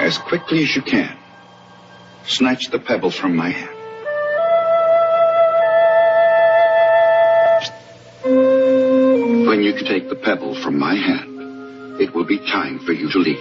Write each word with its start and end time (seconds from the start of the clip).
As 0.00 0.16
quickly 0.16 0.62
as 0.62 0.76
you 0.76 0.82
can, 0.82 1.16
snatch 2.24 2.70
the 2.70 2.78
pebble 2.78 3.10
from 3.10 3.34
my 3.34 3.50
hand. 3.50 3.74
When 9.48 9.62
you 9.62 9.72
can 9.74 9.84
take 9.84 10.08
the 10.08 10.14
pebble 10.14 10.54
from 10.54 10.78
my 10.78 10.94
hand, 10.94 12.00
it 12.00 12.14
will 12.14 12.24
be 12.24 12.38
time 12.38 12.78
for 12.78 12.92
you 12.92 13.10
to 13.10 13.18
leave. 13.18 13.40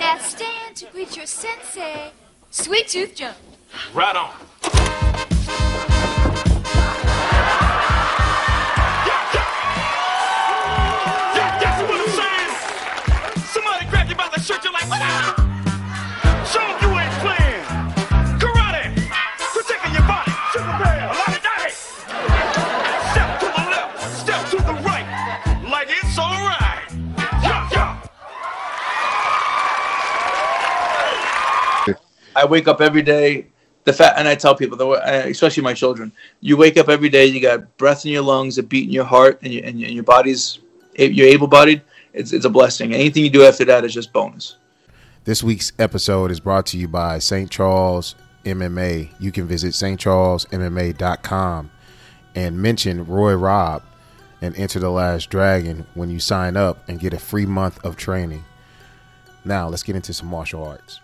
Now 0.00 0.16
stand 0.18 0.76
to 0.76 0.86
greet 0.86 1.14
your 1.14 1.26
sensei, 1.26 2.10
Sweet 2.50 2.88
Tooth 2.88 3.14
Jones. 3.14 3.36
Right 3.92 4.16
on. 4.16 4.47
I 32.38 32.44
wake 32.44 32.68
up 32.68 32.80
every 32.80 33.02
day. 33.02 33.46
The 33.82 33.92
fact, 33.92 34.18
and 34.18 34.28
I 34.28 34.36
tell 34.36 34.54
people, 34.54 34.94
especially 34.94 35.62
my 35.62 35.74
children, 35.74 36.12
you 36.40 36.56
wake 36.56 36.76
up 36.76 36.88
every 36.88 37.08
day. 37.08 37.26
You 37.26 37.40
got 37.40 37.76
breath 37.78 38.04
in 38.06 38.12
your 38.12 38.22
lungs, 38.22 38.58
a 38.58 38.62
beat 38.62 38.84
in 38.84 38.92
your 38.92 39.04
heart, 39.04 39.40
and, 39.42 39.52
you, 39.52 39.60
and 39.60 39.80
your 39.80 40.04
body's 40.04 40.60
you're 40.96 41.26
able-bodied. 41.26 41.82
It's 42.12 42.32
it's 42.32 42.44
a 42.44 42.50
blessing. 42.50 42.92
Anything 42.94 43.24
you 43.24 43.30
do 43.30 43.44
after 43.44 43.64
that 43.66 43.84
is 43.84 43.94
just 43.94 44.12
bonus. 44.12 44.56
This 45.24 45.42
week's 45.42 45.72
episode 45.78 46.30
is 46.30 46.40
brought 46.40 46.66
to 46.66 46.78
you 46.78 46.88
by 46.88 47.18
St. 47.18 47.50
Charles 47.50 48.14
MMA. 48.44 49.10
You 49.18 49.30
can 49.30 49.46
visit 49.46 49.74
stcharlesmma.com 49.74 51.70
and 52.34 52.62
mention 52.62 53.06
Roy 53.06 53.34
Robb 53.34 53.82
and 54.40 54.56
enter 54.56 54.78
the 54.78 54.90
last 54.90 55.28
dragon 55.28 55.86
when 55.94 56.08
you 56.08 56.20
sign 56.20 56.56
up 56.56 56.88
and 56.88 57.00
get 57.00 57.12
a 57.12 57.18
free 57.18 57.44
month 57.44 57.84
of 57.84 57.96
training. 57.96 58.44
Now, 59.44 59.68
let's 59.68 59.82
get 59.82 59.96
into 59.96 60.14
some 60.14 60.28
martial 60.28 60.64
arts. 60.64 61.00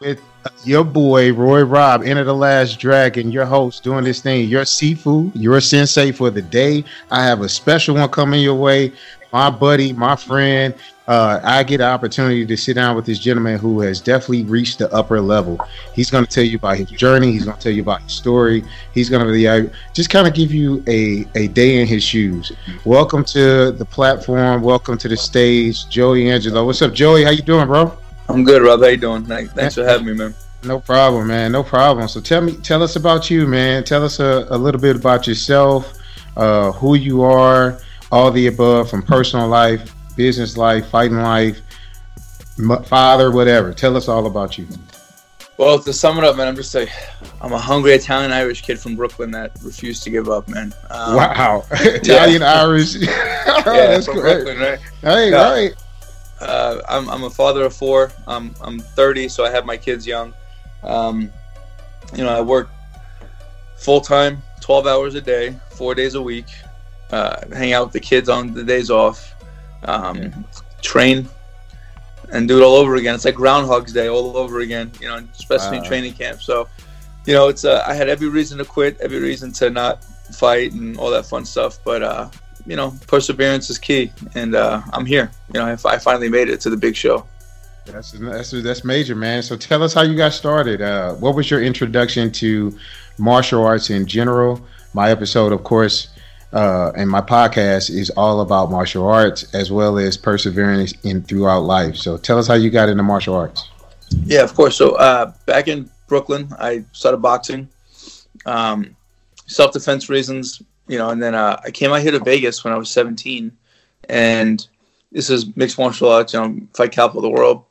With 0.00 0.20
your 0.64 0.84
boy 0.84 1.32
Roy 1.32 1.62
Robb, 1.62 2.02
Enter 2.02 2.24
the 2.24 2.34
Last 2.34 2.80
Dragon, 2.80 3.30
your 3.30 3.44
host 3.44 3.84
doing 3.84 4.04
this 4.04 4.20
thing, 4.20 4.48
your 4.48 4.64
seafood, 4.64 5.34
your 5.34 5.60
sensei 5.60 6.10
for 6.10 6.28
the 6.28 6.42
day. 6.42 6.84
I 7.10 7.24
have 7.24 7.40
a 7.40 7.48
special 7.48 7.94
one 7.94 8.08
coming 8.08 8.40
your 8.40 8.56
way. 8.56 8.92
My 9.32 9.48
buddy, 9.48 9.94
my 9.94 10.14
friend, 10.14 10.74
uh, 11.08 11.40
I 11.42 11.62
get 11.62 11.80
an 11.80 11.86
opportunity 11.86 12.44
to 12.44 12.54
sit 12.54 12.74
down 12.74 12.96
with 12.96 13.06
this 13.06 13.18
gentleman 13.18 13.58
who 13.58 13.80
has 13.80 13.98
definitely 13.98 14.44
reached 14.44 14.78
the 14.78 14.92
upper 14.92 15.22
level. 15.22 15.58
He's 15.94 16.10
going 16.10 16.26
to 16.26 16.30
tell 16.30 16.44
you 16.44 16.58
about 16.58 16.76
his 16.76 16.90
journey. 16.90 17.32
He's 17.32 17.46
going 17.46 17.56
to 17.56 17.62
tell 17.62 17.72
you 17.72 17.80
about 17.80 18.02
his 18.02 18.12
story. 18.12 18.62
He's 18.92 19.08
going 19.08 19.26
to 19.26 19.46
uh, 19.46 19.72
just 19.94 20.10
kind 20.10 20.28
of 20.28 20.34
give 20.34 20.52
you 20.52 20.84
a, 20.86 21.24
a 21.34 21.48
day 21.48 21.80
in 21.80 21.86
his 21.86 22.04
shoes. 22.04 22.52
Welcome 22.84 23.24
to 23.26 23.72
the 23.72 23.86
platform. 23.86 24.60
Welcome 24.60 24.98
to 24.98 25.08
the 25.08 25.16
stage, 25.16 25.88
Joey 25.88 26.28
Angelo. 26.28 26.66
What's 26.66 26.82
up, 26.82 26.92
Joey? 26.92 27.24
How 27.24 27.30
you 27.30 27.40
doing, 27.40 27.66
bro? 27.66 27.96
I'm 28.28 28.44
good, 28.44 28.60
Rob. 28.60 28.80
How 28.80 28.88
you 28.88 28.98
doing? 28.98 29.24
Thanks 29.24 29.76
for 29.76 29.84
having 29.84 30.08
me, 30.08 30.12
man. 30.12 30.34
No 30.62 30.78
problem, 30.78 31.26
man. 31.26 31.52
No 31.52 31.62
problem. 31.62 32.06
So 32.06 32.20
tell 32.20 32.42
me, 32.42 32.52
tell 32.58 32.82
us 32.82 32.96
about 32.96 33.30
you, 33.30 33.46
man. 33.46 33.82
Tell 33.82 34.04
us 34.04 34.20
a, 34.20 34.46
a 34.50 34.58
little 34.58 34.80
bit 34.80 34.94
about 34.94 35.26
yourself, 35.26 35.94
uh, 36.36 36.70
who 36.72 36.96
you 36.96 37.22
are, 37.22 37.78
all 38.12 38.30
the 38.30 38.46
above, 38.46 38.90
from 38.90 39.02
personal 39.02 39.48
life, 39.48 39.92
business 40.16 40.56
life, 40.58 40.86
fighting 40.90 41.16
life, 41.16 41.58
m- 42.58 42.82
father, 42.84 43.30
whatever. 43.32 43.72
Tell 43.72 43.96
us 43.96 44.06
all 44.06 44.26
about 44.26 44.58
you. 44.58 44.68
Well, 45.56 45.78
to 45.80 45.92
sum 45.92 46.18
it 46.18 46.24
up, 46.24 46.36
man, 46.36 46.46
I'm 46.48 46.56
just 46.56 46.74
a, 46.74 46.86
I'm 47.40 47.52
a 47.52 47.58
hungry 47.58 47.92
Italian 47.92 48.30
Irish 48.32 48.62
kid 48.62 48.78
from 48.78 48.96
Brooklyn 48.96 49.30
that 49.32 49.52
refused 49.62 50.02
to 50.04 50.10
give 50.10 50.28
up, 50.28 50.46
man. 50.48 50.74
Um, 50.90 51.16
wow, 51.16 51.64
Italian, 51.72 52.42
Irish. 52.42 52.96
Yeah, 53.64 53.86
That's 53.88 54.06
from 54.06 54.18
great. 54.18 54.44
Brooklyn, 54.44 54.58
right? 54.58 54.78
Hey, 55.02 55.30
Yeah. 55.30 55.50
right. 55.50 55.74
Uh, 56.40 56.80
I'm, 56.88 57.08
I'm 57.08 57.22
a 57.24 57.30
father 57.30 57.64
of 57.64 57.74
four. 57.74 58.10
I'm, 58.26 58.54
I'm 58.60 58.80
30, 58.80 59.28
so 59.28 59.44
I 59.44 59.50
have 59.50 59.64
my 59.64 59.76
kids 59.76 60.04
young. 60.06 60.34
Um, 60.82 61.30
you 62.14 62.24
know, 62.24 62.30
I 62.36 62.40
work 62.40 62.68
full 63.76 64.00
time, 64.00 64.42
12 64.60 64.86
hours 64.88 65.14
a 65.14 65.20
day, 65.20 65.56
four 65.70 65.94
days 65.94 66.14
a 66.14 66.22
week. 66.22 66.46
Uh, 67.12 67.46
hang 67.54 67.72
out 67.72 67.84
with 67.84 67.92
the 67.92 68.00
kids 68.00 68.28
on 68.28 68.54
the 68.54 68.64
days 68.64 68.90
off. 68.90 69.34
Um, 69.84 70.46
train 70.80 71.28
and 72.32 72.48
do 72.48 72.58
it 72.58 72.64
all 72.64 72.76
over 72.76 72.96
again. 72.96 73.14
It's 73.14 73.24
like 73.24 73.34
Groundhog's 73.34 73.92
Day 73.92 74.08
all 74.08 74.36
over 74.36 74.60
again. 74.60 74.90
You 75.00 75.08
know, 75.08 75.16
especially 75.34 75.78
in 75.78 75.84
training 75.84 76.14
camp. 76.14 76.42
So, 76.42 76.68
you 77.26 77.34
know, 77.34 77.48
it's 77.48 77.64
uh, 77.64 77.84
I 77.86 77.94
had 77.94 78.08
every 78.08 78.28
reason 78.28 78.58
to 78.58 78.64
quit, 78.64 78.98
every 79.00 79.20
reason 79.20 79.52
to 79.52 79.70
not 79.70 80.04
fight 80.34 80.72
and 80.72 80.96
all 80.96 81.10
that 81.10 81.26
fun 81.26 81.44
stuff. 81.44 81.78
But 81.84 82.02
uh, 82.02 82.30
you 82.66 82.76
know, 82.76 82.94
perseverance 83.06 83.70
is 83.70 83.78
key, 83.78 84.12
and 84.34 84.54
uh, 84.54 84.82
I'm 84.92 85.06
here. 85.06 85.30
You 85.52 85.60
know, 85.60 85.66
I, 85.66 85.72
I 85.88 85.98
finally 85.98 86.28
made 86.28 86.48
it 86.48 86.60
to 86.62 86.70
the 86.70 86.76
big 86.76 86.96
show. 86.96 87.26
That's, 87.84 88.12
that's 88.12 88.50
that's 88.50 88.84
major, 88.84 89.14
man. 89.14 89.42
So 89.42 89.56
tell 89.56 89.82
us 89.82 89.92
how 89.92 90.02
you 90.02 90.16
got 90.16 90.32
started. 90.32 90.80
Uh, 90.80 91.14
what 91.14 91.34
was 91.34 91.50
your 91.50 91.62
introduction 91.62 92.30
to 92.32 92.78
martial 93.18 93.64
arts 93.64 93.90
in 93.90 94.06
general? 94.06 94.64
My 94.94 95.10
episode, 95.10 95.52
of 95.52 95.64
course, 95.64 96.08
uh, 96.52 96.92
and 96.96 97.08
my 97.08 97.20
podcast 97.20 97.90
is 97.90 98.10
all 98.10 98.40
about 98.40 98.70
martial 98.70 99.06
arts 99.06 99.52
as 99.54 99.70
well 99.72 99.98
as 99.98 100.16
perseverance 100.16 100.92
in 101.02 101.22
throughout 101.22 101.60
life. 101.60 101.96
So 101.96 102.16
tell 102.18 102.38
us 102.38 102.46
how 102.46 102.54
you 102.54 102.70
got 102.70 102.88
into 102.88 103.02
martial 103.02 103.34
arts. 103.34 103.68
Yeah, 104.24 104.42
of 104.42 104.54
course. 104.54 104.76
So 104.76 104.90
uh, 104.96 105.32
back 105.46 105.68
in 105.68 105.90
Brooklyn, 106.08 106.48
I 106.58 106.84
started 106.92 107.18
boxing, 107.18 107.68
um, 108.44 108.94
self 109.46 109.72
defense 109.72 110.08
reasons, 110.08 110.62
you 110.88 110.98
know, 110.98 111.10
and 111.10 111.22
then 111.22 111.34
uh, 111.34 111.60
I 111.64 111.70
came 111.70 111.92
out 111.92 112.02
here 112.02 112.12
to 112.12 112.18
Vegas 112.18 112.64
when 112.64 112.72
I 112.72 112.76
was 112.76 112.90
17, 112.90 113.50
and 114.10 114.66
this 115.10 115.30
is 115.30 115.56
mixed 115.56 115.78
martial 115.78 116.10
arts, 116.10 116.34
you 116.34 116.40
know, 116.40 116.60
fight 116.74 116.92
capital 116.92 117.20
of 117.20 117.22
the 117.22 117.30
world. 117.30 117.64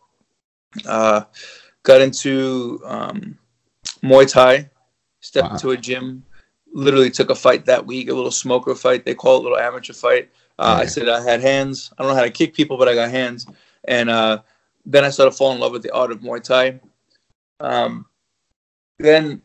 Uh, 0.88 1.22
got 1.84 2.02
into 2.02 2.82
um, 2.86 3.38
Muay 4.04 4.32
Thai, 4.32 4.70
stepped 5.20 5.50
Wow. 5.50 5.54
into 5.54 5.72
a 5.72 5.78
gym, 5.78 6.24
literally 6.74 7.10
took 7.10 7.30
a 7.30 7.36
fight 7.36 7.66
that 7.66 7.86
week, 7.86 8.10
a 8.10 8.14
little 8.14 8.32
smoker 8.32 8.76
fight. 8.76 9.06
They 9.06 9.16
call 9.16 9.38
it 9.38 9.40
a 9.40 9.44
little 9.44 9.58
amateur 9.58 9.94
fight. 9.94 10.30
Uh, 10.60 10.78
I 10.80 10.86
said 10.86 11.10
I 11.10 11.22
had 11.22 11.42
hands. 11.42 11.92
I 11.98 12.04
don't 12.04 12.12
know 12.12 12.16
how 12.18 12.24
to 12.24 12.30
kick 12.32 12.54
people, 12.54 12.78
but 12.78 12.88
I 12.88 12.96
got 12.96 13.10
hands. 13.10 13.48
And 13.86 14.10
uh, 14.10 14.42
then 14.86 15.04
I 15.04 15.10
started 15.10 15.32
falling 15.32 15.56
in 15.56 15.62
love 15.62 15.72
with 15.72 15.84
the 15.84 15.94
art 15.94 16.12
of 16.12 16.20
Muay 16.20 16.44
Thai. 16.44 16.80
Um, 17.60 18.06
then 19.00 19.42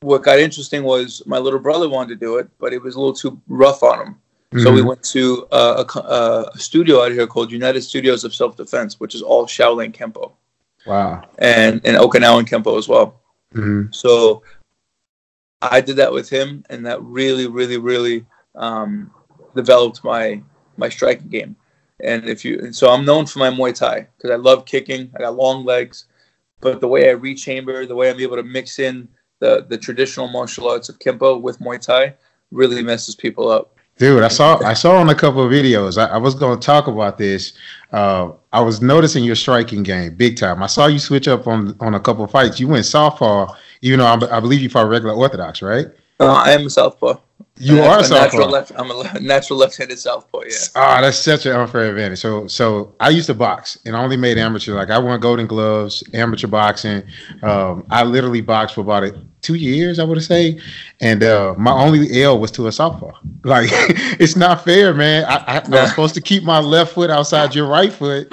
what 0.00 0.22
got 0.22 0.38
interesting 0.38 0.82
was 0.82 1.22
my 1.26 1.38
little 1.38 1.58
brother 1.58 1.88
wanted 1.88 2.08
to 2.10 2.16
do 2.26 2.36
it, 2.38 2.48
but 2.58 2.72
it 2.72 2.82
was 2.82 2.94
a 2.94 2.98
little 2.98 3.12
too 3.14 3.40
rough 3.48 3.82
on 3.82 4.06
him. 4.06 4.16
So 4.62 4.72
we 4.72 4.80
Mhm. 4.80 4.86
went 4.86 5.02
to 5.04 5.46
uh, 5.52 5.84
a, 5.94 5.98
uh, 6.00 6.50
a 6.54 6.58
studio 6.58 7.04
out 7.04 7.12
here 7.12 7.26
called 7.26 7.52
United 7.52 7.82
Studios 7.82 8.24
of 8.24 8.34
Self 8.34 8.56
Defense, 8.56 8.98
which 8.98 9.14
is 9.14 9.22
all 9.22 9.46
Shaolin 9.46 9.92
Kempo 9.92 10.32
Wow. 10.86 11.22
and, 11.38 11.80
and 11.84 11.96
Okinawan 11.96 12.48
Kempo 12.48 12.76
as 12.76 12.88
well. 12.88 13.20
Mhm. 13.54 13.94
So 13.94 14.42
I 15.62 15.80
did 15.80 15.96
that 15.96 16.12
with 16.12 16.30
him, 16.30 16.64
and 16.70 16.86
that 16.86 17.02
really, 17.02 17.46
really, 17.46 17.76
really 17.76 18.24
um, 18.54 19.10
developed 19.54 20.02
my 20.04 20.42
my 20.76 20.88
striking 20.88 21.28
game. 21.28 21.56
And 22.02 22.26
if 22.26 22.44
you, 22.44 22.58
and 22.60 22.74
so 22.74 22.90
I'm 22.90 23.04
known 23.04 23.26
for 23.26 23.40
my 23.40 23.50
Muay 23.50 23.74
Thai 23.74 24.06
because 24.16 24.30
I 24.30 24.36
love 24.36 24.64
kicking. 24.64 25.10
I 25.14 25.20
got 25.20 25.36
long 25.36 25.64
legs, 25.64 26.06
but 26.60 26.80
the 26.80 26.88
way 26.88 27.10
I 27.10 27.12
rechamber, 27.12 27.86
the 27.86 27.94
way 27.94 28.10
I'm 28.10 28.20
able 28.20 28.36
to 28.36 28.42
mix 28.42 28.78
in 28.78 29.08
the 29.40 29.66
the 29.68 29.76
traditional 29.76 30.28
martial 30.28 30.68
arts 30.68 30.88
of 30.88 30.98
Kempo 30.98 31.40
with 31.40 31.58
Muay 31.58 31.80
Thai 31.80 32.14
really 32.50 32.82
messes 32.82 33.14
people 33.14 33.50
up. 33.50 33.76
Dude, 34.00 34.22
I 34.22 34.28
saw 34.28 34.58
I 34.64 34.72
saw 34.72 34.96
on 34.96 35.10
a 35.10 35.14
couple 35.14 35.44
of 35.44 35.52
videos. 35.52 35.98
I, 35.98 36.14
I 36.14 36.16
was 36.16 36.34
going 36.34 36.58
to 36.58 36.64
talk 36.64 36.86
about 36.86 37.18
this. 37.18 37.52
Uh, 37.92 38.32
I 38.50 38.62
was 38.62 38.80
noticing 38.80 39.24
your 39.24 39.34
striking 39.36 39.82
game 39.82 40.14
big 40.16 40.38
time. 40.38 40.62
I 40.62 40.68
saw 40.68 40.86
you 40.86 40.98
switch 40.98 41.28
up 41.28 41.46
on 41.46 41.76
on 41.80 41.94
a 41.94 42.00
couple 42.00 42.24
of 42.24 42.30
fights. 42.30 42.58
You 42.58 42.66
went 42.66 42.86
southpaw, 42.86 43.54
even 43.82 43.98
though 43.98 44.06
I, 44.06 44.38
I 44.38 44.40
believe 44.40 44.62
you 44.62 44.70
fought 44.70 44.88
regular 44.88 45.14
orthodox, 45.14 45.60
right? 45.60 45.88
Uh, 46.18 46.32
I 46.32 46.52
am 46.52 46.64
a 46.66 46.70
southpaw. 46.70 47.16
You 47.58 47.80
A 47.80 47.82
are 47.82 47.98
a 47.98 48.08
natural 48.08 48.08
southpaw. 48.08 48.46
left. 48.46 48.72
I'm 48.76 48.90
a 48.90 49.20
natural 49.20 49.58
left-handed 49.58 49.98
southpaw. 49.98 50.40
Yeah. 50.48 50.56
Ah, 50.76 51.00
that's 51.02 51.18
such 51.18 51.44
an 51.44 51.52
unfair 51.52 51.90
advantage. 51.90 52.20
So, 52.20 52.46
so 52.46 52.94
I 53.00 53.10
used 53.10 53.26
to 53.26 53.34
box, 53.34 53.78
and 53.84 53.94
I 53.94 54.02
only 54.02 54.16
made 54.16 54.38
amateur. 54.38 54.72
Like 54.74 54.88
I 54.88 54.98
won 54.98 55.20
Golden 55.20 55.46
Gloves, 55.46 56.02
amateur 56.14 56.46
boxing. 56.46 57.02
Um, 57.42 57.84
I 57.90 58.04
literally 58.04 58.40
boxed 58.40 58.76
for 58.76 58.80
about 58.80 59.04
a, 59.04 59.14
two 59.42 59.54
years, 59.54 59.98
I 59.98 60.04
would 60.04 60.22
say, 60.22 60.60
and 61.00 61.22
uh, 61.22 61.54
my 61.58 61.72
only 61.72 62.22
L 62.22 62.38
was 62.38 62.50
to 62.52 62.66
a 62.68 62.72
southpaw. 62.72 63.12
Like 63.44 63.68
it's 64.20 64.36
not 64.36 64.64
fair, 64.64 64.92
man. 64.94 65.24
I, 65.24 65.36
I, 65.36 65.58
I 65.58 65.80
was 65.82 65.90
supposed 65.90 66.14
to 66.14 66.20
keep 66.20 66.44
my 66.44 66.60
left 66.60 66.92
foot 66.94 67.10
outside 67.10 67.54
your 67.54 67.66
right 67.68 67.92
foot. 67.92 68.30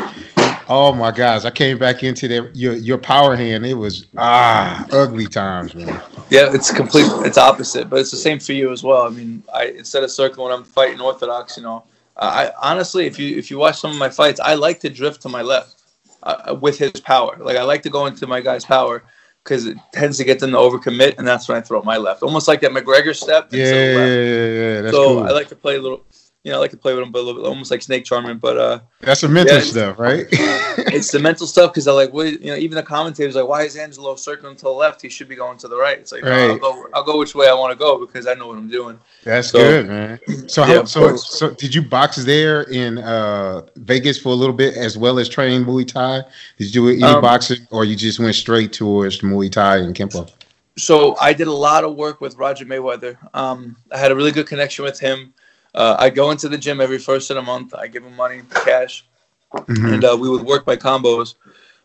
Oh 0.70 0.94
my 0.94 1.12
gosh, 1.12 1.46
I 1.46 1.52
came 1.52 1.78
back 1.78 2.04
into 2.04 2.28
the, 2.28 2.52
your 2.54 2.74
your 2.76 2.98
power 2.98 3.36
hand. 3.38 3.66
It 3.66 3.76
was 3.76 4.08
ah 4.18 4.86
ugly 4.92 5.28
times, 5.28 5.74
man. 5.76 6.02
Yeah, 6.30 6.54
it's 6.54 6.72
complete. 6.74 7.08
It's 7.26 7.38
opposite, 7.38 7.90
but 7.90 8.00
it's 8.02 8.12
the 8.12 8.18
same 8.18 8.40
for 8.40 8.52
you 8.54 8.72
as 8.74 8.84
well. 8.84 9.04
I 9.04 9.10
mean, 9.10 9.44
I 9.54 9.68
instead 9.68 10.04
of 10.04 10.12
circling, 10.12 10.52
I'm 10.54 10.66
fighting 10.66 11.00
orthodox. 11.00 11.56
You 11.58 11.64
know, 11.64 11.86
I 12.18 12.52
honestly, 12.62 13.06
if 13.08 13.18
you 13.18 13.38
if 13.38 13.50
you 13.50 13.58
watch 13.58 13.80
some 13.80 13.92
of 13.92 13.98
my 13.98 14.10
fights, 14.10 14.42
I 14.42 14.56
like 14.56 14.82
to 14.82 14.90
drift 14.90 15.22
to 15.24 15.30
my 15.30 15.42
left. 15.42 15.76
uh, 16.24 16.56
with 16.60 16.78
his 16.78 16.92
power. 17.02 17.38
Like 17.40 17.58
I 17.58 17.64
like 17.64 17.84
to 17.84 17.90
go 17.90 18.06
into 18.06 18.28
my 18.28 18.42
guy's 18.42 18.66
power 18.66 19.04
because 19.48 19.66
it 19.66 19.78
tends 19.94 20.18
to 20.18 20.26
get 20.26 20.40
them 20.40 20.52
to 20.52 20.58
overcommit, 20.58 21.18
and 21.18 21.26
that's 21.26 21.48
when 21.48 21.58
I 21.58 21.62
throw 21.62 21.82
my 21.82 21.96
left, 21.96 22.22
almost 22.22 22.50
like 22.50 22.60
that 22.62 22.72
McGregor 22.72 23.16
step. 23.16 23.48
Yeah, 23.52 23.64
yeah, 23.64 24.06
yeah, 24.06 24.46
yeah, 24.48 24.82
That's 24.82 24.96
so 24.96 25.08
cool. 25.08 25.24
I 25.24 25.30
like 25.30 25.48
to 25.50 25.56
play 25.56 25.78
a 25.78 25.82
little. 25.82 26.04
You 26.48 26.54
know, 26.54 26.60
I 26.60 26.62
like 26.62 26.72
to 26.72 26.78
play 26.78 26.94
with 26.94 27.04
him, 27.04 27.12
but 27.12 27.20
a 27.20 27.24
little 27.24 27.42
bit, 27.42 27.46
almost 27.50 27.72
like 27.72 27.82
snake 27.82 28.06
charming. 28.06 28.38
But 28.38 28.58
uh, 28.58 28.80
That's 29.02 29.20
some 29.20 29.34
mental 29.34 29.58
Yeah. 29.58 29.62
stuff, 29.64 30.00
right? 30.00 30.26
it's 30.32 31.12
the 31.12 31.20
mental 31.20 31.46
stuff 31.46 31.74
because 31.74 31.90
I 31.90 31.92
like, 31.92 32.14
what, 32.14 32.40
you 32.42 32.46
know, 32.52 32.56
even 32.56 32.78
the 32.78 32.84
commentators 32.84 33.36
like, 33.36 33.46
why 33.50 33.64
is 33.64 33.76
Angelo 33.76 34.16
circling 34.16 34.56
to 34.56 34.62
the 34.64 34.70
left? 34.72 35.02
He 35.02 35.10
should 35.10 35.28
be 35.28 35.36
going 35.36 35.58
to 35.58 35.68
the 35.68 35.76
right. 35.76 36.00
It's 36.00 36.14
like, 36.14 36.24
no, 36.24 36.32
I'll 36.32 36.48
Right. 36.52 36.62
go, 36.62 36.88
I'll 36.94 37.04
go 37.04 37.18
which 37.18 37.36
way 37.36 37.50
I 37.50 37.54
want 37.54 37.74
to 37.74 37.78
go 37.78 37.98
because 38.00 38.28
I 38.28 38.34
know 38.34 38.48
what 38.48 38.58
I'm 38.58 38.70
doing. 38.70 38.98
That's 39.26 39.50
So- 39.50 39.58
good, 39.60 39.88
man. 39.90 40.20
So, 40.48 40.66
Yeah, 40.66 40.80
of 40.80 40.90
so, 40.90 41.18
so, 41.18 41.50
did 41.50 41.76
you 41.76 41.82
box 41.82 42.16
there 42.24 42.62
in 42.62 43.00
uh, 43.00 43.64
Vegas 43.76 44.18
for 44.18 44.30
a 44.30 44.36
little 44.36 44.56
bit 44.56 44.78
as 44.78 44.98
well 44.98 45.20
as 45.20 45.28
train 45.28 45.66
Muay 45.66 45.86
Thai? 45.86 46.24
Did 46.58 46.68
you 46.68 46.72
do 46.72 46.88
any 46.88 47.04
Um, 47.04 47.20
boxing, 47.22 47.68
or 47.72 47.84
you 47.84 47.98
just 47.98 48.20
went 48.20 48.36
straight 48.36 48.72
towards 48.72 49.20
Muay 49.20 49.52
Thai 49.52 49.80
and 49.80 49.94
Kempo? 49.94 50.30
So 50.78 51.18
I 51.20 51.34
did 51.34 51.48
a 51.48 51.52
lot 51.52 51.84
of 51.84 51.96
work 51.98 52.22
with 52.22 52.38
Roger 52.38 52.64
Mayweather. 52.64 53.18
Um, 53.34 53.76
I 53.92 53.98
had 53.98 54.14
a 54.14 54.16
really 54.16 54.32
good 54.32 54.48
connection 54.48 54.86
with 54.86 54.98
him. 54.98 55.34
Uh, 55.76 55.96
I 56.00 56.10
go 56.10 56.32
into 56.32 56.50
the 56.50 56.58
gym 56.58 56.82
every 56.82 57.00
first 57.00 57.30
of 57.30 57.36
the 57.36 57.42
month. 57.42 57.74
I 57.76 57.88
give 57.88 58.04
him 58.04 58.16
money, 58.16 58.42
cash, 58.66 59.06
Mhm. 59.54 59.94
and 59.94 60.06
uh, 60.06 60.18
we 60.20 60.30
would 60.30 60.44
work 60.44 60.66
by 60.66 60.76
combos. 60.76 61.36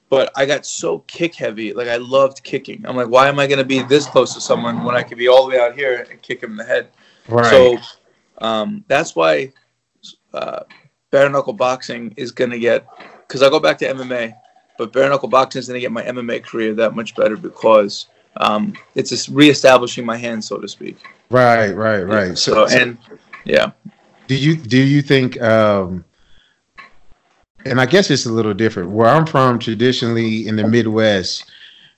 But 0.09 0.31
I 0.37 0.45
got 0.45 0.67
so 0.67 0.99
kick 1.07 1.35
heavy. 1.35 1.73
Like 1.73 1.89
I 1.89 1.97
loved 1.97 2.43
kicking. 2.43 2.85
I'm 2.87 2.97
like, 2.97 3.09
why 3.09 3.29
am 3.29 3.39
I 3.39 3.47
going 3.47 3.59
to 3.59 3.65
be 3.65 3.83
this 3.83 4.07
close 4.07 4.35
to 4.35 4.41
someone 4.41 4.85
when 4.85 4.95
I 4.95 5.03
could 5.03 5.17
be 5.17 5.29
all 5.29 5.45
the 5.47 5.57
way 5.57 5.61
out 5.61 5.75
here 5.75 6.07
and 6.11 6.21
kick 6.21 6.43
him 6.43 6.51
in 6.53 6.57
the 6.59 6.65
head? 6.65 6.89
Right. 7.29 7.51
So 7.51 7.79
um, 8.39 8.85
that's 8.89 9.17
why 9.17 9.53
uh, 10.35 10.65
bare 11.11 11.31
knuckle 11.31 11.55
boxing 11.55 12.13
is 12.17 12.31
going 12.31 12.51
to 12.51 12.59
get 12.59 12.87
because 13.27 13.43
I 13.43 13.49
go 13.49 13.59
back 13.59 13.79
to 13.79 13.87
MMA, 13.87 14.35
but 14.77 14.93
bare 14.93 15.09
knuckle 15.09 15.29
boxing 15.29 15.61
is 15.61 15.69
going 15.69 15.77
to 15.77 15.81
get 15.81 15.93
my 15.93 16.03
MMA 16.03 16.43
career 16.43 16.75
that 16.75 16.95
much 16.95 17.15
better 17.15 17.37
because 17.37 18.07
um, 18.37 18.75
it's 18.95 19.09
just 19.11 19.29
reestablishing 19.29 20.05
my 20.05 20.17
hand, 20.17 20.45
so 20.45 20.59
to 20.59 20.69
speak. 20.69 20.99
right, 21.31 21.75
right, 21.75 22.03
right. 22.03 22.37
So, 22.37 22.67
and 22.67 22.99
yeah, 23.45 23.73
do 24.27 24.35
you 24.35 24.57
do 24.57 24.79
you 24.79 25.03
think 25.03 25.41
um 25.43 26.05
and 27.65 27.81
i 27.81 27.87
guess 27.87 28.11
it's 28.11 28.27
a 28.27 28.33
little 28.33 28.55
different. 28.55 28.91
Where 28.91 29.09
i'm 29.09 29.27
from 29.27 29.59
traditionally 29.59 30.47
in 30.47 30.57
the 30.57 30.67
midwest 30.67 31.51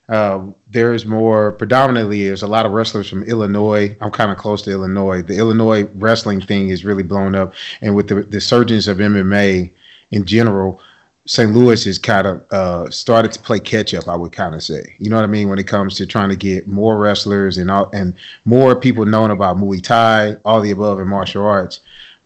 uh, 0.07 0.45
there's 0.67 1.05
more 1.05 1.53
predominantly 1.53 2.27
there's 2.27 2.43
a 2.43 2.47
lot 2.47 2.65
of 2.65 2.71
wrestlers 2.71 3.09
from 3.09 3.23
illinois. 3.23 3.95
I'm 4.01 4.11
kind 4.11 4.31
of 4.31 4.37
close 4.37 4.61
to 4.63 4.71
illinois. 4.71 5.23
The 5.23 5.37
illinois 5.37 5.85
wrestling 5.95 6.41
thing 6.41 6.69
is 6.69 6.85
really 6.85 7.01
blown 7.01 7.33
up. 7.33 7.55
And 7.81 7.95
with 7.95 8.09
the, 8.09 8.21
the 8.21 8.39
surgence 8.39 8.87
of 8.87 8.97
mma 8.97 9.73
in 10.11 10.25
general 10.25 10.79
st 11.25 11.51
louis 11.51 11.83
has 11.85 11.97
kind 11.97 12.27
of 12.27 12.45
uh, 12.51 12.89
started 12.89 13.31
to 13.31 13.39
play 13.39 13.59
catch 13.59 13.93
up 13.93 14.07
i 14.07 14.15
would 14.15 14.31
kind 14.31 14.53
of 14.55 14.61
say 14.61 14.95
you 14.99 15.09
know 15.09 15.15
what 15.15 15.23
i 15.23 15.27
mean 15.27 15.49
when 15.49 15.59
it 15.59 15.67
comes 15.67 15.95
to 15.95 16.05
trying 16.05 16.29
to 16.29 16.35
get 16.35 16.67
more 16.67 16.97
wrestlers 16.97 17.57
and 17.57 17.71
all 17.71 17.89
and 17.93 18.13
more 18.45 18.75
people 18.79 19.05
knowing 19.05 19.31
about 19.31 19.57
muay 19.57 19.81
thai 19.81 20.35
all 20.45 20.61
the 20.61 20.71
above 20.71 20.99
in 20.99 21.07
martial 21.07 21.45
arts 21.45 21.79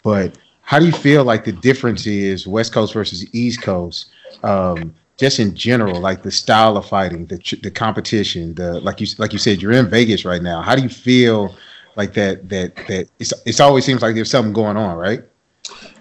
but 0.04 0.38
how 0.69 0.78
do 0.78 0.86
you 0.86 0.92
feel 0.92 1.24
like 1.24 1.46
the 1.46 1.51
difference 1.51 2.06
is 2.06 2.46
West 2.46 2.74
Coast 2.74 2.94
versus 2.94 3.25
East 3.34 3.63
Coast? 3.63 4.12
Um, 4.44 4.94
just 5.18 5.40
in 5.40 5.56
general, 5.56 6.00
like 6.00 6.22
the 6.22 6.30
style 6.30 6.78
of 6.78 6.86
fighting, 6.86 7.25
the 7.25 7.38
the 7.63 7.72
competition, 7.72 8.54
the 8.54 8.80
like 8.81 9.01
you 9.01 9.07
like 9.18 9.34
you 9.34 9.40
said, 9.40 9.63
you're 9.63 9.72
in 9.72 9.90
Vegas 9.90 10.25
right 10.25 10.44
now. 10.44 10.62
How 10.62 10.75
do 10.75 10.84
you 10.84 10.90
feel 10.90 11.56
like 11.96 12.13
that? 12.13 12.50
That 12.50 12.75
that 12.88 13.10
it's 13.18 13.34
it's 13.48 13.60
always 13.60 13.84
seems 13.84 14.04
like 14.04 14.13
there's 14.13 14.30
something 14.30 14.54
going 14.54 14.78
on, 14.78 14.96
right? 14.96 15.24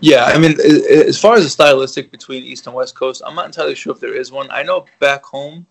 Yeah. 0.01 0.25
I 0.25 0.39
mean, 0.39 0.59
as 0.61 1.21
far 1.21 1.37
as 1.37 1.45
the 1.45 1.51
stylistic 1.51 2.11
between 2.11 2.43
East 2.43 2.67
and 2.67 2.75
West 2.75 2.95
Coast, 2.95 3.23
I'm 3.27 3.35
not 3.35 3.47
entirely 3.47 3.75
sure 3.75 3.93
if 3.93 4.01
there 4.01 4.15
is 4.15 4.31
one. 4.33 4.51
I 4.51 4.63
know 4.63 4.87
back 5.01 5.25
home, 5.25 5.67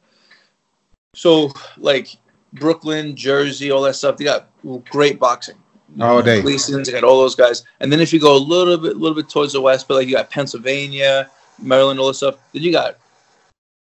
so 1.13 1.51
like 1.77 2.15
Brooklyn, 2.53 3.15
Jersey, 3.15 3.71
all 3.71 3.81
that 3.83 3.95
stuff, 3.95 4.18
they 4.18 4.25
got 4.25 4.50
great 4.89 5.19
boxing. 5.19 5.56
All 6.01 6.21
day. 6.21 6.41
Gleason's, 6.41 6.88
you 6.88 6.94
got 6.94 7.03
all 7.03 7.19
those 7.19 7.35
guys. 7.35 7.63
And 7.79 7.91
then 7.91 8.00
if 8.01 8.12
you 8.12 8.19
go 8.19 8.35
a 8.35 8.38
little 8.38 8.77
bit, 8.77 8.95
a 8.95 9.00
little 9.00 9.15
bit 9.15 9.29
towards 9.29 9.53
the 9.53 9.62
west, 9.62 9.88
but 9.88 9.95
like 9.95 10.07
you 10.07 10.15
got 10.15 10.29
Pennsylvania, 10.29 11.29
Maryland, 11.59 12.00
all 12.00 12.07
this 12.07 12.18
stuff. 12.18 12.35
Then 12.51 12.62
you 12.62 12.71
got 12.71 12.97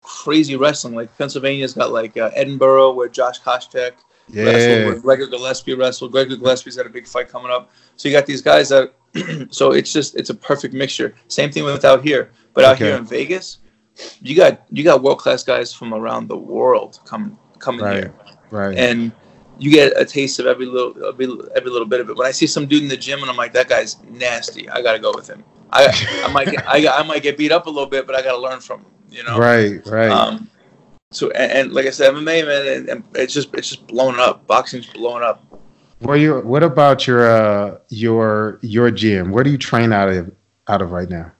crazy 0.01 0.55
wrestling. 0.55 0.95
Like 0.95 1.15
Pennsylvania's 1.17 1.73
got 1.73 1.91
like 1.91 2.17
uh, 2.17 2.31
Edinboro, 2.31 2.95
where 2.95 3.07
Josh 3.07 3.39
Koscheck 3.39 3.93
wrestled, 4.27 4.35
Yeah, 4.35 4.85
where 4.85 4.99
Gregor 4.99 5.27
Gillespie 5.27 5.75
wrestled. 5.75 6.11
Gregor 6.11 6.35
Gillespie's 6.35 6.75
got 6.75 6.85
a 6.85 6.89
big 6.89 7.07
fight 7.07 7.29
coming 7.29 7.51
up. 7.51 7.71
So 7.95 8.09
you 8.09 8.15
got 8.15 8.25
these 8.25 8.41
guys 8.41 8.69
that. 8.69 8.93
so 9.49 9.71
it's 9.71 9.91
just 9.91 10.15
it's 10.15 10.29
a 10.29 10.35
perfect 10.35 10.73
mixture. 10.73 11.15
Same 11.27 11.51
thing 11.51 11.63
with 11.63 11.83
out 11.85 12.03
here, 12.03 12.31
but 12.53 12.63
out 12.63 12.77
here 12.77 12.95
in 12.95 13.05
Vegas, 13.05 13.57
you 14.21 14.35
got 14.35 14.61
you 14.69 14.83
got 14.83 15.01
world 15.03 15.19
class 15.19 15.43
guys 15.43 15.73
from 15.73 15.93
around 15.93 16.27
the 16.27 16.37
world 16.37 16.99
coming 17.05 17.37
coming 17.59 17.81
Right. 17.81 17.95
here 17.95 18.13
right. 18.49 18.77
and 18.77 19.11
you 19.59 19.69
get 19.69 19.93
a 19.95 20.03
taste 20.05 20.39
of 20.39 20.47
every 20.47 20.65
little 20.65 21.05
every, 21.05 21.27
every 21.55 21.69
little 21.69 21.87
bit 21.87 21.99
of 21.99 22.09
it. 22.09 22.17
When 22.17 22.27
I 22.27 22.31
see 22.31 22.47
some 22.47 22.65
dude 22.65 22.81
in 22.83 22.89
the 22.89 22.97
gym 22.97 23.21
and 23.21 23.29
I'm 23.29 23.37
like, 23.37 23.53
that 23.53 23.69
guy's 23.69 24.01
nasty, 24.03 24.67
I 24.69 24.81
gotta 24.81 24.99
go 24.99 25.11
with 25.13 25.27
him. 25.27 25.43
I 25.71 25.87
I 26.25 26.31
might 26.33 26.49
get, 26.49 26.67
I, 26.67 26.87
I 26.87 27.03
might 27.03 27.21
get 27.21 27.37
beat 27.37 27.51
up 27.51 27.67
a 27.67 27.69
little 27.69 27.85
bit, 27.89 28.07
but 28.07 28.15
I 28.15 28.21
gotta 28.21 28.37
learn 28.39 28.59
from 28.59 28.79
him. 28.81 28.85
You 29.11 29.23
know. 29.25 29.37
right, 29.37 29.85
right. 29.87 30.09
Um. 30.09 30.49
So 31.11 31.29
and, 31.31 31.51
and 31.51 31.73
like 31.73 31.85
I 31.85 31.89
said, 31.89 32.13
MMA 32.13 32.45
man, 32.47 32.67
and, 32.79 32.89
and 32.89 33.03
it's 33.15 33.33
just 33.33 33.53
it's 33.53 33.69
just 33.69 33.85
blowing 33.87 34.17
up. 34.19 34.47
Boxing's 34.47 34.87
blowing 34.87 35.21
up. 35.23 35.43
You? 36.01 36.39
What 36.41 36.63
about 36.63 37.05
your 37.07 37.29
uh 37.29 37.77
your 37.89 38.59
your 38.61 38.91
gym? 38.91 39.31
Where 39.31 39.43
do 39.43 39.51
you 39.51 39.57
train 39.57 39.93
out 39.93 40.09
of 40.09 40.31
out 40.67 40.81
of 40.81 40.91
right 40.91 41.09
now? 41.09 41.31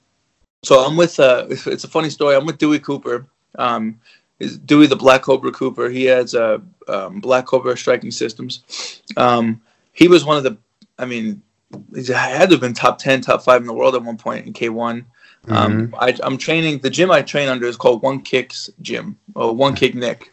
So 0.63 0.85
I'm 0.85 0.95
with 0.95 1.19
uh, 1.19 1.47
it's 1.49 1.83
a 1.83 1.87
funny 1.87 2.09
story. 2.09 2.35
I'm 2.35 2.45
with 2.45 2.57
Dewey 2.57 2.79
Cooper. 2.79 3.25
Um, 3.57 3.99
is 4.39 4.57
Dewey 4.57 4.87
the 4.87 4.95
Black 4.95 5.23
Cobra 5.23 5.51
Cooper? 5.51 5.89
He 5.89 6.05
has 6.05 6.33
uh, 6.35 6.59
um, 6.87 7.19
Black 7.19 7.45
Cobra 7.45 7.77
Striking 7.77 8.11
Systems. 8.11 9.01
Um, 9.17 9.61
he 9.93 10.07
was 10.07 10.25
one 10.25 10.37
of 10.37 10.43
the, 10.43 10.57
I 10.97 11.05
mean, 11.05 11.41
he 11.93 12.11
had 12.11 12.49
to 12.49 12.55
have 12.55 12.61
been 12.61 12.73
top 12.73 12.97
ten, 12.97 13.21
top 13.21 13.43
five 13.43 13.61
in 13.61 13.67
the 13.67 13.73
world 13.73 13.95
at 13.95 14.03
one 14.03 14.17
point 14.17 14.47
in 14.47 14.53
K1. 14.53 15.05
Um, 15.47 15.95
I, 15.97 16.15
I'm 16.23 16.37
training. 16.37 16.79
The 16.79 16.89
gym 16.89 17.11
I 17.11 17.21
train 17.21 17.49
under 17.49 17.65
is 17.65 17.75
called 17.75 18.03
One 18.03 18.21
Kicks 18.21 18.69
Gym 18.81 19.17
or 19.35 19.55
One 19.55 19.75
Kick 19.75 19.95
Nick. 19.95 20.31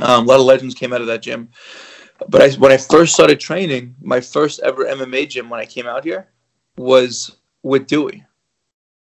Um, 0.00 0.24
a 0.24 0.28
lot 0.28 0.40
of 0.40 0.46
legends 0.46 0.74
came 0.74 0.92
out 0.92 1.00
of 1.00 1.06
that 1.06 1.22
gym. 1.22 1.48
But 2.28 2.42
I, 2.42 2.50
when 2.56 2.72
I 2.72 2.76
first 2.76 3.14
started 3.14 3.38
training, 3.40 3.94
my 4.00 4.20
first 4.20 4.60
ever 4.60 4.84
MMA 4.84 5.28
gym 5.28 5.48
when 5.48 5.60
I 5.60 5.66
came 5.66 5.86
out 5.86 6.04
here 6.04 6.28
was 6.76 7.36
with 7.62 7.86
Dewey 7.86 8.24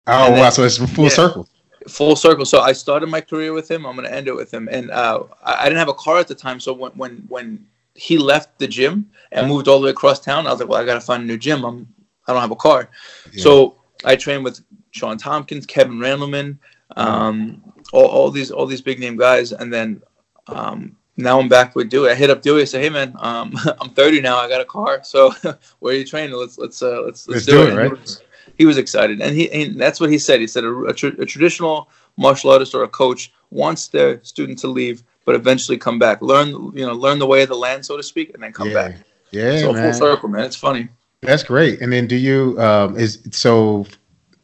Oh 0.08 0.28
And 0.28 0.36
wow! 0.36 0.50
So 0.50 0.64
it's 0.64 0.78
full 0.78 1.06
yeah. 1.06 1.10
circle. 1.10 1.48
full 1.88 2.16
circle. 2.16 2.46
So 2.46 2.60
I 2.62 2.74
started 2.74 3.08
my 3.08 3.22
career 3.22 3.54
with 3.54 3.70
him. 3.70 3.86
I'm 3.86 3.96
going 3.96 4.08
to 4.08 4.14
end 4.14 4.28
it 4.28 4.36
with 4.36 4.54
him. 4.54 4.68
And 4.72 4.92
uh, 4.92 5.24
I, 5.44 5.54
I 5.62 5.63
didn't 5.66 5.80
have 5.80 5.89
a 5.89 5.94
car 5.94 6.18
at 6.18 6.27
the 6.27 6.36
time. 6.36 6.60
So 6.60 6.74
when 6.74 6.92
when 6.94 7.24
when 7.30 7.66
he 7.96 8.18
left 8.18 8.60
the 8.60 8.68
gym 8.68 9.10
and 9.32 9.48
moved 9.48 9.68
all 9.68 9.80
the 9.80 9.86
way 9.86 9.92
across 9.92 10.20
town, 10.20 10.48
I 10.48 10.51
was 10.51 10.60
like, 10.60 10.70
well, 10.70 10.82
I 10.82 10.86
got 10.86 10.96
to 10.96 11.01
find 11.01 11.24
a 11.24 11.25
new 11.25 11.38
gym. 11.38 11.63
I'm 11.63 11.88
I 12.27 12.34
don't 12.34 12.42
have 12.42 12.51
a 12.51 12.56
car. 12.56 12.89
Yeah. 13.32 13.44
So 13.44 13.77
I 14.06 14.16
trained 14.16 14.44
with 14.44 14.62
Shawn 14.92 15.18
Tompkins, 15.18 15.66
Kevin 15.66 15.98
Randleman, 16.00 16.58
um, 16.98 17.62
all, 17.94 18.06
all 18.08 18.32
these 18.32 18.51
all 18.51 18.66
these 18.66 18.82
big 18.82 19.00
name 19.00 19.16
guys, 19.18 19.51
and 19.54 19.72
then 19.74 20.01
um, 20.48 20.96
now 21.17 21.39
I'm 21.39 21.50
back 21.50 21.75
with 21.75 21.89
Dewey. 21.89 22.10
I 22.10 22.15
hit 22.15 22.29
up 22.29 22.41
Dewey. 22.41 22.62
I 22.62 22.65
say, 22.65 22.82
hey 22.82 22.89
man, 22.89 23.15
um, 23.20 23.53
I'm 23.82 23.89
30 23.89 24.22
now. 24.22 24.38
I 24.38 24.50
got 24.50 24.62
a 24.62 24.65
car. 24.65 25.03
So 25.03 25.32
where 25.79 25.93
are 25.93 25.98
you 25.98 26.05
training? 26.05 26.36
Let's 26.36 26.58
let's 26.58 26.82
uh, 26.82 27.01
let's 27.01 27.27
Let's 27.27 27.27
let's, 27.27 27.46
do, 27.46 27.51
do 27.51 27.63
it. 27.63 27.74
it, 27.74 27.77
right? 27.77 27.86
He 27.86 27.93
was, 27.93 28.22
he 28.58 28.65
was 28.65 28.77
excited, 28.77 29.22
and 29.22 29.36
he 29.36 29.51
and 29.51 29.79
that's 29.79 30.00
what 30.00 30.10
he 30.10 30.17
said. 30.17 30.39
He 30.39 30.48
said 30.48 30.63
a, 30.63 30.84
a, 30.86 30.93
tra- 30.93 31.20
a 31.20 31.25
traditional 31.25 31.89
martial 32.17 32.51
artist 32.51 32.75
or 32.75 32.84
a 32.84 32.88
coach 32.88 33.34
wants 33.50 33.88
their 33.88 34.24
student 34.24 34.60
to 34.60 34.67
leave, 34.67 35.03
but 35.25 35.36
eventually 35.36 35.77
come 35.77 36.00
back, 36.00 36.22
learn 36.22 36.50
you 36.75 36.86
know 36.86 36.93
learn 36.93 37.20
the 37.20 37.27
way 37.27 37.43
of 37.43 37.50
the 37.50 37.55
land, 37.55 37.86
so 37.86 37.98
to 37.98 38.03
speak, 38.03 38.34
and 38.34 38.43
then 38.43 38.51
come 38.51 38.70
yeah. 38.70 38.74
back. 38.74 38.96
Yeah, 39.32 39.58
so 39.58 39.74
man. 39.74 39.84
full 39.84 40.00
circle, 40.00 40.29
man. 40.29 40.43
It's 40.46 40.55
funny. 40.55 40.89
That's 41.22 41.43
great. 41.43 41.82
And 41.82 41.91
then 41.91 42.08
do 42.08 42.15
you 42.15 42.60
um 42.60 42.98
is 42.98 43.27
so 43.32 43.88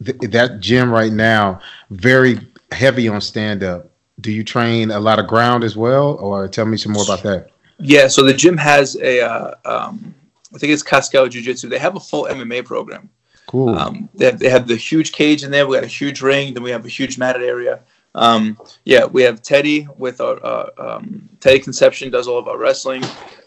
th- 0.04 0.18
that 0.18 0.60
gym 0.60 0.90
right 0.90 1.12
now 1.12 1.60
very 1.90 2.40
heavy 2.72 3.08
on 3.08 3.20
stand 3.20 3.62
up. 3.62 3.89
Do 4.20 4.32
you 4.32 4.44
train 4.44 4.90
a 4.90 5.00
lot 5.00 5.18
of 5.18 5.26
ground 5.26 5.64
as 5.64 5.76
well 5.76 6.14
or 6.16 6.48
tell 6.48 6.66
me 6.66 6.76
some 6.76 6.92
more 6.92 7.04
about 7.04 7.22
that? 7.22 7.50
Yeah, 7.78 8.08
so 8.08 8.22
the 8.22 8.34
gym 8.34 8.56
has 8.56 8.96
a, 8.96 9.20
uh, 9.20 9.54
um, 9.64 10.14
I 10.54 10.58
think 10.58 10.72
it's 10.72 10.82
Cascal 10.82 11.28
Jiu 11.28 11.42
Jitsu. 11.42 11.68
They 11.68 11.78
have 11.78 11.96
a 11.96 12.00
full 12.00 12.24
MMA 12.24 12.64
program. 12.64 13.08
Cool. 13.46 13.76
Um, 13.76 14.08
they, 14.14 14.26
have, 14.26 14.38
they 14.38 14.48
have 14.48 14.68
the 14.68 14.76
huge 14.76 15.12
cage 15.12 15.42
in 15.42 15.50
there. 15.50 15.66
We 15.66 15.76
got 15.76 15.84
a 15.84 15.88
huge 15.88 16.20
ring. 16.20 16.54
Then 16.54 16.62
we 16.62 16.70
have 16.70 16.84
a 16.84 16.88
huge 16.88 17.18
matted 17.18 17.42
area. 17.42 17.80
Um, 18.14 18.58
yeah, 18.84 19.04
we 19.04 19.22
have 19.22 19.40
Teddy 19.40 19.86
with 19.96 20.20
our 20.20 20.44
uh, 20.44 20.70
um, 20.78 21.28
Teddy 21.40 21.60
Conception 21.60 22.10
does 22.10 22.28
all 22.28 22.38
of 22.38 22.48
our 22.48 22.58
wrestling. 22.58 23.02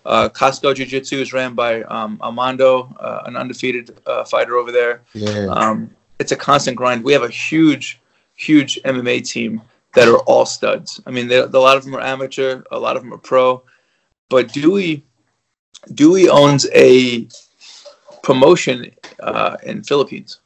Uh, 0.06 0.30
Costco 0.30 0.76
Jiu 0.76 0.86
Jitsu 0.86 1.18
is 1.18 1.34
ran 1.34 1.54
by 1.54 1.84
um, 1.84 2.18
Armando, 2.22 2.94
uh, 3.00 3.24
an 3.26 3.36
undefeated 3.36 3.98
uh, 4.06 4.24
fighter 4.24 4.58
over 4.58 4.72
there. 4.72 5.02
yeah. 5.14 5.48
Um, 5.48 5.90
it's 6.20 6.32
a 6.32 6.36
constant 6.36 6.78
grind. 6.78 7.04
We 7.04 7.14
have 7.14 7.24
a 7.24 7.30
huge, 7.30 8.00
huge 8.36 8.82
MMA 8.84 9.28
team 9.28 9.62
that 9.96 10.08
are 10.08 10.20
all 10.20 10.46
studs. 10.46 11.02
I 11.06 11.12
mean, 11.12 11.32
a 11.32 11.46
lot 11.46 11.78
of 11.78 11.84
them 11.86 11.96
are 11.96 12.02
amateur, 12.02 12.64
a 12.72 12.80
lot 12.80 12.98
of 12.98 13.04
them 13.04 13.14
are 13.14 13.18
pro, 13.18 13.64
but 14.30 14.52
Dewey, 14.52 15.04
Dewey 15.94 16.30
owns 16.30 16.68
a 16.74 17.28
promotion 18.24 18.92
uh, 19.20 19.58
in 19.64 19.84
Philippines. 19.84 20.40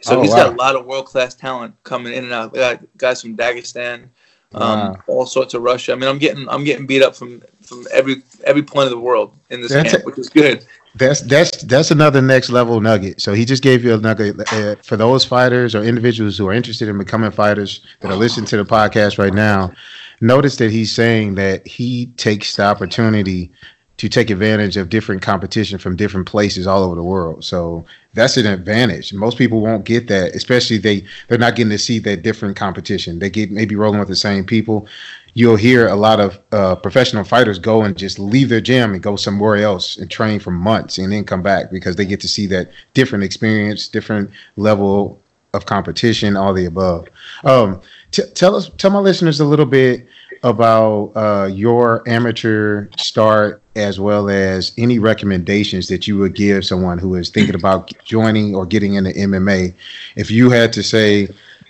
So 0.00 0.18
Oh, 0.18 0.22
he's 0.22 0.30
wow. 0.30 0.36
got 0.36 0.52
a 0.52 0.56
lot 0.56 0.76
of 0.76 0.86
world 0.86 1.06
class 1.06 1.34
talent 1.34 1.74
coming 1.82 2.12
in 2.12 2.24
and 2.24 2.32
out. 2.32 2.52
We 2.52 2.58
got 2.58 2.80
guys 2.96 3.20
from 3.22 3.36
Dagestan, 3.36 4.08
um, 4.54 4.60
Wow. 4.60 5.02
all 5.06 5.26
sorts 5.26 5.54
of 5.54 5.62
Russia. 5.62 5.92
I 5.92 5.94
mean, 5.96 6.08
I'm 6.08 6.18
getting 6.18 6.48
I'm 6.48 6.64
getting 6.64 6.86
beat 6.86 7.02
up 7.02 7.14
from 7.16 7.42
from 7.62 7.86
every 7.92 8.22
every 8.44 8.62
point 8.62 8.84
of 8.84 8.90
the 8.90 8.98
world 8.98 9.34
in 9.50 9.60
this 9.60 9.72
That's 9.72 9.90
camp, 9.90 10.02
it. 10.02 10.06
which 10.06 10.18
is 10.18 10.28
good. 10.28 10.66
That's 10.96 11.22
that's 11.22 11.62
that's 11.64 11.90
another 11.90 12.22
next 12.22 12.50
level 12.50 12.80
nugget. 12.80 13.20
So 13.20 13.32
he 13.32 13.44
just 13.44 13.62
gave 13.62 13.84
you 13.84 13.94
a 13.94 13.98
nugget 13.98 14.40
uh, 14.52 14.76
for 14.82 14.96
those 14.96 15.24
fighters 15.24 15.74
or 15.74 15.82
individuals 15.82 16.38
who 16.38 16.46
are 16.48 16.52
interested 16.52 16.88
in 16.88 16.98
becoming 16.98 17.32
fighters 17.32 17.80
that 18.00 18.12
are 18.12 18.16
listening 18.16 18.46
to 18.46 18.56
the 18.56 18.64
podcast 18.64 19.18
right 19.18 19.34
now. 19.34 19.72
Notice 20.20 20.56
that 20.56 20.70
he's 20.70 20.94
saying 20.94 21.34
that 21.34 21.66
he 21.66 22.06
takes 22.16 22.54
the 22.56 22.64
opportunity 22.64 23.50
to 23.96 24.08
take 24.08 24.30
advantage 24.30 24.76
of 24.76 24.88
different 24.88 25.22
competition 25.22 25.78
from 25.78 25.94
different 25.94 26.26
places 26.26 26.66
all 26.66 26.82
over 26.82 26.96
the 26.96 27.02
world. 27.02 27.44
So 27.44 27.84
that's 28.12 28.36
an 28.36 28.46
advantage. 28.46 29.12
Most 29.12 29.38
people 29.38 29.60
won't 29.60 29.84
get 29.84 30.08
that, 30.08 30.34
especially 30.34 30.78
they 30.78 31.04
they're 31.28 31.38
not 31.38 31.54
getting 31.54 31.70
to 31.70 31.78
see 31.78 31.98
that 32.00 32.22
different 32.22 32.56
competition. 32.56 33.18
They 33.18 33.30
get 33.30 33.50
maybe 33.50 33.76
rolling 33.76 34.00
with 34.00 34.08
the 34.08 34.16
same 34.16 34.44
people. 34.44 34.88
You'll 35.36 35.56
hear 35.56 35.88
a 35.88 35.96
lot 35.96 36.20
of 36.20 36.38
uh, 36.52 36.76
professional 36.76 37.24
fighters 37.24 37.58
go 37.58 37.82
and 37.82 37.96
just 37.96 38.18
leave 38.18 38.48
their 38.48 38.60
gym 38.60 38.94
and 38.94 39.02
go 39.02 39.16
somewhere 39.16 39.56
else 39.56 39.96
and 39.96 40.08
train 40.08 40.38
for 40.38 40.52
months 40.52 40.98
and 40.98 41.12
then 41.12 41.24
come 41.24 41.42
back 41.42 41.72
because 41.72 41.96
they 41.96 42.04
get 42.04 42.20
to 42.20 42.28
see 42.28 42.46
that 42.48 42.70
different 42.94 43.24
experience, 43.24 43.88
different 43.88 44.30
level 44.56 45.20
of 45.52 45.66
competition, 45.66 46.36
all 46.36 46.52
the 46.52 46.66
above. 46.66 47.08
Um, 47.44 47.80
t- 48.10 48.28
tell 48.34 48.54
us, 48.54 48.70
tell 48.76 48.90
my 48.90 48.98
listeners 48.98 49.40
a 49.40 49.44
little 49.44 49.66
bit 49.66 50.06
about 50.44 51.12
uh, 51.16 51.46
your 51.46 52.06
amateur 52.06 52.88
start 52.98 53.62
as 53.76 53.98
well 53.98 54.28
as 54.28 54.72
any 54.76 54.98
recommendations 54.98 55.88
that 55.88 56.06
you 56.06 56.18
would 56.18 56.34
give 56.34 56.64
someone 56.64 56.98
who 56.98 57.14
is 57.16 57.30
thinking 57.30 57.54
about 57.54 57.90
joining 58.04 58.54
or 58.54 58.66
getting 58.66 58.94
into 58.94 59.10
MMA. 59.10 59.74
If 60.16 60.30
you 60.30 60.50
had 60.50 60.72
to 60.74 60.82
say, 60.82 61.28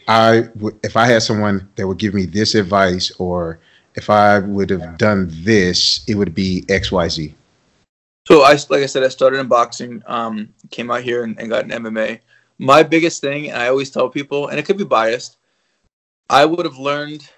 I 0.08 0.42
w- 0.56 0.76
if 0.82 0.96
I 0.96 1.06
had 1.06 1.22
someone 1.22 1.66
that 1.76 1.86
would 1.86 1.98
give 1.98 2.14
me 2.14 2.26
this 2.26 2.54
advice 2.54 3.12
or 3.18 3.60
if 3.94 4.10
I 4.10 4.40
would 4.40 4.70
have 4.70 4.98
done 4.98 5.28
this, 5.30 6.04
it 6.08 6.16
would 6.16 6.34
be 6.34 6.64
X, 6.68 6.90
Y, 6.90 7.08
Z. 7.08 7.34
So 8.26 8.42
I, 8.42 8.52
like 8.70 8.82
I 8.82 8.86
said, 8.86 9.04
I 9.04 9.08
started 9.08 9.38
in 9.38 9.46
boxing, 9.46 10.02
um, 10.06 10.52
came 10.70 10.90
out 10.90 11.02
here 11.02 11.22
and, 11.22 11.38
and 11.38 11.48
got 11.48 11.64
an 11.64 11.70
MMA. 11.70 12.18
My 12.58 12.82
biggest 12.82 13.20
thing, 13.20 13.50
and 13.50 13.62
I 13.62 13.68
always 13.68 13.90
tell 13.90 14.08
people, 14.08 14.48
and 14.48 14.58
it 14.58 14.64
could 14.64 14.78
be 14.78 14.84
biased, 14.84 15.36
I 16.28 16.44
would 16.44 16.64
have 16.64 16.78
learned 16.78 17.28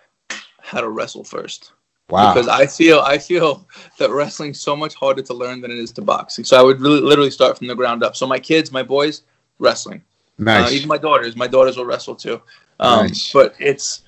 how 0.66 0.80
to 0.80 0.88
wrestle 0.88 1.24
first 1.24 1.72
Wow. 2.08 2.32
because 2.34 2.46
I 2.48 2.66
feel 2.66 3.00
I 3.00 3.18
feel 3.18 3.66
that 3.98 4.10
wrestling's 4.10 4.60
so 4.60 4.76
much 4.76 4.94
harder 4.94 5.22
to 5.22 5.34
learn 5.34 5.60
than 5.60 5.70
it 5.72 5.78
is 5.78 5.90
to 5.92 6.02
boxing. 6.02 6.44
So 6.44 6.56
I 6.58 6.62
would 6.62 6.80
really, 6.80 7.00
literally 7.00 7.30
start 7.32 7.58
from 7.58 7.66
the 7.66 7.74
ground 7.74 8.04
up. 8.04 8.14
So 8.14 8.26
my 8.28 8.38
kids, 8.38 8.70
my 8.70 8.82
boys, 8.84 9.22
wrestling. 9.58 10.02
nice. 10.38 10.70
Uh, 10.70 10.74
even 10.74 10.86
my 10.88 10.98
daughters, 10.98 11.34
my 11.34 11.48
daughters 11.48 11.76
will 11.76 11.84
wrestle 11.84 12.14
too. 12.14 12.40
Um, 12.78 13.06
Nice. 13.08 13.32
But 13.32 13.54
it's, 13.58 14.02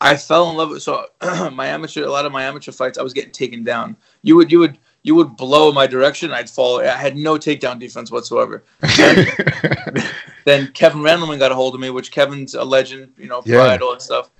I 0.00 0.16
fell 0.16 0.50
in 0.50 0.56
love 0.56 0.70
with 0.70 0.82
so 0.82 1.06
my 1.52 1.66
amateur. 1.66 2.04
A 2.04 2.10
lot 2.10 2.26
of 2.26 2.32
my 2.32 2.44
amateur 2.44 2.70
fights, 2.72 2.96
I 2.98 3.02
was 3.02 3.12
getting 3.12 3.32
taken 3.32 3.64
down. 3.64 3.96
You 4.22 4.36
would, 4.36 4.52
you 4.52 4.58
would, 4.60 4.78
you 5.02 5.14
would 5.16 5.36
blow 5.36 5.72
my 5.72 5.86
direction. 5.88 6.30
I'd 6.32 6.50
fall. 6.50 6.80
I 6.80 6.86
had 6.96 7.16
no 7.16 7.34
takedown 7.38 7.78
defense 7.80 8.10
whatsoever. 8.12 8.62
then 10.44 10.68
Kevin 10.74 11.00
Randleman 11.00 11.38
got 11.38 11.50
a 11.52 11.54
hold 11.54 11.74
of 11.74 11.80
me, 11.80 11.90
which 11.90 12.10
Kevin's 12.12 12.54
a 12.54 12.62
legend, 12.64 13.12
you 13.16 13.26
know, 13.26 13.42
Yeah. 13.44 13.56
pride, 13.64 13.82
all 13.82 13.92
that 13.92 14.02
stuff. 14.02 14.30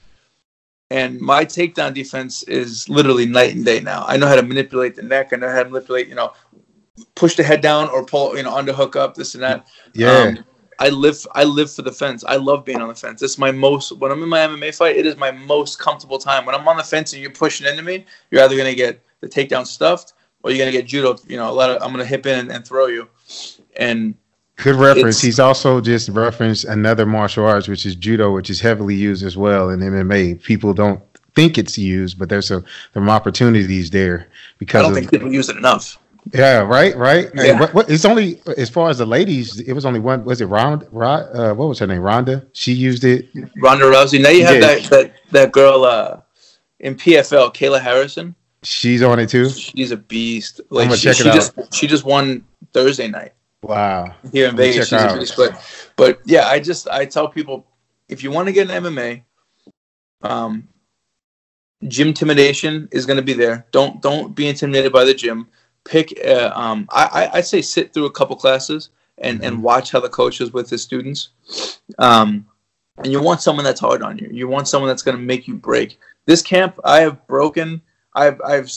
And 0.90 1.20
my 1.20 1.44
takedown 1.44 1.94
defense 1.94 2.44
is 2.44 2.88
literally 2.88 3.26
night 3.26 3.54
and 3.54 3.64
day 3.64 3.80
now. 3.80 4.04
I 4.06 4.16
know 4.16 4.28
how 4.28 4.36
to 4.36 4.42
manipulate 4.42 4.94
the 4.94 5.02
neck. 5.02 5.32
I 5.32 5.36
know 5.36 5.50
how 5.50 5.62
to 5.62 5.68
manipulate, 5.68 6.08
you 6.08 6.14
know, 6.14 6.32
push 7.16 7.34
the 7.34 7.42
head 7.42 7.60
down 7.60 7.88
or 7.88 8.04
pull, 8.04 8.36
you 8.36 8.42
know, 8.44 8.52
underhook 8.52 8.94
up, 8.94 9.14
this 9.14 9.34
and 9.34 9.42
that. 9.42 9.66
yeah. 9.94 10.12
Um, 10.12 10.44
I 10.78 10.90
live 10.90 11.26
I 11.32 11.44
live 11.44 11.72
for 11.72 11.82
the 11.82 11.92
fence. 11.92 12.22
I 12.24 12.36
love 12.36 12.64
being 12.64 12.80
on 12.80 12.88
the 12.88 12.94
fence. 12.94 13.22
It's 13.22 13.38
my 13.38 13.50
most 13.50 13.92
when 13.92 14.12
I'm 14.12 14.22
in 14.22 14.28
my 14.28 14.40
MMA 14.40 14.74
fight, 14.74 14.96
it 14.96 15.06
is 15.06 15.16
my 15.16 15.30
most 15.30 15.78
comfortable 15.78 16.18
time. 16.18 16.44
When 16.44 16.54
I'm 16.54 16.68
on 16.68 16.76
the 16.76 16.84
fence 16.84 17.12
and 17.12 17.22
you're 17.22 17.30
pushing 17.30 17.66
into 17.66 17.82
me, 17.82 18.04
you're 18.30 18.42
either 18.42 18.56
gonna 18.56 18.74
get 18.74 19.02
the 19.20 19.28
takedown 19.28 19.66
stuffed 19.66 20.12
or 20.42 20.50
you're 20.50 20.58
gonna 20.58 20.76
get 20.76 20.86
judo. 20.86 21.16
You 21.26 21.38
know, 21.38 21.50
a 21.50 21.52
lot 21.52 21.70
of 21.70 21.82
I'm 21.82 21.92
gonna 21.92 22.04
hip 22.04 22.26
in 22.26 22.38
and, 22.38 22.52
and 22.52 22.66
throw 22.66 22.86
you. 22.86 23.08
And 23.76 24.14
Good 24.56 24.76
reference. 24.76 25.16
It's- 25.18 25.20
He's 25.22 25.40
also 25.40 25.80
just 25.80 26.08
referenced 26.08 26.64
another 26.64 27.04
martial 27.06 27.44
arts, 27.46 27.68
which 27.68 27.84
is 27.86 27.94
judo, 27.94 28.32
which 28.32 28.48
is 28.50 28.60
heavily 28.60 28.94
used 28.94 29.24
as 29.24 29.36
well 29.36 29.70
in 29.70 29.80
MMA. 29.80 30.42
People 30.42 30.72
don't 30.74 31.00
think 31.34 31.58
it's 31.58 31.76
used, 31.76 32.18
but 32.18 32.28
there's 32.30 32.46
some 32.48 32.64
some 32.94 33.10
opportunities 33.10 33.90
there 33.90 34.26
because 34.58 34.80
I 34.80 34.82
don't 34.82 34.92
of 34.92 34.96
think 34.98 35.10
people 35.10 35.32
use 35.32 35.48
it 35.50 35.56
enough. 35.58 35.98
yeah, 36.32 36.60
right, 36.60 36.96
right. 36.96 37.30
Yeah. 37.34 37.60
what, 37.60 37.74
what, 37.74 37.90
it's 37.90 38.06
only 38.06 38.40
as 38.56 38.70
far 38.70 38.88
as 38.88 38.96
the 38.98 39.06
ladies. 39.06 39.60
It 39.60 39.74
was 39.74 39.84
only 39.84 40.00
one. 40.00 40.24
Was 40.24 40.40
it 40.40 40.46
Ronda? 40.46 40.88
Ron, 40.90 41.20
uh, 41.36 41.52
what 41.54 41.68
was 41.68 41.78
her 41.80 41.86
name? 41.86 42.00
Ronda. 42.00 42.46
She 42.54 42.72
used 42.72 43.04
it. 43.04 43.28
Ronda 43.58 43.84
Rousey. 43.84 44.20
Now 44.22 44.30
you 44.30 44.44
have 44.46 44.54
Yeah. 44.54 44.60
that, 44.60 44.82
that 44.90 45.12
that 45.32 45.52
girl 45.52 45.84
uh, 45.84 46.20
in 46.80 46.94
PFL, 46.96 47.54
Kayla 47.54 47.80
Harrison. 47.80 48.34
She's 48.62 49.02
on 49.02 49.18
it 49.20 49.28
too. 49.28 49.50
She's 49.50 49.90
a 49.92 49.96
beast. 49.98 50.62
Like 50.70 50.90
she, 50.98 51.12
she 51.12 51.24
just 51.24 51.52
she 51.74 51.86
just 51.86 52.04
won 52.04 52.42
Thursday 52.72 53.06
night. 53.08 53.32
Wow. 53.68 54.14
here 54.32 54.48
in 54.48 54.56
Vegas. 54.56 54.88
check 54.88 55.10
She's 55.10 55.16
a 55.16 55.18
beast. 55.18 55.36
But 55.36 55.62
but 55.96 56.20
yeah, 56.24 56.46
I 56.46 56.60
just 56.60 56.88
I 56.88 57.04
tell 57.04 57.28
people 57.28 57.66
if 58.08 58.22
you 58.22 58.30
want 58.30 58.46
to 58.48 58.52
get 58.52 58.70
an 58.70 58.84
MMA, 58.84 59.22
um, 60.22 60.68
gym 61.88 62.08
intimidation 62.08 62.88
is 62.92 63.06
going 63.06 63.16
to 63.18 63.22
be 63.22 63.32
there. 63.32 63.66
Don't 63.72 64.00
don't 64.02 64.34
be 64.34 64.48
intimidated 64.48 64.92
by 64.92 65.04
the 65.04 65.14
gym. 65.14 65.48
Pick. 65.84 66.18
Uh, 66.24 66.52
um, 66.54 66.88
I 66.90 67.04
I 67.32 67.38
I'd 67.38 67.46
say 67.46 67.62
sit 67.62 67.92
through 67.92 68.06
a 68.06 68.10
couple 68.12 68.36
classes 68.36 68.90
and 69.18 69.38
Mm-hmm. 69.38 69.46
and 69.46 69.62
watch 69.62 69.92
how 69.92 70.00
the 70.00 70.08
coach 70.10 70.40
is 70.40 70.52
with 70.52 70.68
his 70.68 70.82
students. 70.82 71.30
Um, 71.98 72.46
and 72.98 73.10
you 73.12 73.20
want 73.22 73.40
someone 73.40 73.64
that's 73.64 73.80
hard 73.80 74.02
on 74.02 74.18
you. 74.18 74.28
You 74.30 74.48
want 74.48 74.68
someone 74.68 74.88
that's 74.88 75.02
going 75.02 75.16
to 75.16 75.22
make 75.22 75.46
you 75.48 75.54
break. 75.54 75.98
This 76.26 76.42
camp, 76.42 76.78
I 76.84 77.00
have 77.00 77.26
broken. 77.26 77.80
I've 78.14 78.40
I've 78.42 78.70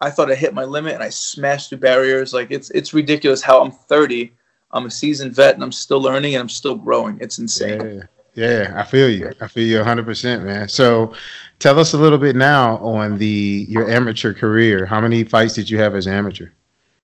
I 0.00 0.10
thought 0.10 0.30
I 0.30 0.34
hit 0.34 0.54
my 0.54 0.64
limit 0.64 0.94
and 0.94 1.02
I 1.02 1.08
smashed 1.08 1.68
through 1.70 1.78
barriers. 1.78 2.32
Like 2.34 2.50
it's 2.50 2.70
it's 2.70 2.92
ridiculous 2.94 3.42
how 3.42 3.62
I'm 3.62 3.70
30. 3.70 4.32
I'm 4.72 4.86
a 4.86 4.90
seasoned 4.90 5.34
vet 5.34 5.54
and 5.54 5.62
I'm 5.62 5.72
still 5.72 6.00
learning 6.00 6.34
and 6.34 6.40
I'm 6.42 6.48
still 6.48 6.74
growing. 6.74 7.18
It's 7.20 7.38
insane. 7.38 8.02
Yeah, 8.34 8.66
yeah, 8.66 8.72
I 8.76 8.82
feel 8.84 9.08
you. 9.08 9.30
I 9.40 9.46
feel 9.46 9.66
you 9.66 9.76
100, 9.78 10.04
percent 10.04 10.44
man. 10.44 10.68
So, 10.68 11.14
tell 11.60 11.78
us 11.78 11.94
a 11.94 11.98
little 11.98 12.18
bit 12.18 12.34
now 12.34 12.78
on 12.78 13.16
the 13.18 13.66
your 13.68 13.88
amateur 13.88 14.34
career. 14.34 14.84
How 14.84 15.00
many 15.00 15.22
fights 15.22 15.54
did 15.54 15.70
you 15.70 15.78
have 15.78 15.94
as 15.94 16.06
an 16.08 16.14
amateur? 16.14 16.48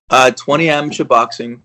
Uh, 0.09 0.29
20 0.31 0.69
amateur 0.69 1.05
boxing, 1.05 1.61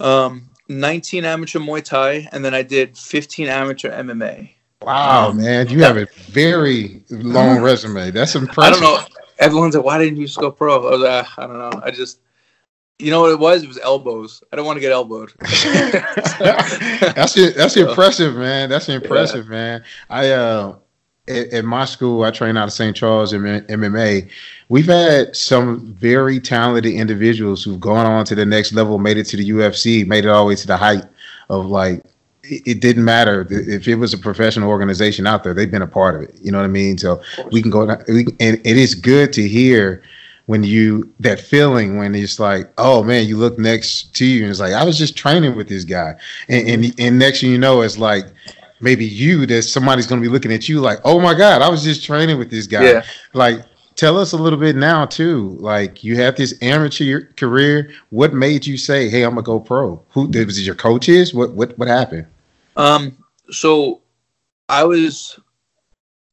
um, 0.00 0.50
19 0.68 1.24
amateur 1.24 1.60
Muay 1.60 1.84
Thai, 1.84 2.28
and 2.32 2.44
then 2.44 2.52
I 2.52 2.62
did 2.62 2.98
15 2.98 3.46
amateur 3.46 3.92
MMA. 3.92 4.50
Wow, 4.82 5.28
Um, 5.28 5.36
man, 5.36 5.68
you 5.68 5.80
have 5.84 5.96
a 5.96 6.06
very 6.30 7.04
long 7.10 7.60
resume. 7.60 8.10
That's 8.10 8.34
impressive. 8.34 8.80
I 8.80 8.80
don't 8.80 8.82
know. 8.82 9.06
Everyone's 9.38 9.74
like, 9.76 9.84
why 9.84 9.98
didn't 9.98 10.18
you 10.18 10.26
just 10.26 10.38
go 10.38 10.50
pro? 10.50 10.86
I 10.86 10.90
was 10.90 11.00
like, 11.00 11.26
"Ah, 11.26 11.34
I 11.38 11.46
don't 11.46 11.58
know. 11.58 11.80
I 11.84 11.90
just, 11.90 12.18
you 12.98 13.10
know 13.10 13.20
what 13.20 13.30
it 13.30 13.38
was? 13.38 13.62
It 13.62 13.68
was 13.68 13.78
elbows. 13.78 14.42
I 14.52 14.56
don't 14.56 14.66
want 14.66 14.76
to 14.76 14.80
get 14.80 14.90
elbowed. 14.92 15.32
that's 15.38 17.36
it, 17.36 17.56
that's 17.56 17.74
So- 17.74 17.88
impressive, 17.88 18.34
man. 18.36 18.68
That's 18.68 18.88
impressive, 18.88 19.48
man. 19.48 19.84
I 20.10 20.30
uh 20.30 20.76
at, 21.28 21.48
at 21.52 21.64
my 21.64 21.84
school, 21.84 22.24
I 22.24 22.30
train 22.30 22.56
out 22.56 22.68
of 22.68 22.72
St. 22.72 22.96
Charles 22.96 23.32
MMA. 23.34 24.30
We've 24.70 24.86
had 24.86 25.36
some 25.36 25.92
very 25.94 26.40
talented 26.40 26.90
individuals 26.90 27.62
who've 27.62 27.78
gone 27.80 28.06
on 28.06 28.24
to 28.26 28.34
the 28.34 28.46
next 28.46 28.72
level, 28.72 28.98
made 28.98 29.18
it 29.18 29.24
to 29.24 29.36
the 29.36 29.50
UFC, 29.50 30.06
made 30.06 30.24
it 30.24 30.28
all 30.28 30.44
the 30.44 30.48
way 30.48 30.54
to 30.56 30.66
the 30.66 30.76
height 30.76 31.04
of 31.50 31.66
like 31.66 32.02
it 32.50 32.80
didn't 32.80 33.04
matter 33.04 33.46
if 33.50 33.86
it 33.86 33.96
was 33.96 34.12
a 34.12 34.18
professional 34.18 34.68
organization 34.68 35.26
out 35.26 35.44
there; 35.44 35.54
they've 35.54 35.70
been 35.70 35.82
a 35.82 35.86
part 35.86 36.14
of 36.14 36.22
it. 36.22 36.34
You 36.40 36.52
know 36.52 36.58
what 36.58 36.64
I 36.64 36.68
mean? 36.68 36.98
So 36.98 37.22
we 37.52 37.62
can 37.62 37.70
go, 37.70 37.86
we, 38.08 38.26
and 38.40 38.60
it 38.64 38.76
is 38.76 38.94
good 38.94 39.32
to 39.34 39.46
hear 39.46 40.02
when 40.46 40.64
you 40.64 41.12
that 41.20 41.38
feeling 41.40 41.98
when 41.98 42.14
it's 42.14 42.40
like, 42.40 42.72
oh 42.78 43.02
man, 43.02 43.26
you 43.26 43.36
look 43.36 43.58
next 43.58 44.14
to 44.14 44.24
you 44.24 44.42
and 44.42 44.50
it's 44.50 44.60
like, 44.60 44.72
I 44.72 44.82
was 44.82 44.96
just 44.96 45.16
training 45.16 45.56
with 45.56 45.68
this 45.68 45.84
guy, 45.84 46.16
and 46.48 46.68
and, 46.68 46.94
and 46.98 47.18
next 47.18 47.40
thing 47.40 47.50
you 47.50 47.58
know, 47.58 47.82
it's 47.82 47.98
like 47.98 48.24
maybe 48.80 49.04
you 49.04 49.46
that 49.46 49.62
somebody's 49.62 50.06
gonna 50.06 50.20
be 50.20 50.28
looking 50.28 50.52
at 50.52 50.68
you 50.68 50.80
like, 50.80 51.00
oh 51.04 51.20
my 51.20 51.34
god, 51.34 51.62
I 51.62 51.68
was 51.68 51.84
just 51.84 52.04
training 52.04 52.38
with 52.38 52.50
this 52.50 52.66
guy. 52.66 52.84
Yeah. 52.84 53.04
Like, 53.34 53.62
tell 53.94 54.16
us 54.16 54.32
a 54.32 54.36
little 54.36 54.58
bit 54.58 54.76
now 54.76 55.04
too. 55.04 55.50
Like, 55.60 56.02
you 56.02 56.16
had 56.16 56.36
this 56.36 56.54
amateur 56.62 57.26
career. 57.36 57.90
What 58.10 58.32
made 58.32 58.66
you 58.66 58.78
say, 58.78 59.10
hey, 59.10 59.24
I'm 59.24 59.32
gonna 59.32 59.42
go 59.42 59.60
pro? 59.60 60.02
Who 60.10 60.28
was 60.28 60.58
it? 60.58 60.62
Your 60.62 60.74
coaches? 60.74 61.34
What 61.34 61.52
what 61.52 61.76
what 61.78 61.88
happened? 61.88 62.26
Um, 62.78 63.18
so 63.50 64.02
I 64.68 64.84
was 64.84 65.38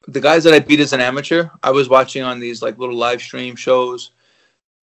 the 0.08 0.20
guys 0.20 0.44
that 0.44 0.54
I 0.54 0.60
beat 0.60 0.80
as 0.80 0.92
an 0.92 1.00
amateur. 1.00 1.50
I 1.62 1.70
was 1.70 1.88
watching 1.88 2.22
on 2.22 2.40
these 2.40 2.62
like 2.62 2.78
little 2.78 2.94
live 2.94 3.20
stream 3.20 3.56
shows, 3.56 4.12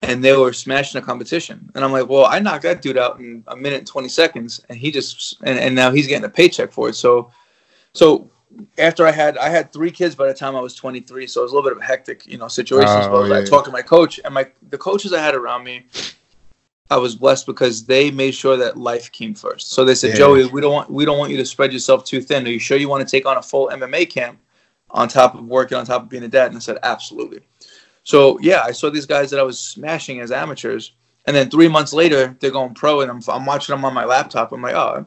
and 0.03 0.23
they 0.23 0.37
were 0.37 0.53
smashing 0.53 1.01
the 1.01 1.07
competition. 1.07 1.71
And 1.75 1.85
I'm 1.85 1.93
like, 1.93 2.09
well, 2.09 2.27
I 2.27 2.41
knocked 2.41 2.65
that 2.65 2.83
dude 2.83 2.99
out 2.99 3.21
in 3.21 3.45
a 3.47 3.57
minute 3.57 3.79
and 3.79 3.87
20 3.87 4.09
seconds, 4.09 4.61
and 4.69 4.77
he 4.77 4.91
just 4.91 5.39
and, 5.45 5.59
and 5.59 5.75
now 5.75 5.93
he's 5.93 6.09
getting 6.09 6.25
a 6.25 6.29
paycheck 6.29 6.73
for 6.73 6.89
it. 6.89 6.95
So, 6.95 7.31
so 7.95 8.29
after 8.79 9.07
I 9.07 9.13
had 9.13 9.39
I 9.39 9.49
had 9.49 9.73
three 9.73 9.93
kids 9.93 10.17
by 10.17 10.27
the 10.27 10.35
time 10.35 10.57
I 10.57 10.61
was 10.61 10.75
23, 10.75 11.29
so 11.29 11.41
it 11.41 11.45
was 11.45 11.53
a 11.53 11.55
little 11.55 11.71
bit 11.71 11.77
of 11.77 11.83
a 11.83 11.87
hectic 11.87 12.27
you 12.27 12.39
know 12.39 12.49
situation. 12.49 12.89
Oh, 12.89 13.27
so 13.29 13.33
I 13.33 13.39
yeah. 13.39 13.45
talked 13.45 13.67
to 13.67 13.73
my 13.73 13.83
coach, 13.83 14.19
and 14.25 14.35
my 14.35 14.51
the 14.71 14.79
coaches 14.79 15.13
I 15.13 15.23
had 15.23 15.37
around 15.37 15.63
me. 15.63 15.87
I 16.93 16.97
was 16.97 17.15
blessed 17.15 17.47
because 17.47 17.85
they 17.87 18.11
made 18.11 18.35
sure 18.35 18.57
that 18.59 18.77
life 18.77 19.11
came 19.13 19.35
first. 19.35 19.73
So 19.73 19.85
they 19.85 19.95
said, 19.95 20.11
Yeah. 20.11 20.17
Joey, 20.19 20.45
we 20.47 20.61
don't 20.61 20.73
want 20.73 20.91
we 20.91 21.05
don't 21.07 21.19
want 21.19 21.31
you 21.31 21.39
to 21.39 21.47
spread 21.47 21.73
yourself 21.73 22.05
too 22.05 22.21
thin. 22.21 22.47
Are 22.47 22.51
you 22.51 22.59
sure 22.59 22.77
you 22.77 22.89
want 22.89 23.07
to 23.07 23.11
take 23.11 23.25
on 23.27 23.39
a 23.39 23.43
full 23.43 23.69
MMA 23.69 24.11
camp 24.11 24.39
on 24.91 25.09
top 25.09 25.35
of 25.35 25.45
working 25.47 25.79
on 25.79 25.87
top 25.87 26.03
of 26.03 26.09
being 26.11 26.25
a 26.25 26.29
dad? 26.29 26.49
And 26.49 26.57
I 26.57 26.61
said, 26.61 26.79
absolutely. 26.83 27.41
So 28.05 28.39
yeah, 28.41 28.63
I 28.65 28.73
saw 28.73 28.91
these 28.91 29.07
guys 29.07 29.31
that 29.31 29.41
I 29.41 29.43
was 29.43 29.59
smashing 29.59 30.21
as 30.21 30.31
amateurs, 30.33 30.93
and 31.27 31.35
then 31.35 31.49
three 31.49 31.69
months 31.69 31.93
later 31.95 32.37
they're 32.41 32.51
going 32.51 32.75
pro, 32.75 33.01
and 33.01 33.11
I'm 33.11 33.21
I'm 33.29 33.47
watching 33.47 33.75
them 33.75 33.85
on 33.87 33.95
my 33.95 34.05
laptop. 34.05 34.53
I'm 34.53 34.61
like, 34.61 34.75
oh, 34.75 35.07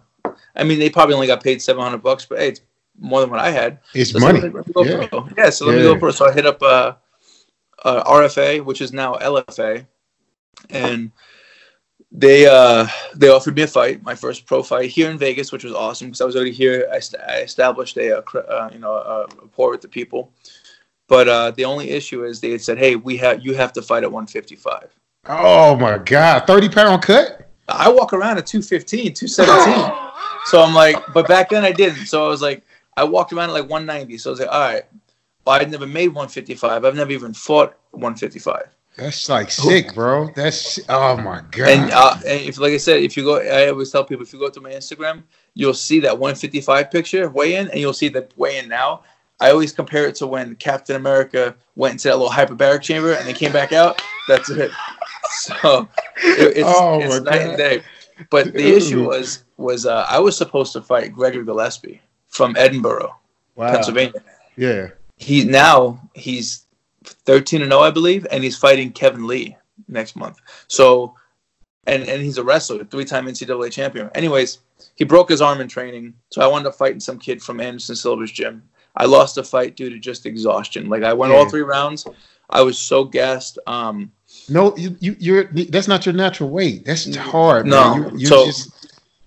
I 0.55 0.63
mean 0.63 0.79
they 0.79 0.89
probably 0.89 1.13
only 1.15 1.27
got 1.27 1.43
paid 1.43 1.61
seven 1.61 1.83
hundred 1.83 2.01
bucks, 2.01 2.25
but 2.25 2.39
hey, 2.39 2.47
it's 2.49 2.61
more 2.99 3.21
than 3.21 3.29
what 3.29 3.39
I 3.39 3.51
had. 3.51 3.79
It's 3.93 4.11
So 4.11 4.19
money. 4.19 4.39
let 4.39 4.53
me 4.53 4.61
Yeah. 4.77 5.07
Yeah, 5.37 5.49
so 5.51 5.65
let 5.65 5.75
me 5.75 5.83
Yeah. 5.83 5.93
go 5.93 5.99
pro. 5.99 6.11
So 6.11 6.27
I 6.27 6.31
hit 6.31 6.45
up 6.47 6.61
uh, 6.63 6.93
uh, 7.83 8.03
RFA, 8.03 8.63
which 8.63 8.81
is 8.81 8.91
now 8.93 9.15
LFA, 9.15 9.85
and 10.69 11.11
they 12.17 12.47
uh, 12.47 12.87
they 13.15 13.29
offered 13.29 13.55
me 13.55 13.63
a 13.63 13.67
fight, 13.67 14.01
my 14.03 14.15
first 14.15 14.45
pro 14.45 14.63
fight 14.63 14.89
here 14.89 15.11
in 15.11 15.17
Vegas, 15.17 15.51
which 15.51 15.63
was 15.63 15.73
awesome 15.73 16.07
because 16.07 16.21
I 16.21 16.25
was 16.25 16.35
already 16.35 16.51
here. 16.51 16.87
I, 16.91 16.99
st- 16.99 17.21
I 17.21 17.41
established 17.41 17.97
a, 17.97 18.19
uh, 18.19 18.39
uh, 18.39 18.69
you 18.71 18.79
know 18.79 18.93
a 18.93 19.27
rapport 19.41 19.71
with 19.71 19.81
the 19.81 19.87
people, 19.89 20.31
but 21.07 21.27
uh, 21.27 21.51
the 21.51 21.65
only 21.65 21.89
issue 21.91 22.23
is 22.23 22.39
they 22.39 22.51
had 22.51 22.61
said, 22.61 22.77
hey, 22.77 22.95
we 22.95 23.17
have 23.17 23.43
you 23.43 23.53
have 23.53 23.73
to 23.73 23.81
fight 23.81 24.03
at 24.03 24.11
155. 24.11 24.95
Oh 25.27 25.75
my 25.75 25.97
God, 25.97 26.47
thirty 26.47 26.69
pound 26.69 27.01
cut. 27.01 27.49
I 27.67 27.89
walk 27.89 28.13
around 28.13 28.37
at 28.37 28.45
215, 28.45 29.13
217. 29.13 30.11
so 30.45 30.61
I'm 30.61 30.73
like, 30.73 30.95
but 31.13 31.27
back 31.27 31.49
then 31.49 31.65
I 31.65 31.71
didn't. 31.71 32.05
So 32.05 32.25
I 32.25 32.29
was 32.29 32.41
like, 32.41 32.63
I 32.95 33.03
walked 33.03 33.33
around 33.33 33.49
at 33.49 33.53
like 33.53 33.69
190. 33.69 34.17
So 34.19 34.29
I 34.29 34.31
was 34.31 34.39
like, 34.39 34.49
all 34.49 34.59
right. 34.59 34.83
Well, 35.45 35.59
I'd 35.59 35.69
never 35.69 35.87
made 35.87 36.09
155. 36.09 36.85
I've 36.85 36.95
never 36.95 37.11
even 37.11 37.33
fought 37.33 37.75
155. 37.91 38.74
That's 38.97 39.27
like 39.27 39.51
sick, 39.51 39.93
bro. 39.93 40.29
That's 40.35 40.79
oh 40.87 41.17
my 41.17 41.41
God. 41.51 41.67
And, 41.67 41.91
uh, 41.91 42.15
and 42.25 42.41
if, 42.41 42.57
like 42.57 42.71
I 42.71 42.77
said, 42.77 43.03
if 43.03 43.17
you 43.17 43.23
go, 43.23 43.37
I 43.37 43.67
always 43.67 43.91
tell 43.91 44.05
people 44.05 44.23
if 44.23 44.31
you 44.31 44.39
go 44.39 44.49
to 44.49 44.61
my 44.61 44.71
Instagram, 44.71 45.23
you'll 45.53 45.73
see 45.73 45.99
that 46.01 46.17
155 46.17 46.91
picture 46.91 47.29
weigh 47.29 47.55
in, 47.55 47.69
and 47.69 47.79
you'll 47.79 47.93
see 47.93 48.07
the 48.07 48.27
weigh 48.37 48.57
in 48.57 48.69
now. 48.69 49.03
I 49.41 49.51
always 49.51 49.73
compare 49.73 50.07
it 50.07 50.15
to 50.15 50.27
when 50.27 50.55
Captain 50.55 50.95
America 50.95 51.55
went 51.75 51.93
into 51.93 52.07
that 52.07 52.17
little 52.17 52.31
hyperbaric 52.31 52.81
chamber 52.81 53.13
and 53.13 53.27
they 53.27 53.33
came 53.33 53.51
back 53.51 53.73
out. 53.73 54.01
That's 54.27 54.49
it. 54.49 54.71
So 55.37 55.89
it, 56.17 56.57
it's, 56.57 56.63
Oh, 56.63 57.01
it's 57.01 57.25
night 57.25 57.39
God. 57.39 57.47
and 57.47 57.57
day. 57.57 57.83
But 58.29 58.53
the 58.53 58.75
issue 58.75 59.05
was 59.05 59.43
was 59.57 59.85
uh, 59.85 60.05
I 60.07 60.19
was 60.19 60.37
supposed 60.37 60.71
to 60.73 60.81
fight 60.81 61.11
Gregory 61.11 61.43
Gillespie 61.43 61.99
from 62.27 62.53
Edinboro, 62.53 63.11
wow. 63.55 63.71
Pennsylvania. 63.73 64.21
Yeah. 64.55 64.89
He 65.17 65.43
now 65.43 65.99
he's 66.13 66.64
13 67.05 67.61
and 67.61 67.71
0, 67.71 67.81
I 67.81 67.91
believe, 67.91 68.25
and 68.31 68.43
he's 68.43 68.57
fighting 68.57 68.91
Kevin 68.91 69.27
Lee 69.27 69.57
next 69.87 70.15
month. 70.15 70.37
So, 70.67 71.15
and 71.87 72.03
and 72.03 72.21
he's 72.21 72.37
a 72.37 72.43
wrestler, 72.43 72.83
three-time 72.83 73.27
NCAA 73.27 73.71
champion. 73.71 74.09
Anyways, 74.15 74.59
he 74.95 75.03
broke 75.05 75.29
his 75.29 75.41
arm 75.41 75.61
in 75.61 75.67
training, 75.67 76.13
so 76.29 76.41
I 76.41 76.47
wound 76.47 76.65
up 76.67 76.75
fighting 76.75 76.99
some 76.99 77.19
kid 77.19 77.41
from 77.41 77.59
Anderson 77.59 77.95
Silva's 77.95 78.31
gym. 78.31 78.63
I 78.97 79.05
lost 79.05 79.35
the 79.35 79.43
fight 79.43 79.75
due 79.75 79.89
to 79.89 79.99
just 79.99 80.25
exhaustion. 80.25 80.89
Like 80.89 81.03
I 81.03 81.13
went 81.13 81.33
Yeah. 81.33 81.39
all 81.39 81.49
three 81.49 81.61
rounds. 81.61 82.07
I 82.49 82.61
was 82.61 82.77
so 82.77 83.03
gassed. 83.03 83.57
Um, 83.67 84.11
No, 84.49 84.75
you, 84.77 84.95
you 84.99 85.15
you're 85.19 85.43
that's 85.45 85.87
not 85.87 86.05
your 86.05 86.13
natural 86.13 86.49
weight. 86.49 86.85
That's 86.85 87.13
hard. 87.15 87.65
No. 87.67 87.95
man. 87.95 88.19
You 88.19 88.27
So- 88.27 88.45
just 88.45 88.71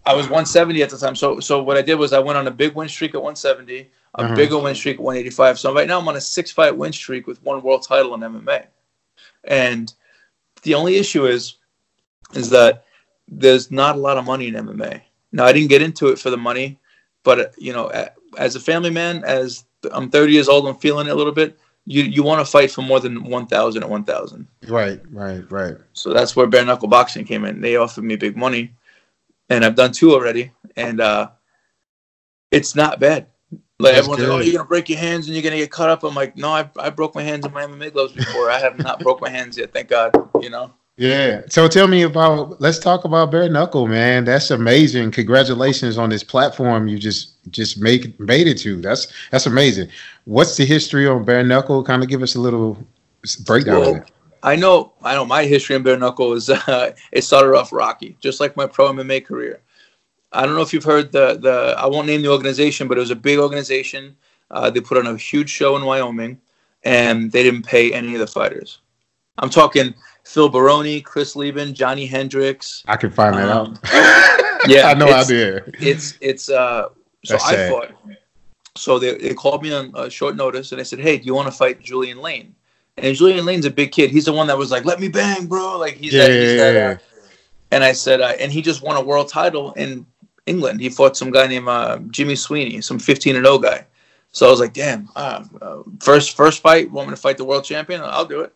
I 0.06 0.14
was 0.14 0.24
170 0.24 0.82
at 0.82 0.88
the 0.88 0.96
time. 0.96 1.14
So 1.14 1.38
so 1.40 1.62
what 1.62 1.76
I 1.76 1.82
did 1.82 1.96
was 1.96 2.12
I 2.14 2.18
went 2.18 2.38
on 2.38 2.46
a 2.46 2.50
big 2.50 2.74
win 2.74 2.88
streak 2.88 3.10
at 3.14 3.20
170, 3.22 3.90
a 4.14 4.22
Uh-huh. 4.22 4.34
bigger 4.34 4.58
win 4.58 4.74
streak 4.74 4.96
at 4.96 5.02
185. 5.02 5.58
So 5.58 5.74
right 5.74 5.86
now 5.86 5.98
I'm 5.98 6.08
on 6.08 6.16
a 6.16 6.20
six 6.20 6.50
fight 6.50 6.76
win 6.76 6.92
streak 6.92 7.26
with 7.26 7.42
one 7.42 7.62
world 7.62 7.82
title 7.86 8.14
in 8.14 8.20
MMA. 8.20 8.66
And 9.44 9.92
the 10.62 10.74
only 10.74 10.96
issue 10.96 11.26
is 11.26 11.56
is 12.34 12.50
that 12.50 12.84
there's 13.28 13.70
not 13.70 13.96
a 13.96 13.98
lot 13.98 14.18
of 14.18 14.24
money 14.24 14.48
in 14.48 14.54
MMA. 14.54 15.00
Now 15.32 15.44
I 15.44 15.52
didn't 15.52 15.68
get 15.68 15.82
into 15.82 16.08
it 16.08 16.18
for 16.18 16.30
the 16.30 16.36
money, 16.36 16.78
but 17.22 17.54
you 17.58 17.72
know, 17.72 17.88
as 18.36 18.56
a 18.56 18.60
family 18.60 18.90
man, 18.90 19.22
as 19.24 19.64
I'm 19.92 20.10
30 20.10 20.32
years 20.32 20.48
old, 20.48 20.66
I'm 20.66 20.76
feeling 20.76 21.06
it 21.06 21.10
a 21.10 21.14
little 21.14 21.32
bit. 21.32 21.58
You 21.86 22.02
you 22.02 22.22
want 22.22 22.44
to 22.44 22.50
fight 22.50 22.70
for 22.70 22.82
more 22.82 23.00
than 23.00 23.24
1,000 23.24 23.82
at 23.82 23.88
1,000. 23.88 24.46
right, 24.68 25.00
right, 25.10 25.50
right. 25.50 25.76
So 25.94 26.12
that's 26.12 26.36
where 26.36 26.46
bare 26.46 26.64
knuckle 26.64 26.88
boxing 26.88 27.24
came 27.24 27.44
in. 27.44 27.60
They 27.60 27.76
offered 27.76 28.04
me 28.04 28.16
big 28.16 28.36
money, 28.36 28.74
and 29.48 29.64
I've 29.64 29.74
done 29.74 29.92
two 29.92 30.12
already, 30.12 30.50
and 30.76 31.00
uh, 31.00 31.30
it's 32.50 32.74
not 32.74 33.00
bad. 33.00 33.26
Like 33.80 33.94
That's 33.94 34.08
everyone's 34.08 34.22
like, 34.22 34.30
"Oh, 34.30 34.40
you're 34.40 34.52
gonna 34.54 34.68
break 34.68 34.88
your 34.88 34.98
hands 34.98 35.26
and 35.26 35.36
you're 35.36 35.42
gonna 35.42 35.56
get 35.56 35.70
cut 35.70 35.88
up." 35.88 36.02
I'm 36.02 36.14
like, 36.14 36.36
"No, 36.36 36.48
I, 36.48 36.68
I 36.78 36.90
broke 36.90 37.14
my 37.14 37.22
hands 37.22 37.46
in 37.46 37.52
my 37.52 37.64
MMA 37.64 37.92
gloves 37.92 38.12
before. 38.12 38.50
I 38.50 38.58
have 38.58 38.76
not 38.78 38.98
broke 39.04 39.20
my 39.20 39.30
hands 39.30 39.56
yet, 39.56 39.72
thank 39.72 39.88
God." 39.88 40.12
You 40.40 40.50
know. 40.50 40.72
Yeah. 40.96 41.42
So 41.48 41.68
tell 41.68 41.86
me 41.86 42.02
about. 42.02 42.60
Let's 42.60 42.80
talk 42.80 43.04
about 43.04 43.30
bare 43.30 43.48
knuckle, 43.48 43.86
man. 43.86 44.24
That's 44.24 44.50
amazing. 44.50 45.12
Congratulations 45.12 45.96
on 45.96 46.10
this 46.10 46.24
platform 46.24 46.88
you 46.88 46.98
just 46.98 47.36
just 47.52 47.80
make 47.80 48.18
made 48.18 48.48
it 48.48 48.58
to. 48.58 48.80
That's 48.80 49.12
that's 49.30 49.46
amazing. 49.46 49.88
What's 50.24 50.56
the 50.56 50.66
history 50.66 51.06
on 51.06 51.24
bare 51.24 51.44
knuckle? 51.44 51.84
Kind 51.84 52.02
of 52.02 52.08
give 52.08 52.22
us 52.22 52.34
a 52.34 52.40
little 52.40 52.76
breakdown 53.44 53.80
Well. 53.80 54.04
I 54.42 54.54
know, 54.54 54.92
I 55.02 55.14
know. 55.14 55.24
My 55.24 55.44
history 55.44 55.76
in 55.76 55.82
bare 55.82 55.98
knuckle 55.98 56.32
is 56.32 56.50
uh, 56.50 56.92
it 57.12 57.22
started 57.22 57.56
off 57.56 57.72
rocky, 57.72 58.16
just 58.20 58.40
like 58.40 58.56
my 58.56 58.66
pro 58.66 58.92
MMA 58.92 59.24
career. 59.24 59.60
I 60.32 60.44
don't 60.44 60.54
know 60.54 60.60
if 60.62 60.72
you've 60.72 60.84
heard 60.84 61.12
the 61.12 61.38
the. 61.40 61.74
I 61.78 61.86
won't 61.86 62.06
name 62.06 62.22
the 62.22 62.30
organization, 62.30 62.86
but 62.88 62.96
it 62.98 63.00
was 63.00 63.10
a 63.10 63.16
big 63.16 63.38
organization. 63.38 64.16
Uh, 64.50 64.70
they 64.70 64.80
put 64.80 64.98
on 64.98 65.06
a 65.06 65.16
huge 65.16 65.48
show 65.50 65.76
in 65.76 65.84
Wyoming, 65.84 66.40
and 66.84 67.30
they 67.32 67.42
didn't 67.42 67.62
pay 67.64 67.92
any 67.92 68.14
of 68.14 68.20
the 68.20 68.26
fighters. 68.26 68.80
I'm 69.38 69.50
talking 69.50 69.94
Phil 70.24 70.48
Baroni, 70.48 71.00
Chris 71.00 71.34
Leben, 71.36 71.72
Johnny 71.74 72.06
Hendricks. 72.06 72.82
I 72.88 72.96
can 72.96 73.10
find 73.10 73.36
that 73.36 73.48
Um, 73.48 73.78
out. 73.84 74.60
yeah, 74.68 74.88
I 74.90 74.94
know 74.94 75.06
it's- 75.08 75.26
I 75.26 75.32
did. 75.32 75.76
it's 75.80 76.18
it's 76.20 76.50
uh 76.50 76.88
so 77.24 77.34
That's 77.34 77.44
I 77.44 77.54
sad. 77.54 77.70
fought. 77.70 77.90
So 78.76 78.98
they, 78.98 79.16
they 79.18 79.34
called 79.34 79.62
me 79.62 79.72
on 79.72 79.90
uh, 79.94 80.08
short 80.08 80.36
notice 80.36 80.70
and 80.72 80.80
I 80.80 80.84
said, 80.84 81.00
"Hey, 81.00 81.18
do 81.18 81.24
you 81.24 81.34
want 81.34 81.46
to 81.48 81.52
fight 81.52 81.80
Julian 81.80 82.18
Lane?" 82.20 82.54
And 82.96 83.14
Julian 83.16 83.44
Lane's 83.44 83.64
a 83.64 83.70
big 83.70 83.92
kid. 83.92 84.10
He's 84.10 84.24
the 84.26 84.32
one 84.32 84.46
that 84.48 84.56
was 84.58 84.70
like, 84.70 84.84
"Let 84.84 85.00
me 85.00 85.08
bang, 85.08 85.46
bro!" 85.46 85.78
Like 85.78 85.94
he's 85.94 86.12
that, 86.12 86.30
he's 86.30 86.56
that, 86.58 86.74
Yeah. 86.74 86.98
and 87.72 87.82
I 87.82 87.92
said, 87.92 88.20
uh, 88.20 88.34
and 88.40 88.52
he 88.52 88.62
just 88.62 88.82
won 88.82 88.96
a 88.96 89.00
world 89.02 89.28
title 89.28 89.72
in 89.72 90.06
England. 90.48 90.80
He 90.80 90.88
fought 90.88 91.16
some 91.16 91.30
guy 91.30 91.46
named 91.46 91.68
uh, 91.68 91.98
Jimmy 92.10 92.36
Sweeney, 92.36 92.80
some 92.80 92.98
15 92.98 93.36
and 93.36 93.44
0 93.44 93.58
guy. 93.58 93.86
So 94.32 94.46
I 94.46 94.50
was 94.50 94.60
like, 94.60 94.72
damn, 94.72 95.08
uh, 95.16 95.44
uh, 95.60 95.82
first 96.00 96.36
first 96.36 96.62
fight, 96.62 96.90
want 96.90 97.08
me 97.08 97.14
to 97.14 97.20
fight 97.20 97.38
the 97.38 97.44
world 97.44 97.64
champion? 97.64 98.00
I'll 98.02 98.24
do 98.24 98.40
it. 98.40 98.52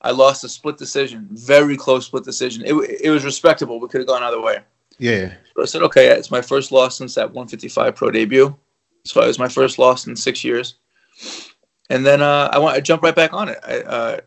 I 0.00 0.10
lost 0.10 0.44
a 0.44 0.48
split 0.48 0.76
decision, 0.76 1.28
very 1.30 1.76
close 1.76 2.06
split 2.06 2.24
decision. 2.24 2.62
It, 2.66 2.74
it 3.02 3.10
was 3.10 3.24
respectable. 3.24 3.80
We 3.80 3.88
could 3.88 4.00
have 4.00 4.08
gone 4.08 4.22
either 4.22 4.40
way. 4.40 4.58
Yeah. 4.98 5.34
So 5.56 5.62
I 5.62 5.64
said, 5.64 5.82
okay, 5.82 6.08
it's 6.08 6.30
my 6.30 6.42
first 6.42 6.72
loss 6.72 6.98
since 6.98 7.14
that 7.14 7.32
155 7.32 7.94
pro 7.94 8.10
debut. 8.10 8.54
So 9.06 9.22
it 9.22 9.26
was 9.26 9.38
my 9.38 9.48
first 9.48 9.78
loss 9.78 10.06
in 10.06 10.14
six 10.14 10.44
years. 10.44 10.76
And 11.90 12.04
then 12.04 12.22
uh, 12.22 12.48
I 12.52 12.58
want 12.58 12.76
I 12.76 12.80
jump 12.80 13.02
right 13.02 13.14
back 13.14 13.32
on 13.32 13.48
it. 13.48 13.58
I, 13.62 14.20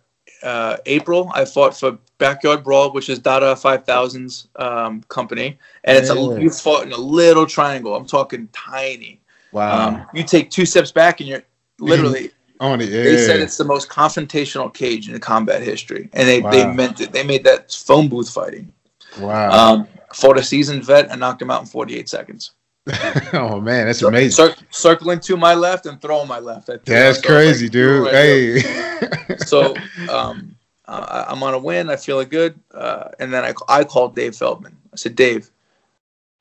uh, 0.44 0.78
April, 0.86 1.32
I 1.34 1.46
fought 1.46 1.78
for 1.78 1.98
Backyard 2.18 2.64
Brawl, 2.64 2.92
which 2.94 3.10
is 3.10 3.20
Dada 3.20 3.54
5000's 3.56 4.48
um, 4.56 5.02
company, 5.10 5.58
and 5.84 5.98
it's 5.98 6.10
Yeah. 6.10 6.16
a 6.16 6.40
you 6.40 6.50
fought 6.50 6.84
in 6.86 6.92
a 6.92 6.98
little 6.98 7.46
triangle. 7.46 7.96
I'm 7.96 8.06
talking 8.06 8.48
tiny. 8.54 9.22
Wow. 9.52 9.88
Um, 9.88 10.06
you 10.14 10.24
take 10.24 10.50
two 10.50 10.66
steps 10.66 10.92
back, 10.92 11.20
and 11.20 11.30
you're 11.30 11.44
literally. 11.80 12.32
on 12.60 12.82
it. 12.82 12.90
Yeah. 12.90 13.04
They 13.04 13.18
said 13.18 13.40
it's 13.40 13.58
the 13.58 13.66
most 13.66 13.88
confrontational 13.90 14.74
cage 14.74 15.10
in 15.10 15.20
combat 15.20 15.62
history, 15.62 16.10
and 16.14 16.28
they, 16.28 16.42
they 16.42 16.66
meant 16.74 17.00
it. 17.02 17.12
They 17.12 17.24
made 17.24 17.44
that 17.44 17.72
phone 17.72 18.08
booth 18.10 18.30
fighting. 18.30 18.72
wow. 19.20 19.52
Um, 19.52 19.88
fought 20.14 20.38
a 20.40 20.44
seasoned 20.44 20.84
vet 20.84 21.10
and 21.12 21.20
knocked 21.20 21.42
him 21.42 21.52
out 21.52 21.62
in 21.62 21.68
48 21.68 22.10
seconds. 22.10 22.52
oh 23.34 23.60
man, 23.60 23.88
that's 23.88 24.02
amazing. 24.02 24.32
cir- 24.32 24.56
circling 24.70 25.20
to 25.22 25.38
my 25.38 25.54
left 25.54 25.86
and 25.86 26.02
throwing 26.02 26.28
my 26.28 26.40
left. 26.40 26.68
That's 26.68 26.88
myself, 26.88 27.16
like, 27.18 27.26
crazy, 27.26 27.70
dude. 27.70 28.06
right. 28.06 28.14
Hey. 28.14 29.38
so 29.38 29.76
um, 30.10 30.56
uh, 30.86 31.26
I'm 31.28 31.44
on 31.44 31.54
a 31.54 31.60
win. 31.60 31.90
I 31.90 31.96
feel 31.96 32.24
good. 32.24 32.60
Uh, 32.72 33.10
and 33.20 33.34
then 33.34 33.44
I, 33.44 33.54
I 33.68 33.84
called 33.84 34.16
Dave 34.16 34.36
Feldman. 34.36 34.78
I 34.94 34.96
said, 34.96 35.16
Dave, 35.16 35.50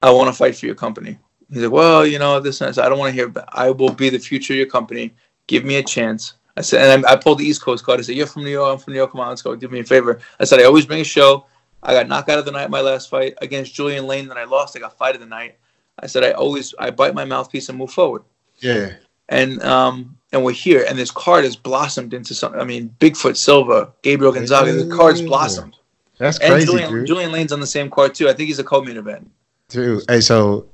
I 0.03 0.11
want 0.11 0.29
to 0.29 0.33
fight 0.33 0.57
for 0.57 0.67
your 0.67 0.75
company. 0.75 1.19
He's 1.53 1.63
like, 1.63 1.73
well, 1.73 2.07
you 2.07 2.19
know, 2.19 2.41
this 2.41 2.61
and. 2.61 2.77
I 2.79 2.87
I 2.87 2.89
don't 2.89 2.99
want 2.99 3.11
to 3.11 3.15
hear 3.15 3.27
about 3.27 3.49
I 3.53 3.71
will 3.71 3.93
be 3.93 4.09
the 4.09 4.19
future 4.19 4.53
of 4.53 4.59
your 4.59 4.67
company. 4.67 5.15
Give 5.47 5.65
me 5.65 5.77
a 5.77 5.83
chance. 5.83 6.35
I 6.57 6.63
said, 6.63 6.89
and 6.89 7.05
I, 7.07 7.13
I 7.13 7.17
pulled 7.17 7.39
the 7.39 7.45
East 7.45 7.63
Coast 7.63 7.85
card. 7.85 8.01
I 8.01 8.03
said, 8.03 8.17
you're 8.17 8.27
from 8.27 8.45
New 8.45 8.51
York. 8.51 8.73
I'm 8.73 8.79
from 8.79 8.95
New 8.95 8.99
York. 8.99 9.13
Come 9.13 9.21
on, 9.21 9.29
let's 9.29 9.43
go. 9.43 9.55
Do 9.55 9.69
me 9.69 9.81
a 9.81 9.85
favor. 9.85 10.21
I 10.41 10.45
said, 10.45 10.61
I 10.61 10.65
always 10.65 10.87
bring 10.87 11.01
a 11.01 11.05
show. 11.05 11.47
I 11.83 11.93
got 11.93 12.09
knocked 12.09 12.29
out 12.31 12.39
of 12.39 12.45
the 12.45 12.51
night 12.51 12.71
my 12.71 12.81
last 12.81 13.11
fight 13.11 13.35
against 13.43 13.75
Julian 13.75 14.07
Lane. 14.07 14.27
Then 14.27 14.39
I 14.39 14.45
lost. 14.45 14.77
I 14.77 14.81
got 14.81 14.97
fight 14.97 15.15
of 15.15 15.21
the 15.21 15.27
night. 15.27 15.57
I 16.01 16.07
said, 16.07 16.25
I 16.25 16.33
always 16.33 16.75
I 16.79 16.91
bite 16.91 17.15
my 17.15 17.25
mouthpiece 17.25 17.69
and 17.69 17.79
move 17.79 17.91
forward 17.91 18.23
yeah. 18.59 18.93
and 19.29 19.63
um 19.63 20.17
and 20.33 20.45
we're 20.45 20.53
here 20.53 20.85
and 20.89 20.99
this 20.99 21.11
card 21.11 21.45
has 21.45 21.57
blossomed 21.57 22.15
into 22.15 22.35
something 22.35 22.61
i 22.61 22.65
mean 22.65 22.95
bigfoot 22.99 23.37
silva 23.37 23.93
gabriel 24.03 24.33
gonzaga 24.33 24.73
the 24.73 24.95
card's 24.95 25.23
blossomed 25.23 25.77
That's 26.19 26.39
and 26.39 26.53
crazy, 26.53 26.67
julian, 26.67 26.91
dude. 26.93 27.07
julian 27.07 27.33
lane's 27.33 27.53
on 27.53 27.61
the 27.61 27.67
same 27.67 27.91
card 27.91 28.15
too 28.15 28.29
i 28.29 28.33
think 28.33 28.49
he's 28.49 28.59
a 28.59 28.65
co-main 28.65 28.97
event 28.97 29.31
Dude, 29.69 30.05
hey, 30.09 30.21
so 30.21 30.67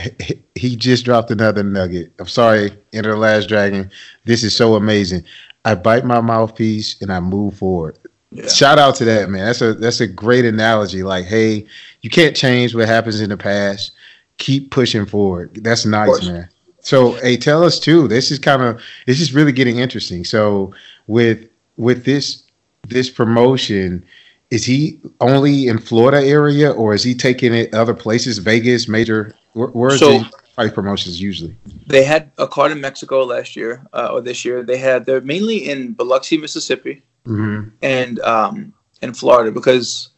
he- 0.00 0.40
he 0.54 0.76
just 0.76 1.04
dropped 1.04 1.30
another 1.30 1.62
nugget. 1.62 2.12
I'm 2.18 2.26
sorry, 2.26 2.72
Enter 2.92 3.10
the 3.10 3.16
Last 3.18 3.48
Dragon. 3.48 3.90
This 4.24 4.42
is 4.42 4.56
so 4.56 4.74
amazing. 4.76 5.24
I 5.64 5.74
bite 5.74 6.06
my 6.06 6.20
mouthpiece 6.20 7.00
and 7.02 7.12
I 7.12 7.20
move 7.20 7.56
forward. 7.58 7.98
Yeah. 8.32 8.46
Shout 8.46 8.78
out 8.78 8.94
to 8.96 9.04
that 9.04 9.28
man. 9.28 9.44
That's 9.44 9.60
a 9.60 9.74
that's 9.74 10.00
a 10.00 10.06
great 10.06 10.44
analogy. 10.46 11.02
Like, 11.02 11.26
hey, 11.26 11.66
you 12.00 12.08
can't 12.08 12.34
change 12.34 12.74
what 12.74 12.86
happens 12.88 13.20
in 13.20 13.28
the 13.28 13.36
past. 13.36 13.92
Keep 14.40 14.70
pushing 14.70 15.06
forward. 15.06 15.54
That's 15.62 15.84
nice, 15.84 16.26
man. 16.26 16.48
So, 16.80 17.12
hey, 17.20 17.36
tell 17.36 17.62
us 17.62 17.78
too. 17.78 18.08
This 18.08 18.30
is 18.30 18.38
kind 18.38 18.62
of 18.62 18.80
this 19.06 19.20
is 19.20 19.34
really 19.34 19.52
getting 19.52 19.78
interesting. 19.78 20.24
So, 20.24 20.72
with 21.06 21.46
with 21.76 22.04
this 22.04 22.42
this 22.88 23.10
promotion, 23.10 24.02
is 24.50 24.64
he 24.64 24.98
only 25.20 25.68
in 25.68 25.78
Florida 25.78 26.26
area, 26.26 26.72
or 26.72 26.94
is 26.94 27.02
he 27.02 27.14
taking 27.14 27.52
it 27.54 27.74
other 27.74 27.92
places, 27.94 28.38
Vegas, 28.38 28.88
major? 28.88 29.34
Where, 29.52 29.68
where 29.68 29.92
is 29.92 30.00
So- 30.00 30.20
the 30.20 30.30
fight 30.56 30.74
promotions 30.74 31.20
usually? 31.20 31.54
They 31.86 32.02
had 32.02 32.32
a 32.38 32.48
card 32.48 32.72
in 32.72 32.80
Mexico 32.80 33.24
last 33.24 33.56
year 33.56 33.86
uh, 33.92 34.08
or 34.12 34.22
this 34.22 34.42
year. 34.44 34.62
They 34.62 34.78
had 34.78 35.04
they're 35.04 35.20
mainly 35.20 35.68
in 35.70 35.92
Biloxi, 35.92 36.38
Mississippi, 36.38 37.02
hmm 37.26 37.64
and 37.82 38.18
um, 38.20 38.72
in 39.02 39.12
Florida 39.12 39.52
because. 39.52 40.08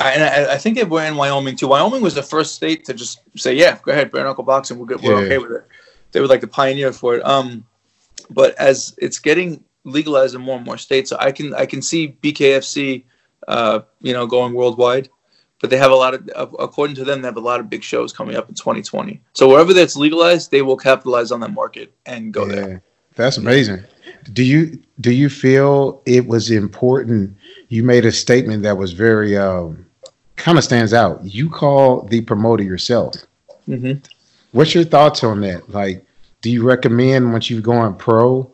I, 0.00 0.10
and 0.12 0.22
I, 0.24 0.54
I 0.54 0.58
think 0.58 0.76
they 0.76 0.84
were 0.84 1.04
in 1.04 1.16
Wyoming 1.16 1.56
too. 1.56 1.68
Wyoming 1.68 2.00
was 2.02 2.14
the 2.14 2.22
first 2.22 2.54
state 2.54 2.84
to 2.86 2.94
just 2.94 3.20
say, 3.36 3.54
"Yeah, 3.54 3.78
go 3.82 3.92
ahead, 3.92 4.10
bare 4.10 4.24
knuckle 4.24 4.44
boxing. 4.44 4.78
We're 4.78 4.86
good. 4.86 5.02
We're 5.02 5.20
Yeah. 5.20 5.26
okay 5.26 5.38
with 5.38 5.52
it." 5.52 5.64
They 6.12 6.20
were 6.20 6.26
like 6.26 6.40
the 6.40 6.48
pioneer 6.48 6.92
for 6.92 7.16
it. 7.16 7.26
Um, 7.26 7.64
but 8.30 8.54
as 8.58 8.94
it's 8.98 9.18
getting 9.18 9.62
legalized 9.84 10.34
in 10.34 10.40
more 10.40 10.56
and 10.56 10.64
more 10.66 10.78
states, 10.78 11.10
so 11.10 11.16
I 11.20 11.32
can 11.32 11.54
I 11.54 11.66
can 11.66 11.82
see 11.82 12.16
BKFC, 12.22 13.04
uh, 13.48 13.80
you 14.00 14.12
know, 14.12 14.26
going 14.26 14.54
worldwide. 14.54 15.08
But 15.60 15.68
they 15.68 15.76
have 15.76 15.90
a 15.90 15.94
lot 15.94 16.14
of, 16.14 16.56
according 16.58 16.96
to 16.96 17.04
them, 17.04 17.20
they 17.20 17.28
have 17.28 17.36
a 17.36 17.40
lot 17.40 17.60
of 17.60 17.68
big 17.68 17.82
shows 17.82 18.14
coming 18.14 18.34
up 18.34 18.48
in 18.48 18.54
2020. 18.54 19.20
So 19.34 19.46
wherever 19.46 19.74
that's 19.74 19.94
legalized, 19.94 20.50
they 20.50 20.62
will 20.62 20.78
capitalize 20.78 21.30
on 21.30 21.40
that 21.40 21.52
market 21.52 21.92
and 22.06 22.32
go 22.32 22.46
there. 22.46 22.82
That's 23.14 23.36
amazing. 23.36 23.84
Do 24.32 24.42
you 24.42 24.82
do 25.00 25.12
you 25.12 25.28
feel 25.28 26.00
it 26.06 26.26
was 26.26 26.50
important? 26.50 27.36
You 27.68 27.82
made 27.82 28.06
a 28.06 28.12
statement 28.12 28.62
that 28.62 28.78
was 28.78 28.92
very 28.92 29.36
um, 29.36 29.84
kind 30.40 30.58
of 30.58 30.64
stands 30.64 30.92
out. 30.92 31.24
You 31.24 31.48
call 31.50 32.02
the 32.02 32.22
promoter 32.22 32.62
yourself. 32.62 33.14
hmm 33.66 33.92
What's 34.52 34.74
your 34.74 34.84
thoughts 34.84 35.22
on 35.22 35.42
that? 35.42 35.70
Like, 35.70 36.04
do 36.40 36.50
you 36.50 36.64
recommend 36.64 37.32
once 37.32 37.50
you've 37.50 37.62
gone 37.62 37.94
pro? 37.96 38.50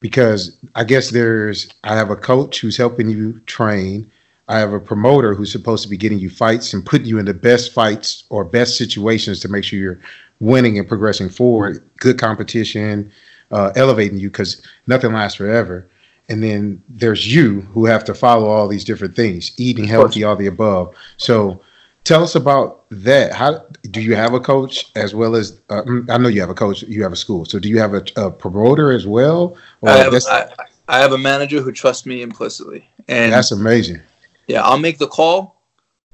Because 0.00 0.56
I 0.74 0.84
guess 0.84 1.10
there's, 1.10 1.68
I 1.84 1.94
have 1.94 2.08
a 2.08 2.16
coach 2.16 2.60
who's 2.60 2.78
helping 2.78 3.10
you 3.10 3.40
train. 3.40 4.10
I 4.48 4.58
have 4.58 4.72
a 4.72 4.80
promoter 4.80 5.34
who's 5.34 5.52
supposed 5.52 5.82
to 5.82 5.90
be 5.90 5.98
getting 5.98 6.18
you 6.18 6.30
fights 6.30 6.72
and 6.72 6.86
putting 6.86 7.06
you 7.06 7.18
in 7.18 7.26
the 7.26 7.34
best 7.34 7.72
fights 7.72 8.24
or 8.30 8.44
best 8.44 8.78
situations 8.78 9.40
to 9.40 9.48
make 9.48 9.62
sure 9.64 9.78
you're 9.78 10.00
winning 10.40 10.78
and 10.78 10.88
progressing 10.88 11.28
forward. 11.28 11.82
Good 11.98 12.18
competition, 12.18 13.12
uh, 13.50 13.72
elevating 13.76 14.16
you 14.16 14.30
because 14.30 14.62
nothing 14.86 15.12
lasts 15.12 15.36
forever. 15.36 15.86
And 16.30 16.42
then 16.42 16.82
there's 16.88 17.32
you 17.32 17.62
who 17.72 17.84
have 17.86 18.04
to 18.04 18.14
follow 18.14 18.46
all 18.46 18.68
these 18.68 18.84
different 18.84 19.14
things, 19.16 19.52
eating 19.58 19.84
healthy, 19.84 20.24
all 20.24 20.36
the 20.36 20.46
above. 20.46 20.94
So 21.16 21.60
tell 22.04 22.22
us 22.22 22.34
about 22.34 22.84
that. 22.90 23.32
How 23.32 23.64
do 23.90 24.00
you 24.00 24.14
have 24.14 24.34
a 24.34 24.40
coach 24.40 24.90
as 24.96 25.14
well 25.14 25.36
as 25.36 25.60
uh, 25.68 25.82
mm, 25.82 26.08
I 26.10 26.18
know 26.18 26.28
you 26.28 26.40
have 26.40 26.50
a 26.50 26.54
coach, 26.54 26.82
you 26.82 27.02
have 27.02 27.12
a 27.12 27.16
school. 27.16 27.44
So 27.44 27.58
do 27.58 27.68
you 27.68 27.78
have 27.78 27.94
a, 27.94 28.04
a 28.16 28.30
promoter 28.30 28.92
as 28.92 29.06
well? 29.06 29.56
Or 29.80 29.90
I, 29.90 29.96
have, 29.98 30.14
I, 30.14 30.48
I 30.88 30.98
have 30.98 31.12
a 31.12 31.18
manager 31.18 31.60
who 31.60 31.72
trusts 31.72 32.06
me 32.06 32.22
implicitly, 32.22 32.88
and 33.08 33.32
that's 33.32 33.52
amazing. 33.52 34.00
yeah, 34.46 34.62
I'll 34.62 34.78
make 34.78 34.98
the 34.98 35.08
call 35.08 35.60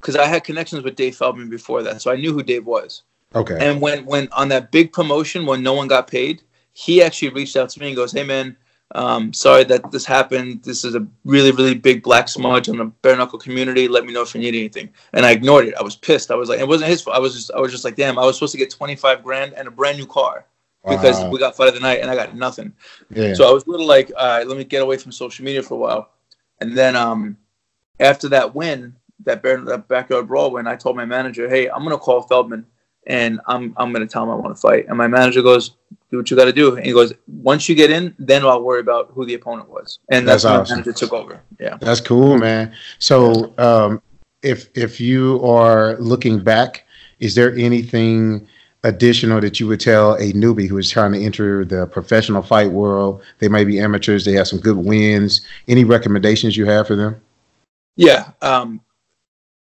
because 0.00 0.16
I 0.16 0.26
had 0.26 0.44
connections 0.44 0.83
with 0.83 0.96
Dave 0.96 1.16
Feldman 1.16 1.48
before 1.48 1.83
that, 1.83 2.02
so 2.02 2.11
I 2.11 2.16
knew 2.16 2.33
who 2.33 2.42
Dave 2.42 2.66
was. 2.66 3.02
Okay. 3.35 3.57
And 3.61 3.81
when 3.81 4.05
when 4.07 4.29
on 4.33 4.48
that 4.48 4.70
big 4.70 4.92
promotion 4.92 5.46
when 5.46 5.62
no 5.62 5.72
one 5.74 5.88
got 5.88 6.07
paid, 6.09 6.42
he 6.72 7.02
actually 7.02 7.31
reached 7.31 7.57
out 7.57 7.68
to 7.70 7.81
me 7.81 7.88
and 7.88 7.96
goes, 7.96 8.12
"Hey 8.12 8.24
man, 8.24 8.57
um, 8.94 9.33
sorry 9.33 9.64
that 9.64 9.90
this 9.90 10.05
happened. 10.07 10.62
This 10.62 10.85
is 10.85 10.94
a 10.94 11.07
really 11.25 11.51
really 11.53 11.75
big 11.75 12.03
black 12.03 12.29
smudge 12.29 12.68
on 12.68 12.77
the 12.79 12.85
bare 13.03 13.16
knuckle 13.16 13.38
community. 13.38 13.88
Let 13.88 14.05
me 14.07 14.12
know 14.12 14.22
if 14.22 14.35
you 14.35 14.40
need 14.40 14.55
anything." 14.55 14.90
And 15.12 15.27
I 15.27 15.33
ignored 15.33 15.66
it. 15.66 15.75
I 15.79 15.83
was 15.83 15.96
pissed. 15.96 16.31
I 16.31 16.35
was 16.37 16.49
like, 16.49 16.61
it 16.61 16.68
wasn't 16.68 16.90
his 16.90 17.03
fault. 17.03 17.16
I 17.16 17.20
was 17.20 17.35
just 17.35 17.51
I 17.53 17.61
was 17.61 17.72
just 17.72 17.85
like, 17.85 17.96
damn. 17.96 18.18
I 18.18 18.25
was 18.25 18.37
supposed 18.37 18.53
to 18.53 18.59
get 18.59 18.70
twenty 18.70 18.94
five 18.96 19.22
grand 19.22 19.55
and 19.55 19.66
a 19.68 19.70
brand 19.70 19.99
new 19.99 20.07
car 20.07 20.46
because 20.88 21.18
Wow. 21.20 21.31
we 21.31 21.38
got 21.40 21.57
fight 21.57 21.68
of 21.68 21.75
the 21.75 21.81
night 21.81 22.01
and 22.01 22.09
I 22.11 22.14
got 22.14 22.37
nothing. 22.37 22.72
yeah. 23.11 23.35
So 23.35 23.49
I 23.49 23.53
was 23.53 23.64
a 23.66 23.70
little 23.70 23.87
like, 23.87 24.12
all 24.16 24.27
right, 24.38 24.46
let 24.46 24.57
me 24.57 24.62
get 24.64 24.83
away 24.83 24.96
from 24.99 25.11
social 25.11 25.44
media 25.44 25.62
for 25.62 25.75
a 25.75 25.79
while. 25.79 26.11
And 26.61 26.77
then 26.79 26.94
um, 26.94 27.37
after 27.99 28.29
that 28.29 28.55
win, 28.55 28.94
that, 29.25 29.42
bear, 29.42 29.61
that 29.62 29.88
backyard 29.88 30.29
brawl 30.29 30.53
win, 30.53 30.68
I 30.68 30.77
told 30.77 30.94
my 30.96 31.05
manager, 31.05 31.49
hey, 31.49 31.68
I'm 31.68 31.83
gonna 31.83 31.99
call 31.99 32.22
Feldman 32.22 32.64
and 33.09 33.40
I'm 33.46 33.75
I'm 33.77 33.92
gonna 33.92 34.07
tell 34.07 34.22
him 34.22 34.31
I 34.31 34.37
want 34.37 34.55
to 34.55 34.61
fight. 34.61 34.87
And 34.88 34.96
my 34.96 35.09
manager 35.09 35.42
goes, 35.42 35.72
do 36.11 36.16
what 36.19 36.31
you 36.31 36.37
got 36.37 36.45
to 36.45 36.53
do. 36.53 36.77
And 36.77 36.87
he 36.87 36.92
goes, 36.92 37.12
once 37.27 37.69
you 37.69 37.75
get 37.75 37.90
in, 37.90 38.14
then 38.19 38.45
I'll 38.45 38.62
worry 38.62 38.81
about 38.81 39.11
who 39.11 39.27
the 39.27 39.35
opponent 39.35 39.69
was. 39.69 39.99
And 40.11 40.27
that's, 40.27 40.42
That's 40.42 40.53
when 40.53 40.61
awesome. 40.61 40.77
manager 40.79 40.92
took 40.92 41.12
over. 41.12 41.40
Yeah. 41.59 41.79
That's 41.81 42.01
cool, 42.01 42.38
man. 42.38 42.73
So, 42.99 43.55
um, 43.59 44.01
if 44.42 44.69
if 44.77 45.01
you 45.01 45.42
are 45.45 45.97
looking 45.99 46.38
back, 46.38 46.87
is 47.19 47.35
there 47.35 47.55
anything 47.57 48.47
additional 48.85 49.40
that 49.40 49.59
you 49.59 49.66
would 49.66 49.81
tell 49.81 50.14
a 50.14 50.33
newbie 50.33 50.69
who 50.69 50.79
is 50.79 50.88
trying 50.88 51.12
to 51.12 51.21
enter 51.21 51.64
the 51.64 51.87
professional 51.88 52.42
fight 52.42 52.71
world? 52.71 53.23
They 53.38 53.49
may 53.49 53.64
be 53.64 53.81
amateurs. 53.81 54.25
They 54.25 54.35
have 54.35 54.47
some 54.47 54.61
good 54.61 54.77
wins. 54.77 55.40
Any 55.66 55.85
recommendations 55.85 56.57
you 56.57 56.66
have 56.66 56.87
for 56.87 56.95
them? 56.95 57.21
Yeah. 57.97 58.31
Um, 58.42 58.81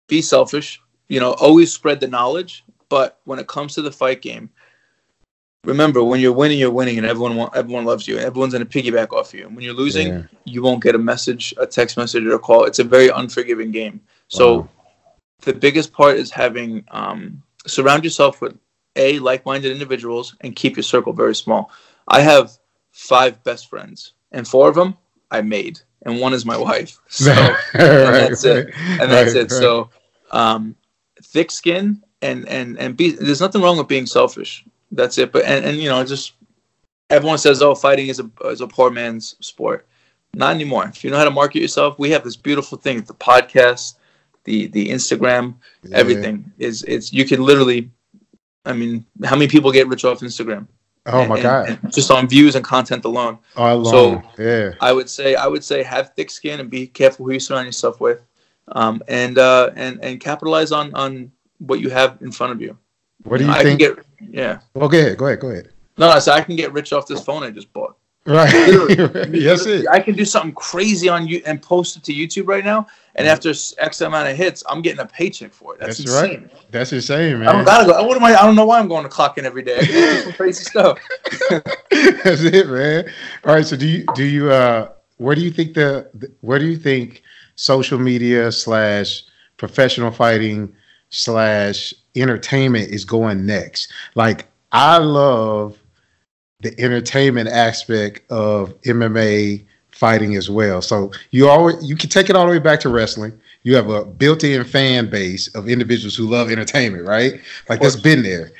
be 0.06 0.22
selfish. 0.22 0.80
You 1.08 1.18
know, 1.18 1.32
always 1.34 1.72
spread 1.72 1.98
the 1.98 2.06
knowledge. 2.06 2.62
But 2.88 3.18
when 3.24 3.40
it 3.40 3.48
comes 3.48 3.74
to 3.74 3.82
the 3.82 3.90
fight 3.90 4.22
game, 4.22 4.50
remember 5.66 6.02
when 6.04 6.20
you're 6.20 6.32
winning, 6.32 6.58
you're 6.58 6.70
winning, 6.70 6.96
and 6.98 7.06
everyone 7.06 7.36
want, 7.36 7.54
everyone 7.56 7.84
loves 7.84 8.06
you, 8.08 8.16
and 8.16 8.24
everyone's 8.24 8.52
gonna 8.54 8.64
piggyback 8.66 9.12
off 9.12 9.34
you. 9.34 9.46
And 9.46 9.54
when 9.56 9.64
you're 9.64 9.74
losing, 9.74 10.08
Yeah. 10.08 10.22
you 10.44 10.62
won't 10.62 10.82
get 10.82 10.94
a 10.94 10.98
message, 10.98 11.54
a 11.58 11.66
text 11.66 11.96
message, 11.96 12.24
or 12.24 12.34
a 12.34 12.38
call. 12.38 12.64
It's 12.64 12.78
a 12.78 12.84
very 12.84 13.08
unforgiving 13.08 13.70
game. 13.72 14.00
So 14.28 14.44
Wow. 14.58 14.68
the 15.42 15.52
biggest 15.54 15.92
part 15.92 16.16
is 16.16 16.30
having 16.30 16.84
um, 16.90 17.42
surround 17.66 18.04
yourself 18.04 18.40
with 18.40 18.56
a 18.96 19.18
like-minded 19.18 19.70
individuals 19.70 20.34
and 20.40 20.56
keep 20.56 20.76
your 20.76 20.82
circle 20.82 21.12
very 21.12 21.34
small. 21.34 21.70
I 22.08 22.20
have 22.22 22.52
five 22.92 23.42
best 23.44 23.68
friends, 23.68 24.12
and 24.32 24.46
four 24.48 24.68
of 24.68 24.74
them 24.74 24.96
I 25.30 25.42
made, 25.42 25.80
and 26.04 26.20
one 26.20 26.32
is 26.34 26.44
my 26.46 26.56
wife. 26.56 26.98
So 27.08 27.34
that's 27.74 28.44
it. 28.44 28.74
and 29.00 29.10
that's 29.12 29.34
Right, 29.34 29.42
it. 29.44 29.50
So, 29.50 29.90
um, 30.30 30.76
thick 31.22 31.50
skin 31.50 32.02
and 32.22 32.48
and 32.48 32.78
and 32.78 32.96
be. 32.96 33.10
There's 33.10 33.40
nothing 33.40 33.62
wrong 33.62 33.76
with 33.78 33.88
being 33.88 34.06
selfish. 34.06 34.64
That's 34.92 35.18
it. 35.18 35.32
But 35.32 35.44
and, 35.44 35.64
and 35.64 35.78
you 35.78 35.88
know, 35.88 36.02
just 36.04 36.32
everyone 37.10 37.38
says, 37.38 37.62
"Oh, 37.62 37.74
fighting 37.74 38.08
is 38.08 38.20
a 38.20 38.30
is 38.46 38.60
a 38.60 38.66
poor 38.66 38.90
man's 38.90 39.36
sport." 39.40 39.86
Not 40.34 40.54
anymore. 40.54 40.84
If 40.86 41.02
you 41.02 41.10
know 41.10 41.16
how 41.18 41.24
to 41.24 41.30
market 41.30 41.60
yourself, 41.60 41.98
we 41.98 42.10
have 42.10 42.24
this 42.24 42.36
beautiful 42.36 42.78
thing: 42.78 43.02
the 43.02 43.14
podcast, 43.14 43.94
the 44.44 44.66
the 44.68 44.88
Instagram, 44.88 45.54
Yeah. 45.82 45.96
everything 45.96 46.52
is 46.58 46.82
it's 46.84 47.12
you 47.12 47.24
can 47.24 47.42
literally. 47.42 47.90
I 48.64 48.72
mean, 48.72 49.04
how 49.24 49.36
many 49.36 49.46
people 49.48 49.70
get 49.70 49.86
rich 49.86 50.04
off 50.04 50.20
Instagram? 50.20 50.66
Oh 51.06 51.24
my 51.24 51.36
And- 51.36 51.42
god! 51.42 51.68
and 51.82 51.92
just 51.94 52.10
on 52.10 52.26
views 52.28 52.56
and 52.56 52.64
content 52.64 53.04
alone. 53.04 53.38
All 53.56 53.84
so- 53.84 54.22
yeah. 54.38 54.72
I 54.80 54.92
would 54.92 55.08
say 55.08 55.36
I 55.36 55.46
would 55.46 55.62
say 55.62 55.84
have 55.84 56.12
thick 56.16 56.30
skin 56.30 56.58
and 56.60 56.68
be 56.68 56.86
careful 56.88 57.26
who 57.26 57.32
you 57.32 57.38
surround 57.40 57.66
yourself 57.66 58.00
with, 58.00 58.20
um, 58.72 59.02
and 59.06 59.38
uh, 59.38 59.70
and 59.76 60.00
and 60.04 60.18
capitalize 60.20 60.72
on 60.72 60.92
on 60.94 61.30
what 61.58 61.78
you 61.80 61.90
have 61.90 62.18
in 62.20 62.32
front 62.32 62.52
of 62.52 62.60
you. 62.60 62.76
What 63.26 63.38
do 63.38 63.44
you 63.46 63.50
I 63.50 63.62
think? 63.62 63.80
can 63.80 63.94
get 63.96 64.04
yeah. 64.30 64.58
well, 64.74 64.88
go 64.88 64.98
ahead. 64.98 65.18
Go 65.18 65.26
ahead. 65.26 65.40
Go 65.40 65.48
ahead. 65.50 65.70
No, 65.98 66.12
no, 66.12 66.18
so 66.18 66.32
I 66.32 66.40
can 66.42 66.56
get 66.56 66.72
rich 66.72 66.92
off 66.92 67.06
this 67.06 67.22
phone 67.24 67.42
I 67.42 67.50
just 67.50 67.72
bought. 67.72 67.96
Right. 68.26 68.52
Literally. 68.52 69.40
yes, 69.44 69.66
it. 69.66 69.86
I 69.88 70.00
can 70.00 70.14
do 70.16 70.24
something 70.24 70.52
crazy 70.52 71.08
on 71.08 71.28
you 71.28 71.42
and 71.46 71.62
post 71.62 71.96
it 71.96 72.02
to 72.04 72.12
YouTube 72.12 72.48
right 72.48 72.64
now, 72.64 72.86
and 73.14 73.26
after 73.28 73.52
X 73.78 74.00
amount 74.00 74.28
of 74.28 74.36
hits, 74.36 74.64
I'm 74.68 74.82
getting 74.82 74.98
a 75.00 75.06
paycheck 75.06 75.52
for 75.52 75.74
it. 75.74 75.80
That's, 75.80 75.98
That's 75.98 76.10
insane. 76.10 76.42
right. 76.42 76.70
That's 76.72 76.92
insane, 76.92 77.38
man. 77.38 77.48
I 77.48 77.52
don't 77.52 77.64
gotta 77.64 77.86
go. 77.86 78.02
What 78.04 78.16
am 78.16 78.24
I? 78.24 78.34
I 78.34 78.42
don't 78.44 78.56
know 78.56 78.66
why 78.66 78.80
I'm 78.80 78.88
going 78.88 79.04
to 79.04 79.08
clock 79.08 79.38
in 79.38 79.46
every 79.46 79.62
day. 79.62 79.78
I 79.78 79.84
do 79.84 80.22
some 80.22 80.32
crazy 80.32 80.64
stuff. 80.72 80.98
That's 81.90 82.42
it, 82.42 82.68
man. 82.68 83.08
All 83.44 83.54
right. 83.54 83.64
So 83.64 83.76
do 83.76 83.86
you 83.86 84.04
do 84.14 84.24
you 84.24 84.50
uh 84.50 84.90
where 85.18 85.34
do 85.36 85.40
you 85.40 85.50
think 85.52 85.74
the 85.74 86.10
the- 86.14 86.32
where 86.40 86.58
do 86.58 86.66
you 86.66 86.76
think 86.76 87.22
social 87.54 87.98
media 87.98 88.50
slash 88.50 89.22
professional 89.56 90.10
fighting 90.10 90.74
slash 91.10 91.94
entertainment 92.16 92.90
is 92.90 93.04
going 93.04 93.46
next? 93.46 93.92
Like 94.14 94.46
I 94.72 94.98
love 94.98 95.78
the 96.60 96.78
entertainment 96.80 97.48
aspect 97.48 98.30
of 98.30 98.80
MMA 98.82 99.64
fighting 99.92 100.36
as 100.36 100.50
well. 100.50 100.82
So 100.82 101.10
you 101.30 101.48
always 101.48 101.82
you 101.88 101.96
can 101.96 102.10
take 102.10 102.28
it 102.28 102.36
all 102.36 102.46
the 102.46 102.52
way 102.52 102.58
back 102.58 102.80
to 102.80 102.88
wrestling. 102.88 103.38
You 103.62 103.74
have 103.74 103.88
a 103.88 104.04
built-in 104.04 104.62
fan 104.64 105.10
base 105.10 105.48
of 105.54 105.68
individuals 105.68 106.14
who 106.14 106.26
love 106.28 106.50
entertainment, 106.50 107.06
right? 107.06 107.40
Like 107.68 107.80
that's 107.80 107.96
been 107.96 108.22
there. 108.22 108.52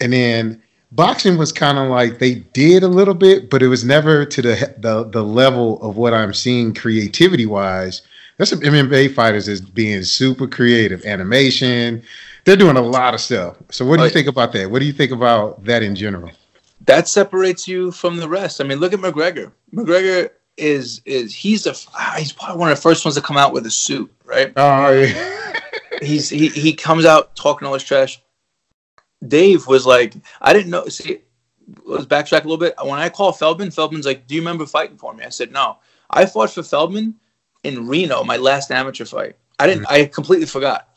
And 0.00 0.12
then 0.12 0.62
boxing 0.92 1.36
was 1.36 1.52
kind 1.52 1.78
of 1.78 1.88
like 1.88 2.18
they 2.18 2.36
did 2.36 2.82
a 2.82 2.88
little 2.88 3.14
bit, 3.14 3.50
but 3.50 3.62
it 3.62 3.68
was 3.68 3.84
never 3.84 4.24
to 4.24 4.42
the 4.42 4.74
the, 4.78 5.04
the 5.04 5.24
level 5.24 5.82
of 5.82 5.96
what 5.96 6.14
I'm 6.14 6.34
seeing 6.34 6.74
creativity 6.74 7.46
wise. 7.46 8.02
There's 8.36 8.50
some 8.50 8.60
MMA 8.60 9.14
fighters 9.14 9.48
as 9.48 9.60
being 9.60 10.02
super 10.02 10.48
creative, 10.48 11.04
animation. 11.04 12.02
They're 12.44 12.56
doing 12.56 12.76
a 12.76 12.82
lot 12.82 13.14
of 13.14 13.20
stuff. 13.20 13.56
So 13.70 13.84
what 13.84 13.98
do 13.98 14.04
you 14.04 14.10
think 14.10 14.28
about 14.28 14.52
that? 14.52 14.70
What 14.70 14.80
do 14.80 14.84
you 14.84 14.92
think 14.92 15.12
about 15.12 15.64
that 15.64 15.82
in 15.82 15.94
general? 15.94 16.30
that 16.86 17.08
separates 17.08 17.66
you 17.66 17.90
from 17.90 18.16
the 18.16 18.28
rest. 18.28 18.60
I 18.60 18.64
mean, 18.64 18.78
look 18.78 18.92
at 18.92 19.00
McGregor. 19.00 19.52
McGregor 19.72 20.30
is 20.56 21.00
is 21.04 21.34
he's 21.34 21.64
the 21.64 21.88
ah, 21.94 22.14
he's 22.18 22.32
probably 22.32 22.58
one 22.58 22.70
of 22.70 22.76
the 22.76 22.82
first 22.82 23.04
ones 23.04 23.16
to 23.16 23.22
come 23.22 23.36
out 23.36 23.52
with 23.52 23.66
a 23.66 23.70
suit, 23.70 24.12
right? 24.24 24.52
Oh 24.56 24.90
yeah. 24.90 25.40
He's 26.02 26.28
he 26.28 26.48
he 26.48 26.72
comes 26.72 27.04
out 27.04 27.36
talking 27.36 27.66
all 27.66 27.72
this 27.72 27.84
trash. 27.84 28.20
Dave 29.26 29.66
was 29.68 29.86
like, 29.86 30.14
I 30.40 30.52
didn't 30.52 30.70
know. 30.70 30.86
See, 30.88 31.20
let's 31.84 32.04
backtrack 32.04 32.40
a 32.40 32.48
little 32.48 32.58
bit. 32.58 32.74
When 32.82 32.98
I 32.98 33.08
call 33.08 33.32
Feldman, 33.32 33.70
Feldman's 33.70 34.04
like, 34.04 34.26
"Do 34.26 34.34
you 34.34 34.40
remember 34.40 34.66
fighting 34.66 34.98
for 34.98 35.14
me?" 35.14 35.24
I 35.24 35.28
said, 35.28 35.52
"No." 35.52 35.78
I 36.10 36.26
fought 36.26 36.50
for 36.50 36.64
Feldman 36.64 37.14
in 37.62 37.86
Reno, 37.86 38.24
my 38.24 38.36
last 38.36 38.72
amateur 38.72 39.04
fight. 39.04 39.36
I 39.60 39.68
didn't. 39.68 39.86
I 39.86 40.06
completely 40.06 40.46
forgot. 40.46 40.88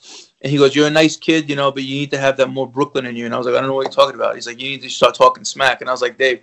And 0.41 0.51
he 0.51 0.57
goes, 0.57 0.75
"You're 0.75 0.87
a 0.87 0.91
nice 0.91 1.15
kid, 1.15 1.49
you 1.49 1.55
know, 1.55 1.71
but 1.71 1.83
you 1.83 1.95
need 1.95 2.11
to 2.11 2.17
have 2.19 2.37
that 2.37 2.49
more 2.49 2.67
Brooklyn 2.67 3.05
in 3.05 3.15
you." 3.15 3.25
And 3.25 3.33
I 3.33 3.37
was 3.37 3.47
like, 3.47 3.55
"I 3.55 3.59
don't 3.59 3.69
know 3.69 3.75
what 3.75 3.85
you're 3.85 3.91
talking 3.91 4.15
about." 4.15 4.35
He's 4.35 4.45
like, 4.47 4.61
"You 4.61 4.69
need 4.69 4.81
to 4.83 4.89
start 4.89 5.15
talking 5.15 5.43
smack." 5.43 5.81
And 5.81 5.89
I 5.89 5.93
was 5.93 6.01
like, 6.01 6.17
"Dave, 6.17 6.41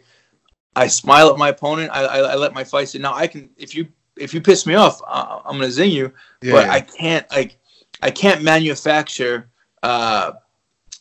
I 0.77 0.87
smile 0.89 1.31
at 1.31 1.39
my 1.39 1.51
opponent. 1.51 1.91
I, 1.93 2.05
I, 2.05 2.19
I 2.33 2.35
let 2.35 2.53
my 2.53 2.65
fight 2.65 2.89
say, 2.89 2.99
now 2.99 3.15
I 3.15 3.27
can. 3.27 3.51
If 3.57 3.75
you 3.75 3.87
if 4.17 4.33
you 4.35 4.41
piss 4.41 4.67
me 4.67 4.75
off, 4.75 5.01
I, 5.07 5.41
I'm 5.45 5.57
gonna 5.57 5.71
zing 5.71 5.91
you. 5.91 6.13
Yeah, 6.43 6.53
But 6.53 6.67
Yeah. 6.67 6.73
I 6.73 6.81
can't 6.81 7.31
like 7.31 7.57
I 8.03 8.11
can't 8.11 8.43
manufacture. 8.43 9.49
Uh, 9.83 10.33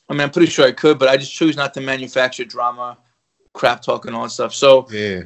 I 0.09 0.13
mean, 0.13 0.21
I'm 0.21 0.29
pretty 0.29 0.51
sure 0.51 0.65
I 0.65 0.71
could, 0.71 0.99
but 0.99 1.09
I 1.09 1.17
just 1.17 1.33
choose 1.33 1.55
not 1.55 1.73
to 1.75 1.81
manufacture 1.81 2.45
drama, 2.45 2.97
crap 3.53 3.81
talk, 3.81 4.05
and 4.05 4.15
all 4.15 4.23
that 4.23 4.29
stuff. 4.29 4.53
So, 4.53 4.87
Yeah. 4.91 5.21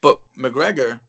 but 0.00 0.20
McGregor, 0.34 1.00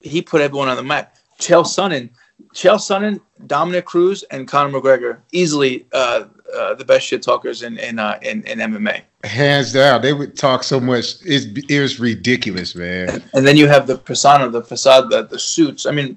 he 0.00 0.20
put 0.20 0.40
everyone 0.40 0.68
on 0.68 0.76
the 0.76 0.82
map. 0.82 1.16
Chael 1.40 1.64
Sonnen, 1.64 2.10
Chael 2.54 2.76
Sonnen, 2.76 3.20
Dominick 3.46 3.84
Cruz, 3.84 4.22
and 4.30 4.48
Conor 4.48 4.80
McGregor, 4.80 5.18
easily 5.32 5.86
uh, 5.92 6.24
uh, 6.54 6.74
the 6.74 6.84
best 6.84 7.06
shit 7.06 7.22
talkers 7.22 7.62
in 7.62 7.78
in, 7.78 7.98
uh, 7.98 8.18
in 8.22 8.42
in 8.44 8.58
MMA. 8.58 9.02
Hands 9.24 9.72
down, 9.72 10.00
they 10.00 10.12
would 10.12 10.36
talk 10.36 10.62
so 10.62 10.78
much. 10.78 11.16
It's, 11.24 11.46
it 11.68 11.80
was 11.80 11.98
ridiculous, 11.98 12.74
man. 12.74 13.22
And 13.34 13.46
then 13.46 13.56
you 13.56 13.66
have 13.66 13.86
the 13.86 13.98
persona, 13.98 14.48
the 14.48 14.62
facade, 14.62 15.10
the, 15.10 15.24
the 15.24 15.38
suits. 15.38 15.86
I 15.86 15.90
mean, 15.90 16.16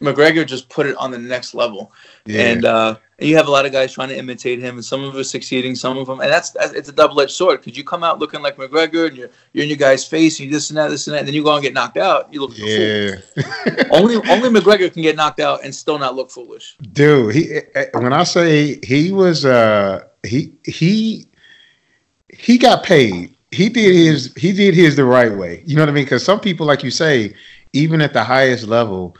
McGregor 0.00 0.46
just 0.46 0.68
put 0.68 0.86
it 0.86 0.96
on 0.96 1.10
the 1.10 1.18
next 1.18 1.54
level. 1.54 1.90
Yeah. 2.26 2.42
And 2.42 2.64
uh, 2.64 2.96
you 3.18 3.36
have 3.36 3.48
a 3.48 3.50
lot 3.50 3.64
of 3.64 3.72
guys 3.72 3.92
trying 3.92 4.10
to 4.10 4.16
imitate 4.16 4.58
him, 4.58 4.74
and 4.74 4.84
some 4.84 5.02
of 5.02 5.12
them 5.12 5.20
are 5.20 5.24
succeeding, 5.24 5.74
some 5.74 5.96
of 5.96 6.06
them, 6.06 6.20
and 6.20 6.30
that's, 6.30 6.50
that's 6.50 6.72
it's 6.72 6.88
a 6.88 6.92
double 6.92 7.18
edged 7.20 7.30
sword 7.30 7.60
because 7.60 7.78
you 7.78 7.84
come 7.84 8.04
out 8.04 8.18
looking 8.18 8.42
like 8.42 8.56
McGregor, 8.56 9.08
and 9.08 9.16
you're 9.16 9.30
you're 9.52 9.62
in 9.62 9.70
your 9.70 9.78
guy's 9.78 10.04
face, 10.04 10.38
and 10.38 10.46
you 10.46 10.52
this 10.52 10.68
and 10.70 10.76
that, 10.76 10.90
this 10.90 11.06
and 11.06 11.14
that, 11.14 11.20
and 11.20 11.28
then 11.28 11.34
you 11.34 11.42
go 11.42 11.54
and 11.54 11.62
get 11.62 11.72
knocked 11.72 11.96
out. 11.96 12.32
You 12.32 12.42
look 12.42 12.52
yeah. 12.56 13.16
Only 13.90 14.16
only 14.28 14.50
McGregor 14.50 14.92
can 14.92 15.02
get 15.02 15.16
knocked 15.16 15.40
out 15.40 15.64
and 15.64 15.74
still 15.74 15.98
not 15.98 16.14
look 16.14 16.30
foolish. 16.30 16.76
Dude, 16.92 17.34
he 17.34 17.60
eh, 17.74 17.86
when 17.94 18.12
I 18.12 18.24
say 18.24 18.78
he 18.84 19.12
was 19.12 19.46
uh 19.46 20.04
he 20.22 20.52
he 20.64 21.26
he 22.28 22.58
got 22.58 22.84
paid. 22.84 23.34
He 23.52 23.70
did 23.70 23.94
his 23.94 24.34
he 24.36 24.52
did 24.52 24.74
his 24.74 24.96
the 24.96 25.04
right 25.04 25.32
way. 25.32 25.62
You 25.64 25.76
know 25.76 25.82
what 25.82 25.88
I 25.88 25.92
mean? 25.92 26.04
Because 26.04 26.24
some 26.24 26.40
people, 26.40 26.66
like 26.66 26.82
you 26.82 26.90
say, 26.90 27.34
even 27.72 28.02
at 28.02 28.12
the 28.12 28.24
highest 28.24 28.66
level, 28.66 29.16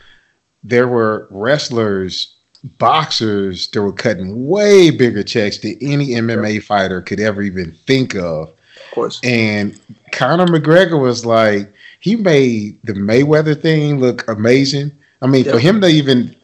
there 0.67 0.87
were 0.87 1.27
wrestlers, 1.31 2.35
boxers 2.77 3.67
that 3.69 3.81
were 3.81 3.93
cutting 3.93 4.47
way 4.47 4.89
bigger 4.89 5.23
checks 5.23 5.57
than 5.59 5.77
any 5.81 6.07
MMA 6.09 6.61
fighter 6.63 7.01
could 7.01 7.19
ever 7.19 7.41
even 7.41 7.71
think 7.85 8.15
of. 8.15 8.49
Of 8.49 8.91
course. 8.91 9.19
And 9.23 9.79
Conor 10.11 10.45
McGregor 10.47 10.99
was 11.01 11.25
like, 11.25 11.71
he 11.99 12.15
made 12.15 12.79
the 12.83 12.93
Mayweather 12.93 13.59
thing 13.59 13.99
look 13.99 14.27
amazing. 14.29 14.91
I 15.21 15.27
mean, 15.27 15.45
for 15.45 15.59
him 15.59 15.81
to 15.81 15.87
even 15.87 16.35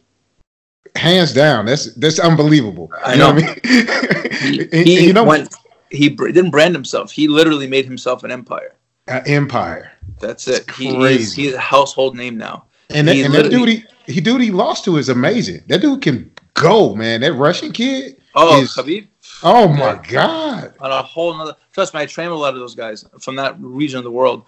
hands 0.96 1.32
down, 1.32 1.66
that's 1.66 1.94
that's 1.94 2.18
unbelievable. 2.18 2.90
I 3.04 3.12
You 3.12 3.18
know. 3.18 3.32
what 3.34 3.44
I 3.44 3.46
mean? 3.46 4.68
He, 4.72 4.82
he 4.84 5.06
you 5.06 5.12
know, 5.12 5.24
went. 5.24 5.54
He 5.90 6.08
br- 6.08 6.28
didn't 6.28 6.50
brand 6.50 6.74
himself. 6.74 7.12
He 7.12 7.28
literally 7.28 7.66
made 7.68 7.84
himself 7.84 8.24
an 8.24 8.32
empire. 8.32 8.74
uh, 9.06 9.20
Empire, 9.26 9.92
That's 10.18 10.48
it. 10.48 10.68
He, 10.72 10.86
he's, 10.86 10.94
crazy. 10.96 11.42
he's 11.42 11.54
a 11.54 11.60
household 11.60 12.16
name 12.16 12.36
now. 12.36 12.64
And 12.94 13.08
that, 13.08 13.16
and 13.16 13.34
that 13.34 13.50
dude 13.50 13.68
he, 13.68 13.84
he 14.06 14.20
dude 14.20 14.40
he 14.40 14.50
lost 14.50 14.84
to 14.84 14.96
is 14.96 15.08
amazing. 15.08 15.62
That 15.68 15.80
dude 15.80 16.02
can 16.02 16.30
go, 16.54 16.94
man. 16.94 17.20
That 17.20 17.32
Russian 17.34 17.72
kid. 17.72 18.16
Oh, 18.34 18.62
is- 18.62 18.74
Khabib. 18.74 19.08
Oh 19.42 19.68
my 19.68 20.00
god. 20.08 20.74
on 20.80 20.90
a 20.90 21.02
whole 21.02 21.36
nother. 21.36 21.56
Trust 21.72 21.92
me, 21.92 22.00
I 22.00 22.06
train 22.06 22.28
with 22.28 22.36
a 22.36 22.40
lot 22.40 22.54
of 22.54 22.60
those 22.60 22.74
guys 22.74 23.04
from 23.20 23.36
that 23.36 23.56
region 23.58 23.98
of 23.98 24.04
the 24.04 24.10
world. 24.10 24.44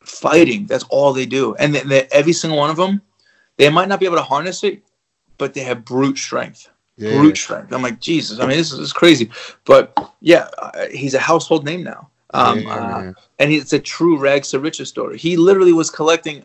Fighting, 0.00 0.66
that's 0.66 0.84
all 0.84 1.12
they 1.12 1.26
do, 1.26 1.56
and 1.56 1.74
they, 1.74 1.80
they, 1.80 2.06
every 2.12 2.32
single 2.32 2.56
one 2.58 2.70
of 2.70 2.76
them, 2.76 3.02
they 3.56 3.68
might 3.68 3.88
not 3.88 3.98
be 3.98 4.06
able 4.06 4.16
to 4.16 4.22
harness 4.22 4.62
it, 4.62 4.80
but 5.36 5.52
they 5.52 5.62
have 5.62 5.84
brute 5.84 6.16
strength. 6.16 6.68
Yeah. 6.96 7.18
Brute 7.18 7.36
strength. 7.36 7.72
I'm 7.72 7.82
like 7.82 7.98
Jesus. 8.00 8.38
I 8.38 8.46
mean, 8.46 8.56
this 8.56 8.70
is, 8.70 8.78
this 8.78 8.86
is 8.86 8.92
crazy, 8.92 9.30
but 9.64 9.92
yeah, 10.20 10.48
uh, 10.58 10.86
he's 10.92 11.14
a 11.14 11.18
household 11.18 11.64
name 11.64 11.82
now. 11.82 12.08
Um, 12.34 12.60
Yeah, 12.60 12.74
uh, 12.74 13.12
and 13.40 13.52
it's 13.52 13.72
a 13.72 13.80
true 13.80 14.16
rags 14.16 14.50
to 14.50 14.60
riches 14.60 14.88
story. 14.88 15.18
He 15.18 15.36
literally 15.36 15.72
was 15.72 15.90
collecting, 15.90 16.44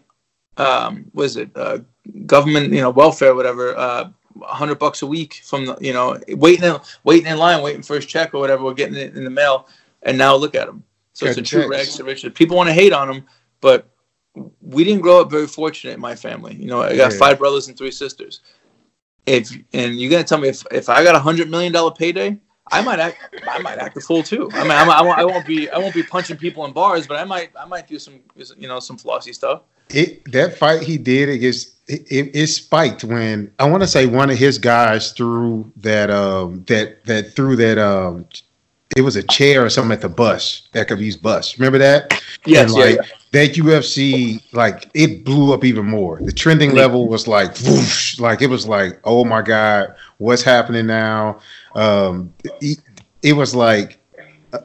um, 0.58 1.06
was 1.14 1.38
it 1.38 1.50
uh, 1.56 1.80
government, 2.26 2.74
you 2.74 2.82
know, 2.82 2.90
welfare, 2.90 3.36
whatever, 3.36 3.76
uh, 3.78 4.10
hundred 4.42 4.80
bucks 4.80 5.02
a 5.02 5.08
week 5.08 5.42
from 5.44 5.66
the, 5.66 5.78
you 5.82 5.94
know, 5.94 6.20
waiting 6.30 6.66
in, 6.66 6.78
waiting 7.04 7.28
in 7.32 7.38
line, 7.38 7.62
waiting 7.62 7.82
for 7.82 7.96
his 7.96 8.06
check 8.06 8.34
or 8.34 8.40
whatever, 8.40 8.64
We're 8.64 8.74
getting 8.74 8.96
it 8.96 9.16
in 9.16 9.24
the 9.24 9.30
mail, 9.30 9.68
and 10.04 10.18
now 10.18 10.36
look 10.36 10.56
at 10.56 10.68
him. 10.68 10.84
So 11.14 11.26
it's 11.26 11.38
a 11.38 11.42
true 11.42 11.68
rags 11.68 11.96
to 11.98 12.04
riches. 12.04 12.32
People 12.34 12.58
want 12.58 12.70
to 12.70 12.74
hate 12.74 12.94
on 12.94 13.10
him, 13.10 13.26
but 13.60 13.88
we 14.62 14.84
didn't 14.84 15.02
grow 15.02 15.22
up 15.22 15.30
very 15.30 15.48
fortunate 15.48 15.94
in 15.94 16.00
my 16.00 16.16
family. 16.16 16.56
You 16.56 16.68
know, 16.68 16.82
I 16.82 16.96
got 16.96 17.12
Yeah. 17.12 17.18
five 17.18 17.38
brothers 17.38 17.68
and 17.68 17.78
three 17.78 17.92
sisters. 17.92 18.40
If 19.26 19.52
and 19.74 20.00
you're 20.00 20.10
gonna 20.10 20.24
tell 20.24 20.40
me 20.40 20.48
if 20.48 20.64
if 20.72 20.90
I 20.90 21.04
got 21.04 21.16
a 21.16 21.20
hundred 21.20 21.50
million 21.50 21.72
dollar 21.72 21.92
payday, 21.92 22.40
I 22.72 22.82
might 22.82 23.00
act 23.00 23.20
I 23.48 23.60
might 23.60 23.78
act 23.78 23.98
a 23.98 24.02
fool 24.02 24.24
too. 24.24 24.52
I 24.56 24.64
mean, 24.64 24.72
I'm, 24.72 24.90
I 24.90 25.02
won't 25.02 25.20
I 25.20 25.26
won't 25.26 25.46
be 25.46 25.70
I 25.70 25.78
won't 25.78 25.94
be 25.94 26.02
punching 26.02 26.38
people 26.38 26.66
in 26.66 26.72
bars, 26.72 27.06
but 27.06 27.18
I 27.18 27.24
might 27.26 27.52
I 27.56 27.66
might 27.66 27.88
do 27.88 28.00
some 28.00 28.20
you 28.58 28.68
know 28.68 28.80
some 28.80 28.98
flossy 28.98 29.34
stuff. 29.34 29.62
It 29.95 30.32
that 30.32 30.58
fight 30.58 30.82
he 30.82 30.97
did 30.97 31.30
against 31.30 31.75
it, 31.88 32.10
it, 32.10 32.36
it 32.36 32.47
spiked 32.47 33.04
when 33.04 33.51
I 33.60 33.69
want 33.69 33.84
to 33.84 33.88
say 33.88 34.06
one 34.06 34.30
of 34.30 34.38
his 34.38 34.58
guys 34.58 35.12
threw 35.12 35.71
that 35.77 36.10
um 36.10 36.63
that 36.67 37.04
that 37.06 37.34
threw 37.36 37.56
that 37.58 37.77
um 37.77 38.25
it 38.95 39.01
was 39.01 39.15
a 39.15 39.23
chair 39.23 39.63
or 39.63 39.69
something 39.69 39.93
at 39.93 40.01
the 40.01 40.10
bus 40.10 40.67
that 40.73 40.88
could 40.88 40.99
use 40.99 41.15
bus. 41.15 41.58
Remember 41.58 41.77
that? 41.77 42.21
Yes, 42.45 42.69
And, 42.69 42.77
yeah, 42.77 42.86
like 42.86 42.95
yeah. 42.95 43.17
that 43.32 43.54
UFC 43.54 44.43
like 44.54 44.89
it 44.93 45.23
blew 45.23 45.54
up 45.54 45.63
even 45.63 45.86
more. 45.86 46.19
The 46.21 46.32
trending 46.32 46.73
level 46.73 47.08
was 47.08 47.27
like 47.27 47.58
whoosh, 47.62 48.19
like 48.19 48.41
it 48.41 48.47
was 48.47 48.67
like 48.67 48.99
oh 49.04 49.23
my 49.23 49.41
god, 49.41 49.95
what's 50.17 50.43
happening 50.43 50.88
now? 50.88 51.39
Um, 51.75 52.34
it, 52.62 52.80
it 53.21 53.34
was 53.34 53.56
like 53.56 53.99
uh, 54.54 54.60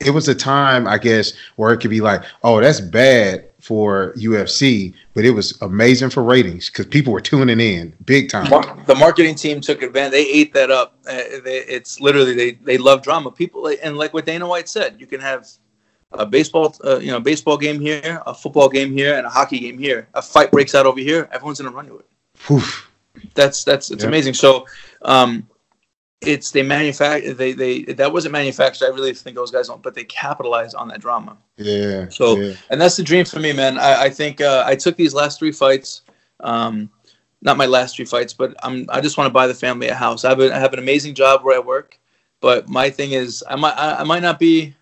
it 0.00 0.10
was 0.10 0.28
a 0.28 0.34
time 0.34 0.86
I 0.86 0.98
guess 0.98 1.32
where 1.56 1.72
it 1.72 1.78
could 1.78 1.90
be 1.90 2.00
like 2.00 2.22
oh 2.42 2.60
that's 2.60 2.80
bad 2.80 3.48
for 3.64 4.12
UFC, 4.18 4.92
but 5.14 5.24
it 5.24 5.30
was 5.30 5.58
amazing 5.62 6.10
for 6.10 6.22
ratings 6.22 6.68
because 6.68 6.84
people 6.84 7.14
were 7.14 7.20
tuning 7.20 7.60
in 7.60 7.96
big 8.04 8.28
time. 8.28 8.50
The 8.84 8.94
marketing 8.94 9.36
team 9.36 9.62
took 9.62 9.80
advantage. 9.80 10.12
They 10.12 10.28
ate 10.28 10.52
that 10.52 10.70
up. 10.70 10.98
Uh, 11.06 11.12
it's 11.46 11.98
literally 11.98 12.34
they 12.34 12.50
they 12.52 12.76
love 12.76 13.02
drama. 13.02 13.30
People 13.30 13.74
and 13.82 13.96
like 13.96 14.12
what 14.12 14.26
Dana 14.26 14.46
White 14.46 14.68
said, 14.68 14.96
you 14.98 15.06
can 15.06 15.18
have 15.18 15.48
a 16.12 16.26
baseball 16.26 16.76
uh, 16.84 16.98
you 16.98 17.10
know 17.10 17.20
baseball 17.20 17.56
game 17.56 17.80
here, 17.80 18.22
a 18.26 18.34
football 18.34 18.68
game 18.68 18.92
here, 18.92 19.14
and 19.14 19.24
a 19.24 19.30
hockey 19.30 19.60
game 19.60 19.78
here. 19.78 20.08
A 20.12 20.20
fight 20.20 20.50
breaks 20.50 20.74
out 20.74 20.84
over 20.84 21.00
here, 21.00 21.26
everyone's 21.32 21.58
gonna 21.58 21.74
run 21.74 21.86
to 21.86 21.98
it. 22.00 22.06
Whew. 22.46 22.60
That's 23.32 23.64
that's 23.64 23.90
it's 23.90 24.04
amazing. 24.04 24.34
So, 24.34 24.66
um, 25.02 25.48
it's 26.26 26.50
they 26.50 26.62
manufacture 26.62 27.34
they 27.34 27.52
they 27.52 27.82
that 27.84 28.12
wasn't 28.12 28.32
manufactured. 28.32 28.86
I 28.86 28.88
really 28.88 29.14
think 29.14 29.36
those 29.36 29.50
guys 29.50 29.68
don't, 29.68 29.82
but 29.82 29.94
they 29.94 30.04
capitalized 30.04 30.74
on 30.74 30.88
that 30.88 31.00
drama. 31.00 31.36
Yeah. 31.56 32.08
So, 32.08 32.36
yeah. 32.36 32.54
and 32.70 32.80
that's 32.80 32.96
the 32.96 33.02
dream 33.02 33.24
for 33.24 33.40
me, 33.40 33.52
man. 33.52 33.78
I, 33.78 34.04
I 34.04 34.10
think 34.10 34.40
uh, 34.40 34.64
I 34.66 34.74
took 34.74 34.96
these 34.96 35.14
last 35.14 35.38
three 35.38 35.52
fights, 35.52 36.02
um, 36.40 36.90
not 37.42 37.56
my 37.56 37.66
last 37.66 37.96
three 37.96 38.04
fights, 38.04 38.32
but 38.32 38.54
I'm 38.62 38.86
I 38.88 39.00
just 39.00 39.16
want 39.16 39.28
to 39.28 39.32
buy 39.32 39.46
the 39.46 39.54
family 39.54 39.88
a 39.88 39.94
house. 39.94 40.24
I 40.24 40.30
have, 40.30 40.40
a, 40.40 40.54
I 40.54 40.58
have 40.58 40.72
an 40.72 40.78
amazing 40.78 41.14
job 41.14 41.44
where 41.44 41.56
I 41.56 41.60
work, 41.60 41.98
but 42.40 42.68
my 42.68 42.90
thing 42.90 43.12
is 43.12 43.44
I 43.48 43.56
might 43.56 43.74
I, 43.74 44.00
I 44.00 44.04
might 44.04 44.22
not 44.22 44.38
be 44.38 44.74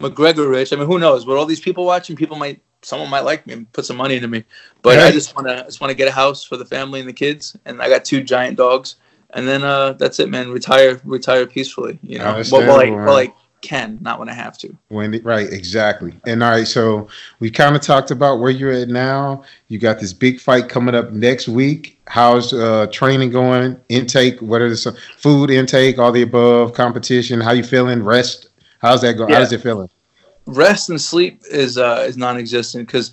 McGregor 0.00 0.50
rich. 0.50 0.72
I 0.72 0.76
mean, 0.76 0.86
who 0.86 0.98
knows? 0.98 1.24
But 1.24 1.36
all 1.36 1.46
these 1.46 1.60
people 1.60 1.84
watching, 1.84 2.16
people 2.16 2.36
might 2.36 2.60
someone 2.82 3.10
might 3.10 3.24
like 3.24 3.46
me 3.46 3.54
and 3.54 3.72
put 3.72 3.84
some 3.84 3.96
money 3.96 4.16
into 4.16 4.28
me. 4.28 4.44
But 4.82 4.98
I 4.98 5.10
just 5.10 5.34
want 5.34 5.48
to 5.48 5.64
just 5.64 5.80
want 5.80 5.90
to 5.90 5.96
get 5.96 6.08
a 6.08 6.12
house 6.12 6.44
for 6.44 6.56
the 6.56 6.64
family 6.64 7.00
and 7.00 7.08
the 7.08 7.12
kids, 7.12 7.56
and 7.64 7.82
I 7.82 7.88
got 7.88 8.04
two 8.04 8.22
giant 8.22 8.56
dogs, 8.56 8.96
and 9.34 9.46
then 9.46 9.62
uh, 9.62 9.92
that's 9.94 10.18
it, 10.20 10.28
man. 10.28 10.50
Retire 10.50 11.00
retire 11.04 11.46
peacefully, 11.46 11.98
you 12.02 12.18
know, 12.18 12.24
I 12.24 12.30
Understandable, 12.30 12.74
while 13.04 13.16
I 13.16 13.24
man. 13.26 13.34
can, 13.60 13.98
not 14.00 14.18
when 14.18 14.28
I 14.28 14.32
have 14.34 14.56
to. 14.58 14.76
When 14.88 15.10
the- 15.10 15.20
right, 15.20 15.52
exactly. 15.52 16.14
And 16.26 16.42
all 16.42 16.50
right, 16.50 16.66
so 16.66 17.08
we 17.40 17.50
kind 17.50 17.74
of 17.74 17.82
talked 17.82 18.10
about 18.10 18.38
where 18.40 18.50
you're 18.50 18.72
at 18.72 18.88
now. 18.88 19.42
You 19.68 19.78
got 19.78 19.98
this 19.98 20.12
big 20.12 20.40
fight 20.40 20.68
coming 20.68 20.94
up 20.94 21.10
next 21.12 21.48
week. 21.48 21.98
How's 22.06 22.52
uh, 22.52 22.86
training 22.92 23.30
going? 23.30 23.78
Intake? 23.88 24.40
What 24.40 24.60
are 24.60 24.68
the 24.70 24.98
food 25.18 25.50
intake? 25.50 25.98
All 25.98 26.12
the 26.12 26.22
above. 26.22 26.72
Competition? 26.72 27.40
How 27.40 27.52
you 27.52 27.64
feeling? 27.64 28.02
Rest? 28.02 28.48
How's 28.78 29.02
that 29.02 29.14
going? 29.14 29.30
Yeah. 29.30 29.38
How's 29.40 29.52
it 29.52 29.60
feeling? 29.62 29.90
rest 30.46 30.88
and 30.88 30.98
sleep 30.98 31.42
is 31.50 31.76
uh, 31.76 32.04
is 32.08 32.16
non-existent 32.16 32.86
because 32.86 33.12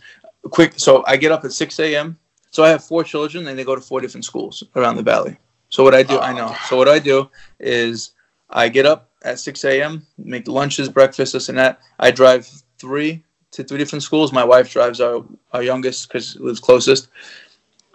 quick. 0.52 0.74
So 0.78 1.04
I 1.06 1.18
get 1.18 1.32
up 1.32 1.44
at 1.44 1.52
six 1.52 1.80
a.m. 1.80 2.18
So 2.52 2.64
I 2.64 2.70
have 2.70 2.84
four 2.84 3.04
children 3.04 3.48
and 3.48 3.60
they 3.60 3.66
go 3.66 3.76
to 3.76 3.82
four 3.82 4.00
different 4.00 4.24
schools 4.24 4.64
around 4.78 4.96
the 4.96 5.04
valley. 5.04 5.36
So 5.76 5.84
what 5.84 5.94
I 5.94 6.04
do, 6.04 6.18
I 6.20 6.32
know. 6.32 6.56
So 6.70 6.78
what 6.78 6.88
I 6.88 7.00
do 7.00 7.30
is 7.60 8.12
I 8.50 8.70
get 8.70 8.86
up 8.86 9.10
at 9.26 9.40
six 9.40 9.66
a.m. 9.66 10.08
make 10.18 10.48
lunches, 10.48 10.88
breakfast, 10.88 11.34
this 11.34 11.50
and 11.50 11.58
that. 11.58 11.82
I 12.00 12.12
drive 12.12 12.48
three 12.78 13.26
to 13.52 13.62
three 13.62 13.78
different 13.78 14.02
schools. 14.04 14.32
My 14.32 14.46
wife 14.46 14.72
drives 14.72 15.02
our 15.02 15.26
our 15.52 15.62
youngest 15.62 16.08
because 16.08 16.38
lives 16.38 16.62
closest. 16.62 17.10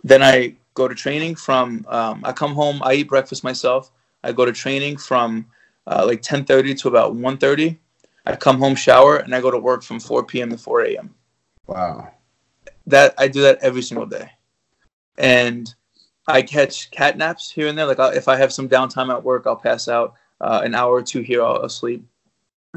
Then 0.05 0.23
I 0.23 0.57
go 0.75 0.89
to 0.89 0.95
training 0.95 1.37
from. 1.37 1.87
Um, 1.89 2.21
I 2.23 2.33
come 2.33 2.53
home. 2.53 2.83
I 2.85 2.93
eat 2.97 3.09
breakfast 3.09 3.43
myself. 3.45 3.91
I 4.23 4.33
go 4.33 4.45
to 4.45 4.53
training 4.53 4.99
from 4.99 5.47
uh, 5.87 6.05
like 6.07 6.21
10:30 6.21 6.79
to 6.81 6.89
about 6.89 7.15
1:30. 7.15 7.79
I 8.27 8.37
come 8.37 8.59
home, 8.59 8.75
shower, 8.75 9.17
and 9.17 9.35
I 9.35 9.41
go 9.41 9.51
to 9.51 9.59
work 9.59 9.83
from 9.83 10.01
4 10.01 10.25
p.m. 10.25 10.51
to 10.51 10.59
4 10.59 10.83
a.m. 10.83 11.15
Wow. 11.67 12.13
That 12.87 13.15
I 13.17 13.29
do 13.29 13.41
that 13.41 13.57
every 13.63 13.81
single 13.81 14.05
day, 14.05 14.33
and 15.17 15.75
I 16.33 16.43
catch 16.43 16.91
cat 16.91 17.17
naps 17.17 17.51
here 17.51 17.69
and 17.69 17.77
there. 17.77 17.87
Like 17.87 17.99
I'll, 17.99 18.11
if 18.11 18.29
I 18.29 18.37
have 18.37 18.53
some 18.53 18.69
downtime 18.69 19.11
at 19.11 19.23
work, 19.23 19.45
I'll 19.47 19.57
pass 19.57 19.89
out 19.89 20.15
uh, 20.41 20.63
an 20.65 20.75
hour 20.75 20.95
or 20.95 21.03
two 21.03 21.21
here. 21.21 21.43
I'll, 21.43 21.63
I'll 21.63 21.69
sleep. 21.69 22.05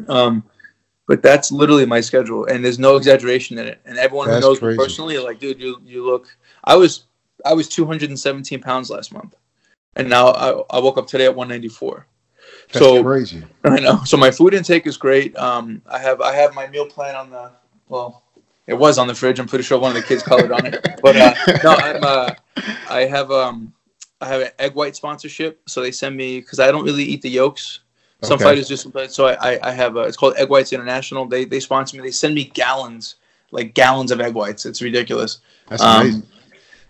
Um, 0.08 0.44
but 1.08 1.22
that's 1.22 1.52
literally 1.52 1.86
my 1.86 2.02
schedule, 2.02 2.46
and 2.46 2.64
there's 2.64 2.80
no 2.80 2.96
exaggeration 2.96 3.58
in 3.58 3.68
it. 3.68 3.82
And 3.86 3.98
everyone 3.98 4.28
That's 4.28 4.44
who 4.44 4.52
knows 4.52 4.60
crazy. 4.60 4.78
me 4.78 4.84
personally, 4.84 5.18
like, 5.18 5.40
dude, 5.40 5.60
you 5.60 5.82
you 5.86 6.06
look. 6.06 6.36
I 6.64 6.76
was 6.76 7.06
I 7.46 7.54
was 7.54 7.68
217 7.68 8.62
pounds 8.62 8.90
last 8.90 9.14
month, 9.14 9.36
and 9.96 10.10
now 10.10 10.30
I, 10.30 10.64
I 10.70 10.80
woke 10.80 10.98
up 10.98 11.08
today 11.08 11.26
at 11.26 11.36
194. 11.36 12.08
That's 12.72 12.86
so 12.86 13.04
crazy. 13.04 13.44
I 13.64 13.80
know. 13.80 14.02
So 14.06 14.18
my 14.18 14.32
food 14.32 14.54
intake 14.54 14.88
is 14.88 14.98
great. 14.98 15.36
Um, 15.38 15.82
I 15.88 16.00
have 16.00 16.22
I 16.22 16.34
have 16.34 16.56
my 16.56 16.68
meal 16.68 16.86
plan 16.86 17.16
on 17.16 17.30
the 17.30 17.52
well, 17.90 18.23
it 18.68 18.74
was 18.74 18.98
on 18.98 19.08
the 19.08 19.16
fridge. 19.16 19.40
I'm 19.40 19.48
pretty 19.48 19.64
sure 19.64 19.80
one 19.80 19.92
of 19.92 19.96
the 19.96 20.08
kids 20.08 20.24
colored 20.24 20.52
on 20.52 20.66
it. 20.66 20.78
But 21.02 21.18
uh, 21.18 21.36
no, 21.64 21.76
I'm 21.76 22.04
uh, 22.04 22.34
I 22.88 23.02
have 23.06 23.32
um 23.32 23.74
I 24.22 24.28
have 24.28 24.42
an 24.42 24.50
egg 24.60 24.76
white 24.76 24.96
sponsorship. 24.96 25.62
So 25.68 25.82
they 25.82 25.92
send 25.92 26.16
me 26.16 26.40
because 26.40 26.60
I 26.60 26.72
don't 26.72 26.86
really 26.86 27.04
eat 27.04 27.22
the 27.22 27.30
yolks. 27.30 27.82
Some 28.22 28.36
Okay. 28.36 28.44
fighters 28.46 28.68
just 28.70 28.88
so 29.14 29.28
I, 29.28 29.54
I 29.54 29.60
I 29.70 29.72
have 29.72 29.98
a, 29.98 30.02
it's 30.02 30.18
called 30.18 30.36
Egg 30.38 30.50
Whites 30.50 30.72
International. 30.74 31.26
They 31.26 31.46
they 31.46 31.60
sponsor 31.60 31.98
me. 31.98 32.04
They 32.04 32.12
send 32.12 32.36
me 32.36 32.46
gallons 32.46 33.16
like 33.52 33.74
gallons 33.74 34.12
of 34.12 34.20
egg 34.22 34.34
whites. 34.34 34.66
It's 34.66 34.82
ridiculous. 34.82 35.40
That's 35.68 35.84
Um, 35.84 36.02
amazing. 36.02 36.28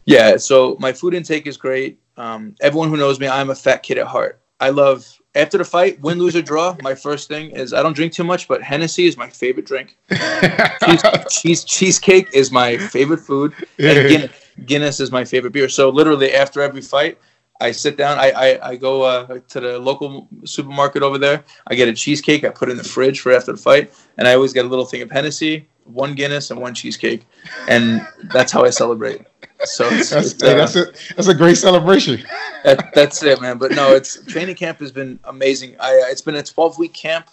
Yeah, 0.05 0.37
so 0.37 0.75
my 0.79 0.93
food 0.93 1.13
intake 1.13 1.47
is 1.47 1.57
great. 1.57 1.99
Um, 2.17 2.55
everyone 2.61 2.89
who 2.89 2.97
knows 2.97 3.19
me, 3.19 3.27
I'm 3.27 3.49
a 3.49 3.55
fat 3.55 3.83
kid 3.83 3.97
at 3.97 4.07
heart. 4.07 4.41
I 4.59 4.69
love 4.69 5.19
after 5.35 5.57
the 5.57 5.65
fight, 5.65 5.99
win, 6.01 6.19
lose 6.19 6.35
or 6.35 6.41
draw. 6.41 6.75
My 6.81 6.95
first 6.95 7.27
thing 7.27 7.51
is 7.51 7.73
I 7.73 7.81
don't 7.81 7.93
drink 7.93 8.13
too 8.13 8.23
much, 8.23 8.47
but 8.47 8.61
Hennessy 8.61 9.05
is 9.05 9.17
my 9.17 9.29
favorite 9.29 9.65
drink. 9.65 9.97
Cheese, 10.09 11.03
cheese 11.29 11.63
cheesecake 11.63 12.29
is 12.33 12.51
my 12.51 12.77
favorite 12.77 13.19
food, 13.19 13.53
and 13.79 14.09
Guinness, 14.09 14.31
Guinness 14.65 14.99
is 14.99 15.11
my 15.11 15.25
favorite 15.25 15.53
beer. 15.53 15.69
So 15.69 15.89
literally 15.89 16.33
after 16.33 16.61
every 16.61 16.81
fight, 16.81 17.17
I 17.61 17.71
sit 17.71 17.97
down. 17.97 18.19
I 18.19 18.31
I, 18.31 18.69
I 18.69 18.75
go 18.75 19.03
uh, 19.03 19.39
to 19.49 19.59
the 19.59 19.79
local 19.79 20.27
supermarket 20.45 21.01
over 21.01 21.17
there. 21.17 21.43
I 21.67 21.75
get 21.75 21.87
a 21.87 21.93
cheesecake. 21.93 22.43
I 22.43 22.49
put 22.49 22.69
it 22.69 22.73
in 22.73 22.77
the 22.77 22.83
fridge 22.83 23.21
for 23.21 23.31
after 23.31 23.53
the 23.53 23.57
fight, 23.57 23.93
and 24.17 24.27
I 24.27 24.33
always 24.35 24.53
get 24.53 24.65
a 24.65 24.67
little 24.67 24.85
thing 24.85 25.01
of 25.01 25.09
Hennessy, 25.09 25.67
one 25.85 26.13
Guinness, 26.13 26.51
and 26.51 26.59
one 26.59 26.73
cheesecake, 26.73 27.25
and 27.67 28.05
that's 28.25 28.51
how 28.51 28.63
I 28.65 28.69
celebrate. 28.69 29.21
So 29.65 29.87
it's, 29.89 30.09
That's, 30.09 30.33
it's, 30.33 30.41
hey, 30.41 30.53
uh, 30.53 30.57
that's 30.57 30.75
a 30.75 30.85
that's 31.15 31.27
a 31.27 31.33
great 31.33 31.57
celebration. 31.57 32.23
that, 32.63 32.91
that's 32.93 33.23
it, 33.23 33.41
man. 33.41 33.57
But 33.57 33.71
no, 33.71 33.95
it's 33.95 34.23
training 34.25 34.55
camp 34.55 34.79
has 34.79 34.91
been 34.91 35.19
amazing. 35.23 35.75
I 35.79 35.89
uh, 35.89 36.11
it's 36.11 36.21
been 36.21 36.35
a 36.35 36.43
12 36.43 36.77
week 36.77 36.93
camp 36.93 37.29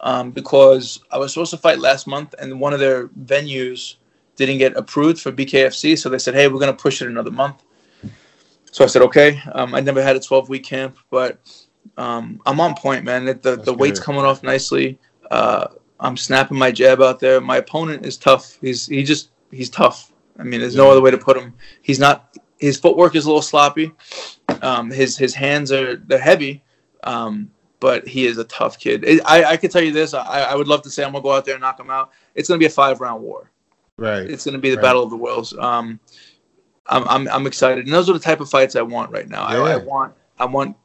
um, 0.00 0.30
because 0.30 1.00
I 1.10 1.18
was 1.18 1.32
supposed 1.32 1.50
to 1.50 1.58
fight 1.58 1.78
last 1.78 2.06
month, 2.06 2.34
and 2.38 2.60
one 2.60 2.72
of 2.72 2.80
their 2.80 3.08
venues 3.08 3.96
didn't 4.36 4.58
get 4.58 4.76
approved 4.76 5.20
for 5.20 5.32
BKFC, 5.32 5.98
so 5.98 6.08
they 6.08 6.18
said, 6.18 6.34
"Hey, 6.34 6.48
we're 6.48 6.60
gonna 6.60 6.72
push 6.72 7.02
it 7.02 7.08
another 7.08 7.30
month." 7.30 7.62
So 8.70 8.84
I 8.84 8.86
said, 8.86 9.02
"Okay." 9.02 9.40
Um, 9.52 9.74
I 9.74 9.80
never 9.80 10.02
had 10.02 10.16
a 10.16 10.20
12 10.20 10.48
week 10.48 10.64
camp, 10.64 10.98
but 11.10 11.38
um, 11.96 12.40
I'm 12.46 12.60
on 12.60 12.74
point, 12.74 13.04
man. 13.04 13.24
The 13.24 13.34
the, 13.34 13.56
the 13.56 13.74
weight's 13.74 14.00
coming 14.00 14.24
off 14.24 14.42
nicely. 14.42 14.98
Uh, 15.30 15.66
I'm 16.00 16.16
snapping 16.16 16.58
my 16.58 16.70
jab 16.70 17.02
out 17.02 17.20
there. 17.20 17.40
My 17.40 17.56
opponent 17.56 18.06
is 18.06 18.16
tough. 18.16 18.58
He's 18.60 18.86
he 18.86 19.02
just 19.02 19.30
he's 19.50 19.68
tough. 19.68 20.12
I 20.38 20.42
mean, 20.44 20.60
there's 20.60 20.76
no 20.76 20.90
other 20.90 21.00
way 21.00 21.10
to 21.10 21.18
put 21.18 21.36
him. 21.36 21.54
He's 21.82 21.98
not. 21.98 22.36
His 22.58 22.78
footwork 22.78 23.14
is 23.14 23.24
a 23.24 23.28
little 23.28 23.42
sloppy. 23.42 23.92
Um, 24.62 24.90
his 24.90 25.16
his 25.16 25.34
hands 25.34 25.70
are 25.72 25.96
they're 25.96 26.18
heavy, 26.18 26.62
um, 27.04 27.50
but 27.80 28.06
he 28.06 28.26
is 28.26 28.38
a 28.38 28.44
tough 28.44 28.78
kid. 28.78 29.04
It, 29.04 29.20
I 29.24 29.44
I 29.44 29.56
can 29.56 29.70
tell 29.70 29.82
you 29.82 29.92
this. 29.92 30.14
I, 30.14 30.42
I 30.42 30.54
would 30.54 30.68
love 30.68 30.82
to 30.82 30.90
say 30.90 31.04
I'm 31.04 31.12
gonna 31.12 31.22
go 31.22 31.32
out 31.32 31.44
there 31.44 31.54
and 31.54 31.62
knock 31.62 31.78
him 31.78 31.90
out. 31.90 32.10
It's 32.34 32.48
gonna 32.48 32.58
be 32.58 32.66
a 32.66 32.70
five 32.70 33.00
round 33.00 33.22
war. 33.22 33.50
Right. 33.96 34.28
It's 34.30 34.44
gonna 34.44 34.58
be 34.58 34.70
the 34.70 34.76
Right. 34.76 34.82
battle 34.82 35.02
of 35.02 35.10
the 35.10 35.16
worlds. 35.16 35.52
Um, 35.58 36.00
I'm 36.86 37.06
I'm 37.08 37.28
I'm 37.28 37.46
excited, 37.46 37.84
and 37.84 37.94
those 37.94 38.08
are 38.08 38.12
the 38.14 38.18
type 38.18 38.40
of 38.40 38.48
fights 38.48 38.76
I 38.76 38.82
want 38.82 39.10
right 39.10 39.28
now. 39.28 39.42
I, 39.44 39.56
I 39.56 39.76
want 39.76 40.14
I 40.38 40.46
want 40.46 40.76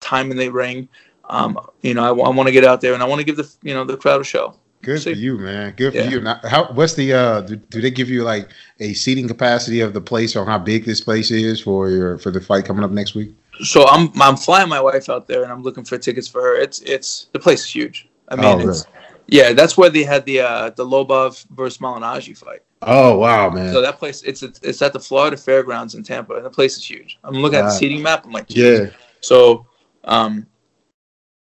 time 0.00 0.30
in 0.30 0.36
the 0.36 0.48
ring. 0.48 0.88
Um, 1.28 1.58
you 1.82 1.94
know, 1.94 2.04
I, 2.04 2.08
I, 2.08 2.30
want 2.30 2.46
to 2.46 2.52
get 2.52 2.64
out 2.64 2.80
there 2.80 2.94
and 2.94 3.02
I 3.02 3.06
want 3.06 3.18
to 3.18 3.24
give 3.24 3.36
the 3.36 3.52
you 3.62 3.74
know 3.74 3.84
the 3.84 3.96
crowd 3.96 4.20
a 4.20 4.24
show. 4.24 4.54
Good 4.86 5.02
for 5.02 5.10
you, 5.10 5.36
man. 5.36 5.74
Good 5.76 5.94
for 5.94 6.02
you. 6.08 6.20
Now, 6.20 6.38
how? 6.44 6.72
What's 6.72 6.94
the? 6.94 7.12
uh 7.12 7.40
do, 7.40 7.56
do 7.56 7.80
they 7.80 7.90
give 7.90 8.08
you 8.08 8.22
like 8.22 8.50
a 8.78 8.92
seating 8.94 9.26
capacity 9.26 9.80
of 9.80 9.92
the 9.92 10.00
place 10.00 10.36
or 10.36 10.46
how 10.46 10.58
big 10.58 10.84
this 10.84 11.00
place 11.00 11.32
is 11.32 11.60
for 11.60 11.90
your 11.90 12.18
for 12.18 12.30
the 12.30 12.40
fight 12.40 12.66
coming 12.66 12.84
up 12.84 12.92
next 12.92 13.16
week? 13.16 13.34
So 13.64 13.88
I'm 13.88 14.12
I'm 14.22 14.36
flying 14.36 14.68
my 14.68 14.80
wife 14.80 15.08
out 15.08 15.26
there 15.26 15.42
and 15.42 15.50
I'm 15.50 15.64
looking 15.64 15.82
for 15.84 15.98
tickets 15.98 16.28
for 16.28 16.40
her. 16.40 16.56
It's 16.56 16.78
it's 16.82 17.26
the 17.32 17.40
place 17.40 17.64
is 17.64 17.74
huge. 17.74 18.08
I 18.28 18.36
mean, 18.36 18.60
Oh, 18.60 18.68
it's 18.68 18.86
yeah, 19.26 19.52
that's 19.54 19.76
where 19.76 19.90
they 19.90 20.04
had 20.04 20.24
the 20.24 20.38
uh 20.38 20.70
the 20.70 20.86
Lobov 20.86 21.44
versus 21.50 21.78
Malignaggi 21.78 22.38
fight. 22.38 22.60
Oh 22.82 23.18
wow, 23.18 23.50
man. 23.50 23.72
So 23.72 23.80
that 23.80 23.98
place 23.98 24.22
it's 24.22 24.44
it's 24.44 24.60
it's 24.62 24.82
at 24.82 24.92
the 24.92 25.00
Florida 25.00 25.36
Fairgrounds 25.36 25.96
in 25.96 26.04
Tampa, 26.04 26.34
and 26.34 26.44
the 26.44 26.50
place 26.50 26.76
is 26.76 26.88
huge. 26.88 27.18
I'm 27.24 27.34
looking 27.34 27.58
at 27.58 27.64
the 27.64 27.70
seating 27.70 28.02
map. 28.02 28.24
I'm 28.24 28.30
like, 28.30 28.46
yeah. 28.50 28.90
So, 29.20 29.66
um, 30.04 30.46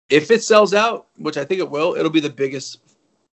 if 0.08 0.32
it 0.32 0.42
sells 0.42 0.74
out, 0.74 1.06
which 1.18 1.36
I 1.36 1.44
think 1.44 1.60
it 1.60 1.70
will, 1.70 1.94
it'll 1.94 2.10
be 2.10 2.18
the 2.18 2.30
biggest 2.30 2.80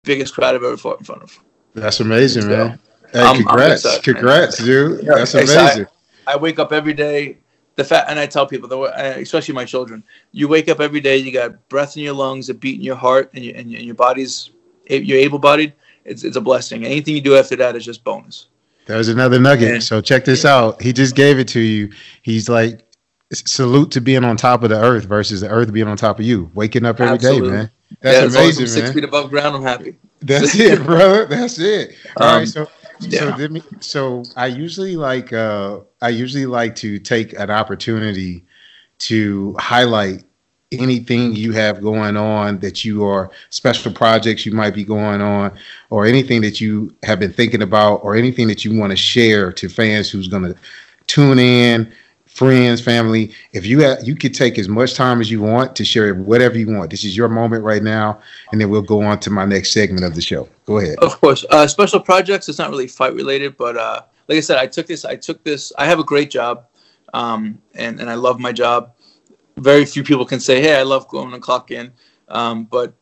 biggest 0.04 0.34
crowd 0.34 0.54
I've 0.54 0.62
ever 0.64 0.76
fought 0.76 0.98
in 0.98 1.04
front 1.04 1.22
of. 1.22 1.38
That's 1.74 2.00
amazing, 2.00 2.48
man. 2.48 2.78
Hey, 3.12 3.20
I'm- 3.20 3.36
I'm 3.36 3.44
congrats, 3.44 3.84
man. 3.84 4.00
congrats, 4.02 4.58
dude. 4.58 5.02
Yeah, 5.04 5.14
That's 5.16 5.34
excited. 5.34 5.60
amazing. 5.62 5.86
I 6.26 6.36
wake 6.36 6.58
up 6.58 6.72
every 6.72 6.94
day. 6.94 7.38
The 7.76 7.84
fact, 7.84 8.10
and 8.10 8.18
I 8.18 8.26
tell 8.26 8.46
people, 8.46 8.70
uh, 8.84 8.90
especially 9.16 9.54
my 9.54 9.64
children, 9.64 10.04
you 10.32 10.46
wake 10.46 10.68
up 10.68 10.80
every 10.80 11.00
day. 11.00 11.16
You 11.16 11.32
got 11.32 11.68
breath 11.70 11.96
in 11.96 12.02
your 12.02 12.12
lungs, 12.12 12.50
a 12.50 12.54
beat 12.54 12.76
in 12.76 12.82
your 12.82 12.96
heart, 12.96 13.30
and, 13.34 13.42
you, 13.42 13.52
and, 13.56 13.72
and 13.74 13.84
your 13.84 13.94
body's 13.94 14.50
you're 14.90 15.18
able-bodied. 15.18 15.72
It's 16.04 16.22
it's 16.24 16.36
a 16.36 16.40
blessing. 16.40 16.84
Anything 16.84 17.14
you 17.14 17.22
do 17.22 17.34
after 17.36 17.56
that 17.56 17.74
is 17.76 17.84
just 17.84 18.04
bonus. 18.04 18.48
There's 18.86 19.08
another 19.08 19.38
nugget. 19.38 19.72
Yeah. 19.74 19.78
So 19.78 20.00
check 20.02 20.24
this 20.26 20.44
out. 20.44 20.82
He 20.82 20.92
just 20.92 21.14
gave 21.14 21.38
it 21.38 21.48
to 21.48 21.60
you. 21.60 21.90
He's 22.22 22.48
like, 22.48 22.84
salute 23.32 23.90
to 23.92 24.00
being 24.02 24.24
on 24.24 24.36
top 24.36 24.64
of 24.64 24.68
the 24.70 24.78
earth 24.78 25.04
versus 25.04 25.40
the 25.40 25.48
earth 25.48 25.72
being 25.72 25.86
on 25.88 25.96
top 25.96 26.18
of 26.18 26.26
you. 26.26 26.50
Waking 26.54 26.84
up 26.84 27.00
every 27.00 27.16
day, 27.18 27.28
Absolutely. 27.28 27.50
man. 27.52 27.70
Yeah, 28.04 28.12
That's 28.12 28.20
as 28.20 28.34
long 28.34 28.48
as 28.48 28.58
I'm 28.58 28.66
amazing, 28.66 28.66
six 28.66 28.90
man. 28.90 28.92
feet 28.92 29.04
above 29.04 29.30
ground, 29.30 29.56
I'm 29.56 29.62
happy. 29.62 29.96
That's 30.20 30.54
it, 30.54 30.82
brother. 30.84 31.26
That's 31.26 31.58
it. 31.58 31.96
All 32.16 32.28
Um, 32.28 32.36
right, 32.36 32.48
so 32.48 32.68
so 32.98 33.26
yeah. 33.26 33.36
let 33.36 33.50
me, 33.50 33.62
so 33.80 34.30
I 34.36 34.46
usually 34.46 34.96
like 34.96 35.32
uh 35.32 35.80
I 36.00 36.10
usually 36.10 36.46
like 36.46 36.74
to 36.76 36.98
take 36.98 37.32
an 37.38 37.50
opportunity 37.50 38.44
to 39.00 39.56
highlight 39.58 40.24
anything 40.72 41.34
you 41.36 41.52
have 41.52 41.82
going 41.82 42.16
on 42.16 42.58
that 42.60 42.84
you 42.84 43.04
are 43.04 43.30
special 43.50 43.92
projects 43.92 44.46
you 44.46 44.52
might 44.52 44.74
be 44.74 44.84
going 44.84 45.20
on 45.20 45.56
or 45.90 46.06
anything 46.06 46.40
that 46.42 46.60
you 46.60 46.94
have 47.02 47.20
been 47.20 47.32
thinking 47.32 47.62
about 47.62 47.96
or 48.04 48.16
anything 48.16 48.48
that 48.48 48.64
you 48.64 48.78
want 48.78 48.90
to 48.90 48.96
share 48.96 49.52
to 49.52 49.68
fans 49.68 50.10
who's 50.10 50.28
going 50.28 50.42
to 50.44 50.56
tune 51.06 51.38
in 51.38 51.92
friends 52.32 52.80
family 52.80 53.30
if 53.52 53.66
you 53.66 53.80
have, 53.80 53.98
you 54.02 54.16
could 54.16 54.34
take 54.34 54.58
as 54.58 54.68
much 54.68 54.94
time 54.94 55.20
as 55.20 55.30
you 55.30 55.40
want 55.40 55.76
to 55.76 55.84
share 55.84 56.14
whatever 56.14 56.56
you 56.56 56.68
want 56.68 56.90
this 56.90 57.04
is 57.04 57.16
your 57.16 57.28
moment 57.28 57.62
right 57.62 57.82
now 57.82 58.18
and 58.50 58.60
then 58.60 58.70
we'll 58.70 58.80
go 58.80 59.02
on 59.02 59.20
to 59.20 59.30
my 59.30 59.44
next 59.44 59.72
segment 59.72 60.04
of 60.04 60.14
the 60.14 60.22
show 60.22 60.48
go 60.64 60.78
ahead 60.78 60.96
Of 61.02 61.20
course, 61.20 61.44
uh, 61.50 61.66
special 61.66 62.00
projects. 62.00 62.48
It's 62.48 62.58
not 62.58 62.70
really 62.70 62.86
fight 62.86 63.14
related, 63.14 63.56
but 63.56 63.76
uh, 63.76 64.02
like 64.28 64.38
I 64.38 64.40
said, 64.40 64.58
I 64.58 64.66
took 64.66 64.86
this. 64.86 65.04
I 65.04 65.16
took 65.16 65.42
this. 65.42 65.72
I 65.76 65.86
have 65.86 65.98
a 65.98 66.04
great 66.04 66.30
job, 66.30 66.66
um, 67.12 67.60
and 67.74 68.00
and 68.00 68.08
I 68.08 68.14
love 68.14 68.38
my 68.38 68.52
job. 68.52 68.94
Very 69.56 69.84
few 69.84 70.02
people 70.04 70.24
can 70.24 70.40
say, 70.40 70.60
"Hey, 70.60 70.76
I 70.78 70.82
love 70.82 71.08
going 71.08 71.32
to 71.32 71.40
clock 71.40 71.70
in," 71.70 71.92
um, 72.28 72.64
but 72.64 72.94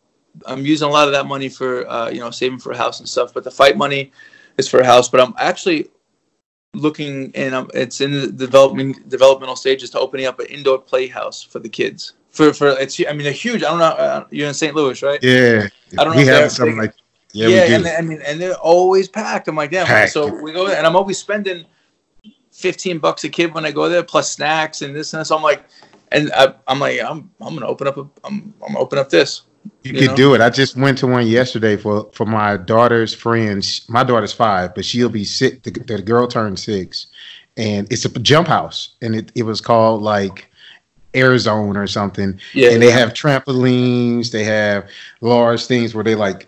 I'm 0.46 0.64
using 0.64 0.88
a 0.88 0.90
lot 0.90 1.08
of 1.08 1.12
that 1.12 1.26
money 1.26 1.48
for 1.48 1.88
uh, 1.88 2.10
you 2.10 2.20
know 2.20 2.30
saving 2.30 2.58
for 2.58 2.72
a 2.72 2.76
house 2.76 3.00
and 3.00 3.08
stuff. 3.08 3.34
But 3.34 3.44
the 3.44 3.50
fight 3.50 3.76
money 3.76 4.12
is 4.56 4.68
for 4.68 4.80
a 4.80 4.86
house. 4.86 5.08
But 5.08 5.20
I'm 5.20 5.34
actually 5.38 5.90
looking, 6.74 7.32
and 7.34 7.54
um, 7.54 7.70
it's 7.74 8.00
in 8.00 8.12
the 8.12 8.26
development 8.28 9.08
developmental 9.08 9.56
stages 9.56 9.90
to 9.90 9.98
opening 10.00 10.26
up 10.26 10.38
an 10.40 10.46
indoor 10.46 10.78
playhouse 10.78 11.42
for 11.42 11.58
the 11.58 11.68
kids. 11.68 12.14
For 12.30 12.52
for 12.52 12.68
it's 12.78 13.00
I 13.00 13.12
mean 13.12 13.24
they're 13.24 13.32
huge. 13.32 13.62
I 13.62 13.70
don't 13.70 13.78
know. 13.78 13.86
Uh, 13.86 14.24
you're 14.30 14.48
in 14.48 14.54
St. 14.54 14.74
Louis, 14.74 15.02
right? 15.02 15.22
yeah 15.22 15.66
I 15.98 16.04
don't 16.04 16.14
know 16.14 16.20
we 16.20 16.26
have 16.26 16.52
something 16.52 16.76
big- 16.76 16.90
like 16.90 16.94
yeah, 17.32 17.48
Yeah, 17.48 17.76
and 17.76 17.84
they- 17.86 17.94
I 17.96 18.00
mean, 18.00 18.20
and 18.26 18.40
they're 18.40 18.54
always 18.54 19.08
packed. 19.08 19.46
I'm 19.46 19.54
like, 19.54 19.70
damn. 19.70 19.86
Packed. 19.86 20.12
So 20.12 20.26
we 20.42 20.52
go 20.52 20.66
there, 20.66 20.76
and 20.76 20.84
I'm 20.86 20.96
always 20.96 21.18
spending 21.18 21.64
fifteen 22.52 22.98
bucks 22.98 23.24
a 23.24 23.28
kid 23.28 23.54
when 23.54 23.64
I 23.64 23.70
go 23.72 23.88
there, 23.88 24.02
plus 24.02 24.30
snacks 24.32 24.82
and 24.82 24.94
this 24.94 25.12
and 25.12 25.20
that. 25.20 25.26
So 25.26 25.36
I'm 25.36 25.42
like, 25.42 25.64
and 26.12 26.30
I, 26.34 26.54
I'm 26.66 26.78
like, 26.80 27.00
I'm 27.00 27.30
I'm 27.40 27.54
gonna 27.54 27.66
open 27.66 27.86
up 27.86 27.96
a, 27.98 28.00
I'm 28.24 28.52
I'm 28.62 28.72
gonna 28.72 28.78
open 28.80 28.98
up 28.98 29.08
this. 29.10 29.42
You, 29.82 29.92
you 29.92 29.98
could 29.98 30.10
know? 30.10 30.16
do 30.16 30.34
it. 30.34 30.40
I 30.40 30.50
just 30.50 30.76
went 30.76 30.98
to 30.98 31.06
one 31.06 31.26
yesterday 31.26 31.76
for 31.76 32.10
for 32.12 32.26
my 32.26 32.56
daughter's 32.56 33.14
friends. 33.14 33.86
My 33.88 34.04
daughter's 34.04 34.32
five, 34.32 34.74
but 34.74 34.84
she'll 34.84 35.08
be 35.08 35.24
six. 35.24 35.58
The, 35.62 35.70
the 35.70 36.02
girl 36.02 36.26
turned 36.26 36.58
six, 36.58 37.06
and 37.56 37.90
it's 37.92 38.04
a 38.04 38.08
jump 38.20 38.48
house, 38.48 38.90
and 39.02 39.14
it, 39.14 39.32
it 39.34 39.42
was 39.42 39.60
called 39.60 40.02
like 40.02 40.50
Arizona 41.14 41.80
or 41.80 41.86
something. 41.86 42.38
Yeah, 42.54 42.70
and 42.70 42.82
they 42.82 42.88
yeah. 42.88 42.98
have 42.98 43.12
trampolines. 43.12 44.30
They 44.30 44.44
have 44.44 44.88
large 45.20 45.66
things 45.66 45.94
where 45.94 46.04
they 46.04 46.14
like. 46.14 46.46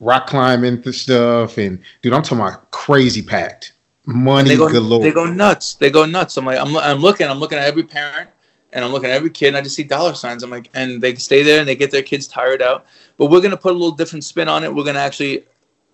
Rock 0.00 0.28
climbing 0.28 0.80
th- 0.80 0.94
stuff, 0.94 1.58
and 1.58 1.80
dude, 2.02 2.12
I'm 2.12 2.22
talking 2.22 2.38
about 2.38 2.70
crazy 2.70 3.20
packed, 3.20 3.72
money 4.06 4.50
they 4.50 4.56
go, 4.56 4.68
galore. 4.68 5.00
they 5.00 5.10
go 5.10 5.26
nuts. 5.26 5.74
They 5.74 5.90
go 5.90 6.06
nuts. 6.06 6.36
I'm 6.36 6.44
like, 6.44 6.56
I'm, 6.56 6.76
I'm 6.76 6.98
looking, 6.98 7.26
I'm 7.26 7.40
looking 7.40 7.58
at 7.58 7.64
every 7.64 7.82
parent 7.82 8.30
and 8.72 8.84
I'm 8.84 8.92
looking 8.92 9.10
at 9.10 9.16
every 9.16 9.30
kid 9.30 9.48
and 9.48 9.56
I 9.56 9.60
just 9.62 9.76
see 9.76 9.82
dollar 9.84 10.14
signs. 10.14 10.42
I'm 10.42 10.50
like, 10.50 10.68
and 10.74 11.00
they 11.00 11.14
stay 11.14 11.42
there 11.42 11.58
and 11.60 11.68
they 11.68 11.76
get 11.76 11.90
their 11.90 12.02
kids 12.02 12.26
tired 12.28 12.60
out. 12.62 12.86
But 13.16 13.26
we're 13.26 13.40
going 13.40 13.52
to 13.52 13.56
put 13.56 13.72
a 13.72 13.78
little 13.78 13.92
different 13.96 14.24
spin 14.24 14.48
on 14.48 14.62
it. 14.64 14.74
We're 14.74 14.84
going 14.84 14.96
to 14.96 15.00
actually, 15.00 15.44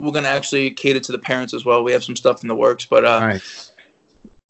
we're 0.01 0.13
going 0.13 0.25
to 0.25 0.31
actually 0.31 0.71
cater 0.73 1.01
to 1.01 1.13
the 1.13 1.19
parents 1.19 1.55
as 1.55 1.65
well. 1.65 1.85
We 1.85 1.93
have 1.93 2.03
some 2.05 2.17
stuff 2.17 2.43
in 2.43 2.49
the 2.49 2.55
works, 2.57 2.85
but, 2.85 3.05
uh, 3.05 3.21
nice. 3.21 3.73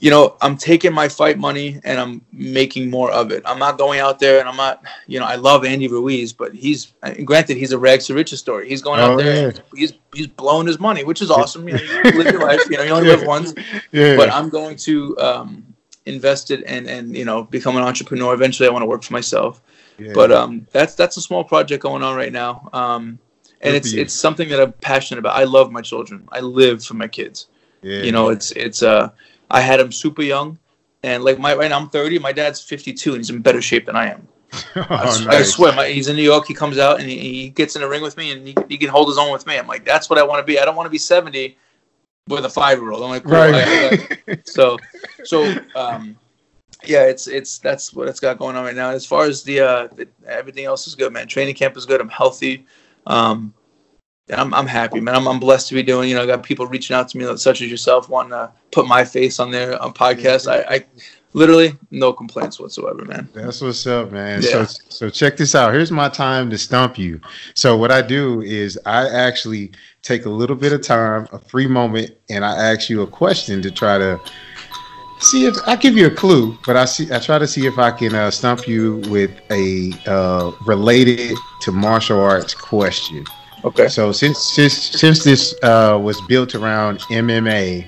you 0.01 0.11
know, 0.11 0.37
I'm 0.41 0.57
taking 0.57 0.93
my 0.93 1.09
fight 1.09 1.39
money 1.39 1.81
and 1.85 2.01
I'm 2.01 2.23
making 2.33 2.91
more 2.91 3.11
of 3.13 3.31
it. 3.31 3.43
I'm 3.47 3.59
not 3.59 3.77
going 3.79 4.01
out 4.01 4.19
there 4.19 4.41
and 4.41 4.49
I'm 4.49 4.57
not, 4.57 4.83
you 5.07 5.21
know, 5.21 5.27
I 5.27 5.37
love 5.37 5.65
Andy 5.65 5.87
Ruiz, 5.89 6.33
but 6.33 6.55
he's 6.55 6.95
granted 7.25 7.57
he's 7.59 7.73
a 7.73 7.79
rags 7.79 8.07
to 8.07 8.15
riches 8.15 8.41
story. 8.41 8.69
He's 8.69 8.83
going 8.83 9.01
out 9.01 9.13
Oh, 9.13 9.17
there, 9.23 9.53
yeah. 9.53 9.59
he's 9.75 9.93
he's 10.15 10.27
blowing 10.27 10.67
his 10.67 10.81
money, 10.81 11.05
which 11.05 11.21
is 11.23 11.31
awesome. 11.31 11.69
You 11.69 11.75
know, 11.77 11.83
you 11.83 12.03
live 12.23 12.33
your 12.33 12.41
life. 12.47 12.61
You 12.71 12.79
know, 12.79 12.83
you 12.85 12.91
only 12.91 13.09
live 13.09 13.23
once. 13.27 13.55
Yeah, 13.93 14.17
But 14.17 14.31
I'm 14.31 14.49
going 14.49 14.77
to 14.79 15.17
um, 15.19 15.74
invest 16.07 16.51
it 16.51 16.63
and 16.67 16.87
and 16.89 17.17
you 17.17 17.25
know 17.25 17.45
become 17.45 17.77
an 17.77 17.83
entrepreneur. 17.83 18.35
Eventually, 18.35 18.69
I 18.69 18.73
want 18.73 18.83
to 18.83 18.87
work 18.87 19.03
for 19.03 19.13
myself. 19.13 19.61
yeah. 19.99 20.13
But 20.15 20.33
um, 20.33 20.67
that's 20.73 20.95
that's 20.95 21.17
a 21.17 21.21
small 21.21 21.45
project 21.45 21.83
going 21.83 22.03
on 22.03 22.17
right 22.17 22.33
now. 22.33 22.69
Um, 22.73 23.19
and 23.61 23.73
Good 23.73 23.77
it's 23.77 23.93
it's 23.93 24.15
something 24.15 24.49
that 24.51 24.61
I'm 24.61 24.73
passionate 24.73 25.19
about. 25.19 25.37
I 25.37 25.45
love 25.45 25.71
my 25.73 25.81
children. 25.81 26.29
I 26.33 26.41
live 26.41 26.85
for 26.85 26.95
my 26.95 27.09
kids 27.09 27.49
yeah. 27.83 28.03
you 28.03 28.13
know 28.13 28.31
it's 28.31 28.51
it's 28.53 28.83
uh 28.83 29.11
i 29.51 29.61
had 29.61 29.79
him 29.79 29.93
super 29.93 30.23
young 30.23 30.59
and 31.03 31.23
like 31.23 31.39
my 31.39 31.55
right 31.55 31.69
now 31.69 31.79
i'm 31.79 31.89
30 31.89 32.19
my 32.19 32.33
dad's 32.33 32.61
52 32.61 33.11
and 33.11 33.19
he's 33.19 33.31
in 33.31 33.41
better 33.43 33.63
shape 33.63 33.87
than 33.87 33.97
i 33.97 34.11
am 34.11 34.27
Oh, 34.77 34.87
I, 34.89 35.05
s- 35.07 35.21
I 35.27 35.39
nice. 35.39 35.51
swear 35.53 35.73
my, 35.75 35.89
he's 35.89 36.09
in 36.09 36.17
new 36.17 36.23
york 36.23 36.47
he 36.47 36.55
comes 36.55 36.79
out 36.79 37.01
and 37.01 37.09
he, 37.09 37.19
he 37.19 37.49
gets 37.51 37.75
in 37.77 37.83
the 37.83 37.89
ring 37.89 38.03
with 38.03 38.17
me 38.17 38.33
and 38.33 38.47
he, 38.49 38.55
he 38.69 38.79
can 38.79 38.89
hold 38.89 39.09
his 39.09 39.19
own 39.19 39.33
with 39.33 39.47
me 39.47 39.59
i'm 39.59 39.67
like 39.67 39.85
that's 39.85 40.09
what 40.09 40.19
i 40.19 40.23
want 40.23 40.39
to 40.41 40.45
be 40.45 40.59
i 40.59 40.65
don't 40.65 40.77
want 40.77 40.87
to 40.87 40.91
be 40.91 40.99
70 40.99 41.57
with 42.29 42.45
a 42.45 42.51
five 42.51 42.79
year 42.79 42.91
old 42.91 43.03
i'm 43.03 43.11
like 43.11 43.25
cool. 43.25 43.33
Right. 43.33 44.41
so 44.47 44.79
so 45.25 45.55
um 45.75 46.17
yeah 46.87 47.05
it's 47.05 47.27
it's 47.27 47.59
that's 47.59 47.93
what 47.93 48.09
it's 48.09 48.21
got 48.21 48.39
going 48.39 48.57
on 48.57 48.65
right 48.65 48.75
now. 48.75 48.91
As 48.91 49.07
far 49.07 49.25
as 49.25 49.43
the 49.43 49.61
uh 49.61 49.87
the, 49.89 50.09
everything 50.27 50.65
else 50.65 50.87
is 50.87 50.95
good 50.95 51.13
man. 51.13 51.27
Training 51.27 51.55
camp 51.55 51.77
is 51.77 51.87
good. 51.87 52.01
I'm 52.01 52.09
healthy. 52.09 52.67
Um 53.07 53.55
I'm, 54.33 54.55
I'm 54.55 54.67
happy 54.67 55.01
man. 55.01 55.15
I'm, 55.15 55.29
I'm 55.29 55.39
blessed 55.39 55.69
to 55.69 55.75
be 55.75 55.83
doing 55.83 56.09
you 56.09 56.15
know 56.15 56.23
i 56.23 56.27
got 56.27 56.43
people 56.43 56.67
reaching 56.67 56.97
out 56.97 57.09
to 57.11 57.19
me 57.19 57.37
such 57.37 57.61
as 57.61 57.71
yourself 57.71 58.09
wanting 58.09 58.31
to 58.31 58.51
put 58.73 58.87
my 58.87 59.05
face 59.05 59.39
on 59.39 59.51
their 59.51 59.81
on 59.83 59.93
podcast 59.93 60.51
i 60.51 60.77
i 60.77 60.85
literally 61.35 61.77
no 61.91 62.13
complaints 62.13 62.59
whatsoever 62.59 63.05
man 63.05 63.29
That's 63.35 63.61
what's 63.61 63.87
up, 63.87 64.13
man. 64.13 64.41
Yeah. 64.43 64.65
So 64.65 64.81
so 64.89 65.11
check 65.11 65.37
this 65.37 65.55
out. 65.55 65.75
Here's 65.75 65.91
my 65.91 66.09
time 66.09 66.49
to 66.51 66.57
stump 66.57 66.99
you. 66.99 67.21
So 67.55 67.77
what 67.77 67.91
I 67.91 68.01
do 68.01 68.41
is 68.41 68.79
I 68.87 69.09
actually 69.09 69.73
take 70.03 70.25
a 70.25 70.31
little 70.31 70.57
bit 70.57 70.73
of 70.73 70.81
time, 70.81 71.29
a 71.33 71.39
free 71.39 71.67
moment, 71.67 72.13
and 72.31 72.45
I 72.45 72.73
ask 72.73 72.89
you 72.89 73.03
a 73.03 73.07
question 73.07 73.61
to 73.63 73.71
try 73.71 73.99
to 73.99 74.21
see 75.19 75.47
if 75.47 75.57
I 75.67 75.77
give 75.77 75.97
you 75.97 76.07
a 76.07 76.11
clue, 76.11 76.57
but 76.67 76.77
I 76.77 76.85
see 76.85 77.13
I 77.13 77.19
try 77.19 77.39
to 77.39 77.47
see 77.47 77.67
if 77.67 77.79
I 77.79 77.91
can 77.91 78.15
uh, 78.15 78.31
stump 78.31 78.69
you 78.69 78.97
with 79.09 79.31
a 79.51 79.93
uh, 80.07 80.53
related 80.67 81.37
to 81.63 81.73
martial 81.73 82.21
arts 82.21 82.55
question. 82.55 83.25
okay 83.65 83.89
So 83.89 84.13
since 84.13 84.39
since 84.39 84.75
since 84.75 85.25
this 85.25 85.55
uh, 85.63 85.99
was 86.01 86.21
built 86.23 86.55
around 86.55 87.01
MMA, 87.11 87.87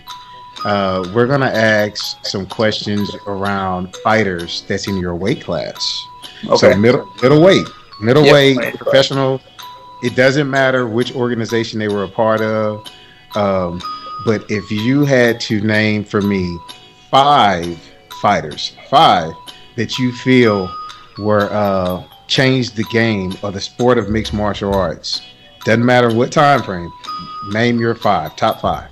uh, 0.66 1.08
we're 1.14 1.26
gonna 1.26 1.46
ask 1.46 2.24
some 2.26 2.44
questions 2.46 3.14
around 3.26 3.94
fighters 4.02 4.64
that's 4.68 4.86
in 4.88 4.96
your 4.98 5.14
weight 5.14 5.42
class. 5.44 5.78
okay 6.48 6.72
So 6.72 6.76
middle 6.76 7.08
middleweight, 7.22 7.66
middleweight, 8.00 8.56
Yep. 8.56 8.74
professional. 8.78 9.40
It 10.02 10.14
doesn't 10.16 10.50
matter 10.50 10.86
which 10.86 11.14
organization 11.14 11.78
they 11.78 11.88
were 11.88 12.04
a 12.04 12.08
part 12.08 12.40
of. 12.42 12.84
Um, 13.34 13.80
but 14.24 14.44
if 14.50 14.70
you 14.70 15.04
had 15.04 15.40
to 15.48 15.60
name 15.60 16.04
for 16.04 16.20
me 16.20 16.42
five 17.10 17.78
fighters, 18.20 18.72
five 18.90 19.30
that 19.76 19.98
you 19.98 20.12
feel 20.12 20.68
were 21.18 21.48
uh, 21.52 22.02
changed 22.26 22.76
the 22.76 22.84
game 22.84 23.32
or 23.42 23.50
the 23.52 23.60
sport 23.60 23.98
of 23.98 24.08
mixed 24.10 24.32
martial 24.34 24.74
arts, 24.74 25.22
doesn't 25.64 25.84
matter 25.84 26.12
what 26.12 26.30
time 26.32 26.62
frame. 26.62 26.90
Name 27.52 27.78
your 27.78 27.94
five, 27.94 28.34
top 28.36 28.60
five. 28.60 28.88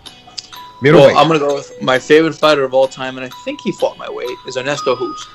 Middleweight. 0.83 1.14
well 1.14 1.18
i'm 1.18 1.29
gonna 1.29 1.39
go 1.39 1.55
with 1.55 1.70
my 1.83 1.99
favorite 1.99 2.35
fighter 2.35 2.64
of 2.64 2.75
all 2.75 2.89
time 2.89 3.16
and 3.16 3.25
i 3.25 3.31
think 3.45 3.61
he 3.62 3.72
fought 3.72 3.97
my 3.99 4.11
weight 4.11 4.37
is 4.47 4.57
ernesto 4.57 4.95
hoost 4.95 5.29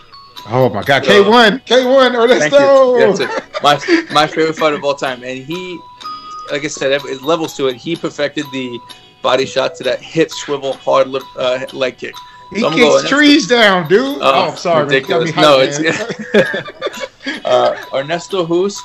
oh 0.47 0.69
my 0.69 0.83
God, 0.83 1.03
K 1.03 1.21
one, 1.21 1.59
K 1.65 1.85
one, 1.85 2.15
Ernesto. 2.15 2.97
That's 2.97 3.19
it. 3.19 3.63
My 3.63 3.75
my 4.13 4.27
favorite 4.27 4.55
fighter 4.55 4.75
of 4.75 4.83
all 4.83 4.95
time, 4.95 5.23
and 5.23 5.39
he, 5.43 5.79
like 6.51 6.63
I 6.63 6.67
said, 6.67 6.91
it 6.91 7.21
levels 7.21 7.55
to 7.57 7.67
it. 7.67 7.75
He 7.75 7.95
perfected 7.95 8.45
the 8.51 8.79
body 9.21 9.45
shot 9.45 9.75
to 9.75 9.83
that 9.83 10.01
hip 10.01 10.31
swivel 10.31 10.73
hard 10.73 11.07
lip, 11.07 11.23
uh, 11.37 11.65
leg 11.73 11.97
kick. 11.97 12.15
He 12.51 12.61
So 12.61 12.71
kicks 12.71 13.09
trees 13.09 13.47
down, 13.47 13.87
dude. 13.87 14.19
Oh, 14.21 14.55
sorry. 14.55 14.95
You 14.95 15.01
got 15.01 15.21
me 15.21 15.27
ridiculous. 15.27 15.31
hyped, 15.31 15.41
no, 15.41 15.59
it's 15.59 17.45
uh, 17.45 17.85
Ernesto 17.93 18.45
Hoost. 18.45 18.81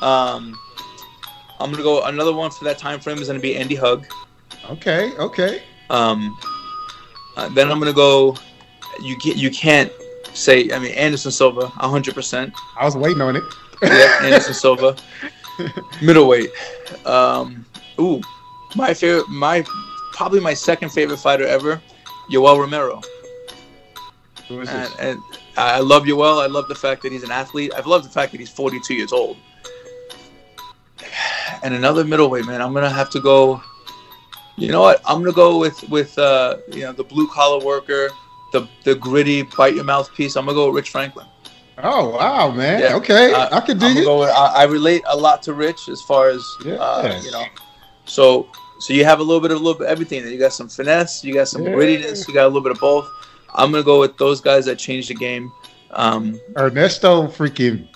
Um, 0.00 0.58
I'm 1.60 1.70
gonna 1.70 1.82
go 1.82 2.04
another 2.04 2.32
one 2.32 2.50
for 2.50 2.64
that 2.64 2.78
time 2.78 3.00
frame 3.00 3.18
is 3.18 3.26
gonna 3.26 3.40
be 3.40 3.56
Andy 3.56 3.74
Hug. 3.74 4.06
okay, 4.70 5.12
okay. 5.18 5.62
Um, 5.90 6.36
uh, 7.36 7.48
then 7.50 7.70
I'm 7.70 7.78
gonna 7.78 7.92
go. 7.92 8.36
You 9.02 9.18
get 9.18 9.36
you 9.36 9.50
can't 9.50 9.92
say. 10.32 10.70
I 10.70 10.78
mean 10.78 10.92
Anderson 10.92 11.30
Silva, 11.30 11.66
100. 11.68 12.14
percent 12.14 12.54
I 12.78 12.84
was 12.84 12.96
waiting 12.96 13.20
on 13.22 13.36
it. 13.36 13.42
Yeah, 13.82 14.18
Anderson 14.22 14.54
Silva. 14.54 14.96
Middleweight. 16.02 16.50
Um, 17.06 17.64
ooh, 18.00 18.20
my 18.74 18.92
favorite, 18.94 19.28
my 19.28 19.64
probably 20.12 20.40
my 20.40 20.54
second 20.54 20.90
favorite 20.90 21.18
fighter 21.18 21.46
ever, 21.46 21.80
Yoel 22.30 22.58
Romero. 22.58 23.00
Who 24.48 24.60
is 24.60 24.68
And, 24.68 24.82
this? 24.84 24.94
and 25.00 25.20
I 25.56 25.78
love 25.80 26.04
Yoel. 26.04 26.42
I 26.42 26.46
love 26.46 26.66
the 26.68 26.74
fact 26.74 27.02
that 27.02 27.12
he's 27.12 27.22
an 27.22 27.30
athlete. 27.30 27.72
I 27.76 27.80
love 27.88 28.02
the 28.02 28.10
fact 28.10 28.32
that 28.32 28.38
he's 28.40 28.50
42 28.50 28.94
years 28.94 29.12
old. 29.12 29.36
And 31.62 31.72
another 31.72 32.04
middleweight, 32.04 32.44
man. 32.46 32.60
I'm 32.60 32.74
gonna 32.74 32.90
have 32.90 33.08
to 33.10 33.20
go. 33.20 33.62
You 34.56 34.68
know 34.70 34.82
what? 34.82 35.00
I'm 35.06 35.20
gonna 35.20 35.32
go 35.32 35.58
with 35.58 35.82
with 35.88 36.16
uh, 36.18 36.58
you 36.68 36.82
know 36.82 36.92
the 36.92 37.04
blue 37.04 37.26
collar 37.28 37.64
worker, 37.64 38.10
the 38.52 38.68
the 38.84 38.94
gritty 38.94 39.42
bite 39.42 39.74
your 39.74 39.84
mouth 39.84 40.12
piece. 40.14 40.36
I'm 40.36 40.44
gonna 40.46 40.54
go 40.54 40.66
with 40.66 40.76
Rich 40.76 40.90
Franklin. 40.90 41.26
Oh 41.82 42.10
wow, 42.10 42.50
man. 42.52 42.80
Yeah. 42.80 42.94
Okay, 42.96 43.32
Uh, 43.32 43.48
I 43.56 43.60
could 43.60 43.82
I'm 43.82 43.94
dig 43.94 44.04
it. 44.04 44.08
with, 44.08 44.30
I, 44.30 44.52
I 44.58 44.64
relate 44.64 45.02
a 45.08 45.16
lot 45.16 45.42
to 45.44 45.54
Rich 45.54 45.88
as 45.88 46.00
far 46.02 46.28
as 46.28 46.44
uh, 46.64 47.20
you 47.24 47.32
know. 47.32 47.44
So 48.06 48.48
so 48.78 48.92
you 48.92 49.04
have 49.04 49.18
a 49.18 49.22
little 49.22 49.40
bit 49.40 49.50
of 49.50 49.56
a 49.56 49.60
little 49.60 49.78
bit 49.78 49.86
of 49.86 49.90
everything. 49.90 50.24
You 50.26 50.38
got 50.38 50.52
some 50.52 50.68
finesse, 50.68 51.24
you 51.24 51.34
got 51.34 51.48
some 51.48 51.64
Yeah. 51.64 51.70
grittiness, 51.72 52.28
you 52.28 52.34
got 52.34 52.44
a 52.44 52.46
little 52.48 52.60
bit 52.62 52.72
of 52.72 52.78
both. 52.80 53.08
I'm 53.56 53.72
gonna 53.72 53.82
go 53.82 53.98
with 54.00 54.16
those 54.18 54.40
guys 54.40 54.66
that 54.66 54.78
changed 54.78 55.10
the 55.10 55.14
game. 55.14 55.52
Um, 55.90 56.40
Ernesto 56.56 57.26
freaking 57.28 57.88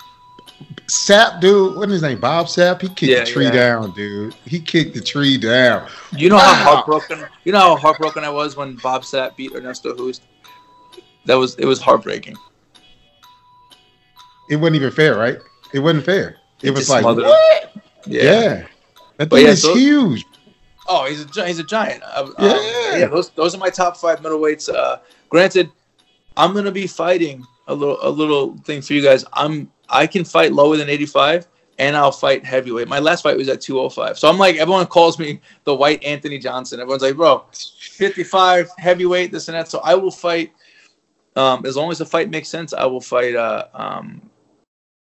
Sapp, 0.87 1.39
dude. 1.39 1.75
What's 1.77 1.91
his 1.91 2.01
name? 2.01 2.19
Bob 2.19 2.47
Sapp. 2.47 2.81
He 2.81 2.87
kicked 2.89 3.01
Yeah, 3.03 3.23
the 3.23 3.31
tree 3.31 3.45
yeah. 3.45 3.51
down, 3.51 3.91
dude. 3.93 4.33
He 4.45 4.59
kicked 4.59 4.95
the 4.95 5.01
tree 5.01 5.37
down. 5.37 5.87
you 6.11 6.29
know 6.29 6.35
Wow. 6.35 6.53
how 6.53 6.75
heartbroken 6.75 7.25
you 7.43 7.51
know 7.51 7.59
how 7.59 7.75
heartbroken 7.75 8.23
I 8.23 8.29
was 8.29 8.55
when 8.55 8.75
Bob 8.77 9.03
Sapp 9.03 9.35
beat 9.35 9.53
Ernesto 9.53 9.95
Hoost. 9.95 10.23
That 11.25 11.35
was 11.35 11.55
it 11.55 11.65
was 11.65 11.79
heartbreaking. 11.79 12.35
It 14.49 14.55
wasn't 14.55 14.77
even 14.77 14.91
fair, 14.91 15.15
right? 15.15 15.37
It 15.73 15.79
wasn't 15.79 16.05
fair. 16.05 16.37
It 16.61 16.65
He 16.65 16.71
was 16.71 16.89
like 16.89 17.05
what? 17.05 17.71
Yeah. 18.05 18.23
Yeah. 18.23 18.65
That 19.17 19.29
thing 19.29 19.45
yeah, 19.45 19.51
is 19.51 19.61
so- 19.61 19.75
huge. 19.75 20.25
Oh, 20.87 21.05
he's 21.05 21.23
a 21.37 21.45
he's 21.45 21.59
a 21.59 21.63
giant. 21.63 22.01
Uh, 22.03 22.23
um, 22.23 22.33
Yeah. 22.39 22.97
yeah. 22.97 23.05
Those 23.05 23.29
those 23.31 23.53
are 23.53 23.59
my 23.59 23.69
top 23.69 23.95
five 23.95 24.21
middleweights. 24.21 24.73
Uh, 24.73 24.97
granted, 25.29 25.69
I'm 26.35 26.53
gonna 26.55 26.71
be 26.71 26.87
fighting 26.87 27.45
a 27.67 27.75
little 27.75 27.99
a 28.01 28.09
little 28.09 28.57
thing 28.65 28.81
for 28.81 28.93
you 28.93 29.03
guys. 29.03 29.23
I'm 29.33 29.69
I 29.89 30.07
can 30.07 30.23
fight 30.23 30.53
lower 30.53 30.77
than 30.77 30.89
85, 30.89 31.47
and 31.79 31.95
I'll 31.95 32.11
fight 32.11 32.45
heavyweight. 32.45 32.87
My 32.87 32.99
last 32.99 33.23
fight 33.23 33.37
was 33.37 33.49
at 33.49 33.61
205. 33.61 34.17
So 34.19 34.29
I'm 34.29 34.37
like 34.37 34.57
everyone 34.57 34.85
calls 34.87 35.17
me 35.19 35.39
the 35.63 35.73
white 35.75 36.03
Anthony 36.03 36.37
Johnson. 36.37 36.79
Everyone's 36.79 37.01
like, 37.03 37.15
bro, 37.15 37.45
55 37.51 38.69
heavyweight, 38.77 39.31
this 39.31 39.47
and 39.47 39.55
that. 39.55 39.67
So 39.69 39.79
I 39.79 39.95
will 39.95 40.11
fight. 40.11 40.51
Um, 41.35 41.65
as 41.65 41.77
long 41.77 41.91
as 41.91 41.99
the 41.99 42.05
fight 42.05 42.29
makes 42.29 42.49
sense, 42.49 42.73
I 42.73 42.85
will 42.85 43.01
fight. 43.01 43.35
Uh, 43.35 43.67
um, 43.73 44.21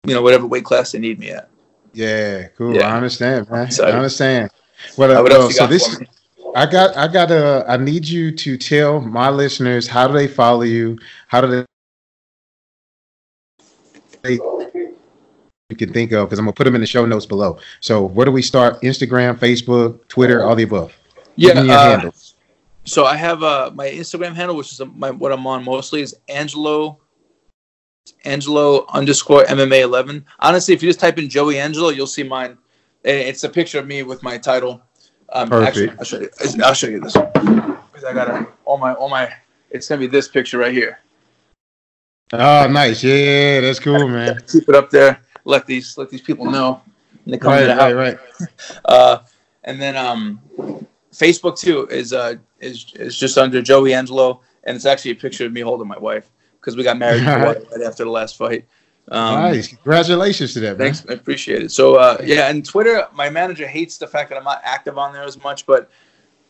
you 0.06 0.14
know, 0.14 0.22
whatever 0.22 0.46
weight 0.46 0.66
class 0.66 0.92
they 0.92 1.00
need 1.00 1.18
me 1.20 1.32
at. 1.32 1.50
Yeah, 1.94 2.48
cool. 2.58 2.76
Yeah. 2.76 2.92
I 2.92 2.98
understand, 2.98 3.50
man. 3.50 3.72
So- 3.72 3.86
I 3.86 3.92
understand. 3.92 4.52
Well, 4.98 5.18
Uh, 5.18 5.24
what 5.24 5.32
else 5.32 5.56
so 5.56 5.66
this? 5.68 5.98
I 6.56 6.66
got 6.66 6.96
I 6.96 7.08
got 7.08 7.32
a 7.32 7.66
I 7.68 7.78
need 7.78 8.06
you 8.06 8.32
to 8.32 8.58
tell 8.58 9.02
my 9.02 9.30
listeners 9.30 9.88
how 9.88 10.08
do 10.08 10.14
they 10.14 10.28
follow 10.28 10.62
you? 10.62 10.98
How 11.28 11.42
do 11.42 11.66
they 14.24 14.40
you 15.70 15.76
can 15.76 15.92
think 15.92 16.12
of 16.12 16.28
because 16.28 16.38
I'm 16.38 16.46
gonna 16.46 16.54
put 16.54 16.66
them 16.66 16.76
in 16.76 16.82
the 16.82 16.88
show 16.88 17.06
notes 17.06 17.26
below. 17.26 17.58
So 17.80 18.06
where 18.06 18.26
do 18.26 18.32
we 18.32 18.42
start? 18.42 18.82
Instagram, 18.82 19.38
Facebook, 19.38 20.08
Twitter, 20.08 20.44
all 20.44 20.56
the 20.56 20.64
above. 20.64 20.94
Yeah. 21.36 21.54
Give 21.54 21.64
me 21.64 21.70
your 21.70 21.80
uh. 21.80 22.12
So 22.84 23.06
I 23.06 23.16
have 23.16 23.42
uh, 23.42 23.72
my 23.74 23.88
Instagram 23.88 24.36
handle, 24.36 24.56
which 24.56 24.72
is 24.72 24.80
my, 24.94 25.10
what 25.10 25.32
I'm 25.32 25.48
on 25.48 25.64
mostly, 25.64 26.02
is 26.02 26.16
Angelo 26.30 27.00
Angelo 28.26 28.86
underscore 28.90 29.44
MMA 29.46 29.82
eleven. 29.82 30.24
Honestly, 30.40 30.76
if 30.76 30.84
you 30.84 30.90
just 30.90 31.00
type 31.00 31.18
in 31.18 31.28
Joey 31.28 31.60
Angelo, 31.60 31.90
you'll 31.90 32.06
see 32.06 32.22
mine. 32.22 32.58
It's 33.04 33.44
a 33.44 33.50
picture 33.50 33.80
of 33.80 33.88
me 33.88 34.04
with 34.04 34.22
my 34.22 34.38
title. 34.38 34.82
Um, 35.30 35.50
Perfect. 35.50 35.94
Actually, 35.94 35.98
I'll 35.98 36.06
show 36.06 36.20
you. 36.20 36.64
I'll 36.64 36.74
show 36.74 36.88
you 36.88 37.00
this 37.00 37.14
because 37.14 38.04
I 38.04 38.14
got 38.14 38.52
all 38.66 38.78
my 38.78 38.94
all 38.94 39.10
my. 39.10 39.34
It's 39.72 39.90
gonna 39.90 40.00
be 40.00 40.08
this 40.08 40.28
picture 40.28 40.60
right 40.60 40.74
here. 40.74 41.00
Oh, 42.34 42.68
nice. 42.68 43.04
Yeah, 43.04 43.62
that's 43.62 43.80
cool, 43.80 44.08
man. 44.08 44.40
Keep 44.48 44.70
it 44.70 44.76
up 44.76 44.92
there. 44.92 45.22
Let 45.46 45.66
these 45.66 45.98
let 45.98 46.10
these 46.10 46.22
people 46.22 46.46
know. 46.50 46.82
And 47.24 47.34
they 47.34 47.38
come 47.38 47.52
to 47.58 47.66
Right, 47.68 47.68
the 47.68 47.96
right, 47.96 48.18
house. 48.18 48.42
right. 48.42 48.50
Uh, 48.86 49.18
and 49.64 49.82
then 49.82 49.96
um, 49.96 50.40
Facebook 51.14 51.58
too 51.58 51.88
is 51.88 52.14
uh 52.14 52.36
is 52.60 52.92
is 52.96 53.18
just 53.18 53.38
under 53.38 53.62
Joey 53.62 53.94
Angelo, 53.94 54.42
and 54.66 54.76
it's 54.76 54.86
actually 54.86 55.12
a 55.12 55.16
picture 55.16 55.46
of 55.46 55.54
me 55.54 55.62
holding 55.62 55.88
my 55.88 55.98
wife 55.98 56.30
because 56.60 56.76
we 56.76 56.84
got 56.84 56.98
married 56.98 57.24
Hawaii 57.24 57.56
right 57.72 57.82
after 57.86 58.04
the 58.04 58.10
last 58.10 58.38
fight. 58.38 58.66
Um, 59.10 59.36
nice. 59.36 59.68
Congratulations 59.68 60.54
to 60.54 60.60
that, 60.62 60.78
man. 60.80 60.94
Thanks, 60.94 61.06
I 61.08 61.14
appreciate 61.14 61.62
it. 61.62 61.72
So 61.72 61.96
uh, 61.96 62.18
yeah, 62.24 62.50
and 62.50 62.66
Twitter, 62.66 63.08
my 63.14 63.30
manager 63.30 63.68
hates 63.68 63.98
the 63.98 64.08
fact 64.08 64.30
that 64.30 64.38
I'm 64.38 64.44
not 64.44 64.62
active 64.64 64.98
on 64.98 65.14
there 65.14 65.24
as 65.24 65.42
much, 65.44 65.66
but 65.68 65.90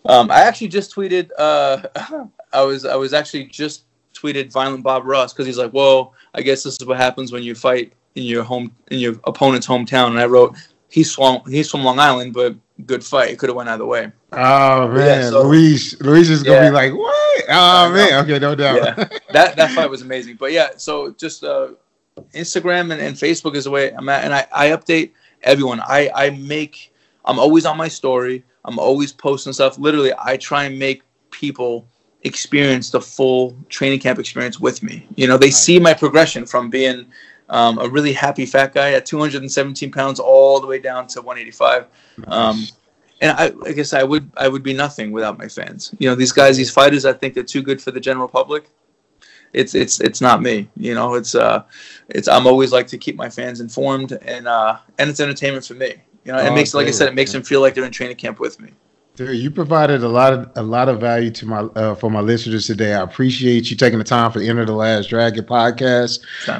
um, 0.05 0.31
I 0.31 0.41
actually 0.41 0.69
just 0.69 0.95
tweeted. 0.95 1.29
Uh, 1.37 1.81
I 2.53 2.61
was 2.63 2.85
I 2.85 2.95
was 2.95 3.13
actually 3.13 3.45
just 3.45 3.83
tweeted 4.13 4.51
Violent 4.53 4.83
Bob 4.83 5.03
Ross 5.05 5.33
because 5.33 5.45
he's 5.45 5.57
like, 5.57 5.71
"Whoa, 5.71 6.13
I 6.33 6.41
guess 6.41 6.63
this 6.63 6.77
is 6.79 6.85
what 6.85 6.97
happens 6.97 7.31
when 7.33 7.43
you 7.43 7.55
fight 7.55 7.91
in 8.15 8.23
your 8.23 8.43
home 8.43 8.71
in 8.91 8.99
your 8.99 9.15
opponent's 9.25 9.67
hometown." 9.67 10.07
And 10.07 10.19
I 10.19 10.25
wrote, 10.25 10.55
"He's 10.89 11.13
from 11.13 11.41
he's 11.49 11.69
from 11.69 11.83
Long 11.83 11.99
Island, 11.99 12.33
but 12.33 12.55
good 12.85 13.03
fight. 13.03 13.29
It 13.31 13.39
could 13.39 13.49
have 13.49 13.55
went 13.55 13.69
either 13.69 13.85
way." 13.85 14.11
Oh 14.33 14.87
man, 14.89 15.21
Yeah, 15.21 15.29
so- 15.29 15.43
Louise, 15.43 15.99
Louise 16.01 16.29
is 16.29 16.43
gonna 16.43 16.57
Yeah. 16.63 16.69
be 16.69 16.73
like, 16.73 16.93
"What? 16.93 17.43
Oh 17.49 17.91
man, 17.91 18.23
okay, 18.23 18.39
no 18.39 18.55
doubt." 18.55 18.77
yeah, 18.77 18.95
that 19.33 19.55
that 19.55 19.71
fight 19.71 19.89
was 19.89 20.01
amazing. 20.01 20.35
But 20.37 20.51
yeah, 20.51 20.69
so 20.77 21.11
just 21.11 21.43
uh, 21.43 21.69
Instagram 22.33 22.91
and, 22.91 23.01
and 23.01 23.15
Facebook 23.15 23.55
is 23.55 23.65
the 23.65 23.71
way 23.71 23.91
I'm 23.91 24.07
at, 24.09 24.23
and 24.23 24.33
I, 24.33 24.47
I 24.53 24.67
update 24.69 25.11
everyone. 25.43 25.79
I 25.81 26.09
I 26.15 26.29
make 26.31 26.93
I'm 27.25 27.39
always 27.39 27.65
on 27.65 27.77
my 27.77 27.87
story. 27.87 28.43
I'm 28.65 28.79
always 28.79 29.11
posting 29.11 29.53
stuff. 29.53 29.77
Literally, 29.77 30.11
I 30.17 30.37
try 30.37 30.63
and 30.65 30.77
make 30.79 31.03
people 31.31 31.87
experience 32.23 32.89
the 32.89 32.99
full 33.01 33.55
training 33.69 33.99
camp 33.99 34.17
experience 34.17 34.59
with 34.59 34.81
me. 34.81 35.07
You 35.15 35.27
know, 35.27 35.37
they 35.37 35.51
see 35.51 35.77
my 35.79 35.93
progression 35.93 36.45
from 36.47 36.69
being 36.71 37.05
um, 37.49 37.77
a 37.79 37.87
really 37.87 38.13
happy 38.13 38.45
fat 38.45 38.73
guy 38.73 38.93
at 38.93 39.05
217 39.05 39.91
pounds 39.91 40.19
all 40.19 40.59
the 40.59 40.67
way 40.67 40.79
down 40.79 41.07
to 41.07 41.21
185. 41.21 41.87
Um, 42.27 42.63
and 43.21 43.31
I, 43.37 43.53
I 43.67 43.71
guess 43.73 43.93
I 43.93 44.03
would 44.03 44.29
I 44.37 44.47
would 44.47 44.63
be 44.63 44.73
nothing 44.73 45.11
without 45.11 45.37
my 45.37 45.47
fans. 45.47 45.93
You 45.99 46.09
know, 46.09 46.15
these 46.15 46.31
guys, 46.33 46.57
these 46.57 46.71
fighters, 46.71 47.05
I 47.05 47.13
think 47.13 47.33
they're 47.33 47.43
too 47.43 47.61
good 47.61 47.81
for 47.81 47.91
the 47.91 47.99
general 47.99 48.27
public. 48.27 48.69
It's 49.53 49.73
it's 49.73 50.01
it's 50.01 50.19
not 50.19 50.41
me. 50.41 50.69
You 50.75 50.95
know, 50.95 51.13
it's 51.13 51.33
uh, 51.33 51.63
it's 52.09 52.27
I'm 52.27 52.45
always 52.45 52.73
like 52.73 52.87
to 52.87 52.97
keep 52.97 53.15
my 53.15 53.29
fans 53.29 53.61
informed 53.61 54.11
and 54.21 54.47
uh, 54.47 54.77
and 54.99 55.09
it's 55.09 55.19
entertainment 55.21 55.65
for 55.65 55.75
me. 55.75 55.95
You 56.25 56.33
know, 56.33 56.39
it 56.39 56.49
Oh, 56.49 56.55
makes 56.55 56.73
like 56.73 56.87
I 56.87 56.91
said, 56.91 57.07
it 57.07 57.15
makes 57.15 57.31
them 57.31 57.43
feel 57.43 57.61
like 57.61 57.73
they're 57.73 57.85
in 57.85 57.91
training 57.91 58.17
camp 58.17 58.39
with 58.39 58.59
me. 58.59 58.71
Dude, 59.15 59.37
you 59.37 59.49
provided 59.49 60.03
a 60.03 60.09
lot 60.09 60.33
of 60.33 60.51
a 60.55 60.61
lot 60.61 60.89
of 60.89 60.99
value 60.99 61.31
to 61.31 61.45
my 61.45 61.59
uh, 61.59 61.95
for 61.95 62.11
my 62.11 62.19
listeners 62.19 62.67
today. 62.67 62.93
I 62.93 63.01
appreciate 63.01 63.69
you 63.71 63.77
taking 63.77 63.97
the 63.97 64.03
time 64.03 64.29
for 64.31 64.39
the 64.39 64.49
Enter 64.49 64.65
the 64.65 64.73
Last 64.73 65.07
Dragon 65.09 65.45
podcast. 65.45 66.19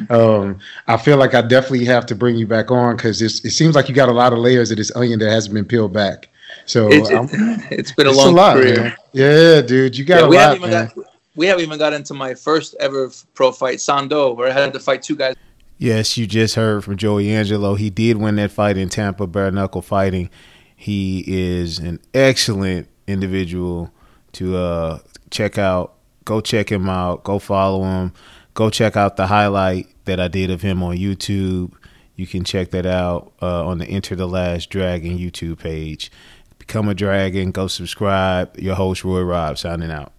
Um, 0.09 0.59
I 0.87 0.95
feel 0.95 1.17
like 1.17 1.33
I 1.33 1.41
definitely 1.41 1.83
have 1.85 2.05
to 2.05 2.15
bring 2.15 2.37
you 2.37 2.47
back 2.47 2.71
on 2.71 2.95
because 2.95 3.21
it 3.21 3.29
seems 3.51 3.75
like 3.75 3.89
you 3.89 3.95
got 3.95 4.07
a 4.07 4.13
lot 4.13 4.31
of 4.31 4.39
layers 4.39 4.71
of 4.71 4.77
this 4.77 4.95
onion 4.95 5.19
that 5.19 5.29
hasn't 5.31 5.53
been 5.53 5.65
peeled 5.65 5.91
back. 5.91 6.29
So 6.65 6.87
It's, 6.91 7.09
I'm- 7.11 7.27
it, 7.31 7.67
it's 7.71 7.91
been 7.91 8.07
a 8.07 8.11
it's 8.11 8.17
long 8.19 8.33
lot, 8.33 8.55
career. 8.55 8.75
man. 8.83 8.95
Yeah, 9.11 9.61
dude, 9.61 9.97
you 9.97 10.05
got 10.05 10.19
Yeah, 10.21 10.25
a 10.25 10.29
we 10.29 10.37
lot, 10.37 10.41
haven't 10.43 10.57
even 10.59 10.69
man. 10.71 10.91
got 10.95 11.05
we 11.35 11.47
haven't 11.47 11.63
even 11.65 11.77
got 11.77 11.91
into 11.91 12.13
my 12.13 12.33
first 12.33 12.75
ever 12.79 13.11
pro 13.33 13.51
fight, 13.51 13.79
Sando, 13.79 14.33
where 14.33 14.47
I 14.47 14.51
had 14.53 14.71
to 14.71 14.79
fight 14.79 15.03
two 15.03 15.17
guys. 15.17 15.35
Yes, 15.77 16.15
you 16.17 16.25
just 16.25 16.55
heard 16.55 16.85
from 16.85 16.95
Joey 16.95 17.29
Angelo. 17.29 17.75
He 17.75 17.89
did 17.89 18.15
win 18.15 18.37
that 18.37 18.51
fight 18.51 18.77
in 18.77 18.87
Tampa, 18.87 19.27
bare 19.27 19.51
knuckle 19.51 19.81
fighting. 19.81 20.29
He 20.75 21.23
is 21.27 21.79
an 21.79 21.99
excellent 22.13 22.87
individual 23.07 23.91
to 24.33 24.57
uh, 24.57 24.99
check 25.31 25.57
out. 25.57 25.93
Go 26.25 26.41
check 26.41 26.71
him 26.71 26.89
out. 26.89 27.23
Go 27.23 27.39
follow 27.39 27.83
him. 27.83 28.13
Go 28.53 28.69
check 28.69 28.95
out 28.95 29.15
the 29.15 29.27
highlight 29.27 29.87
that 30.05 30.19
I 30.19 30.27
did 30.27 30.49
of 30.49 30.61
him 30.61 30.81
on 30.81 30.97
YouTube. 30.97 31.73
You 32.15 32.25
can 32.25 32.43
check 32.43 32.71
that 32.71 32.85
out 32.85 33.33
uh, 33.41 33.65
on 33.65 33.77
the 33.77 33.85
Enter 33.85 34.15
the 34.15 34.27
Last 34.27 34.69
Dragon 34.69 35.17
YouTube 35.17 35.59
page. 35.59 36.11
Become 36.57 36.87
a 36.89 36.95
dragon. 36.95 37.51
Go 37.51 37.67
subscribe. 37.67 38.57
Your 38.57 38.75
host, 38.75 39.03
Roy 39.03 39.21
Robb, 39.21 39.57
signing 39.57 39.91
out. 39.91 40.13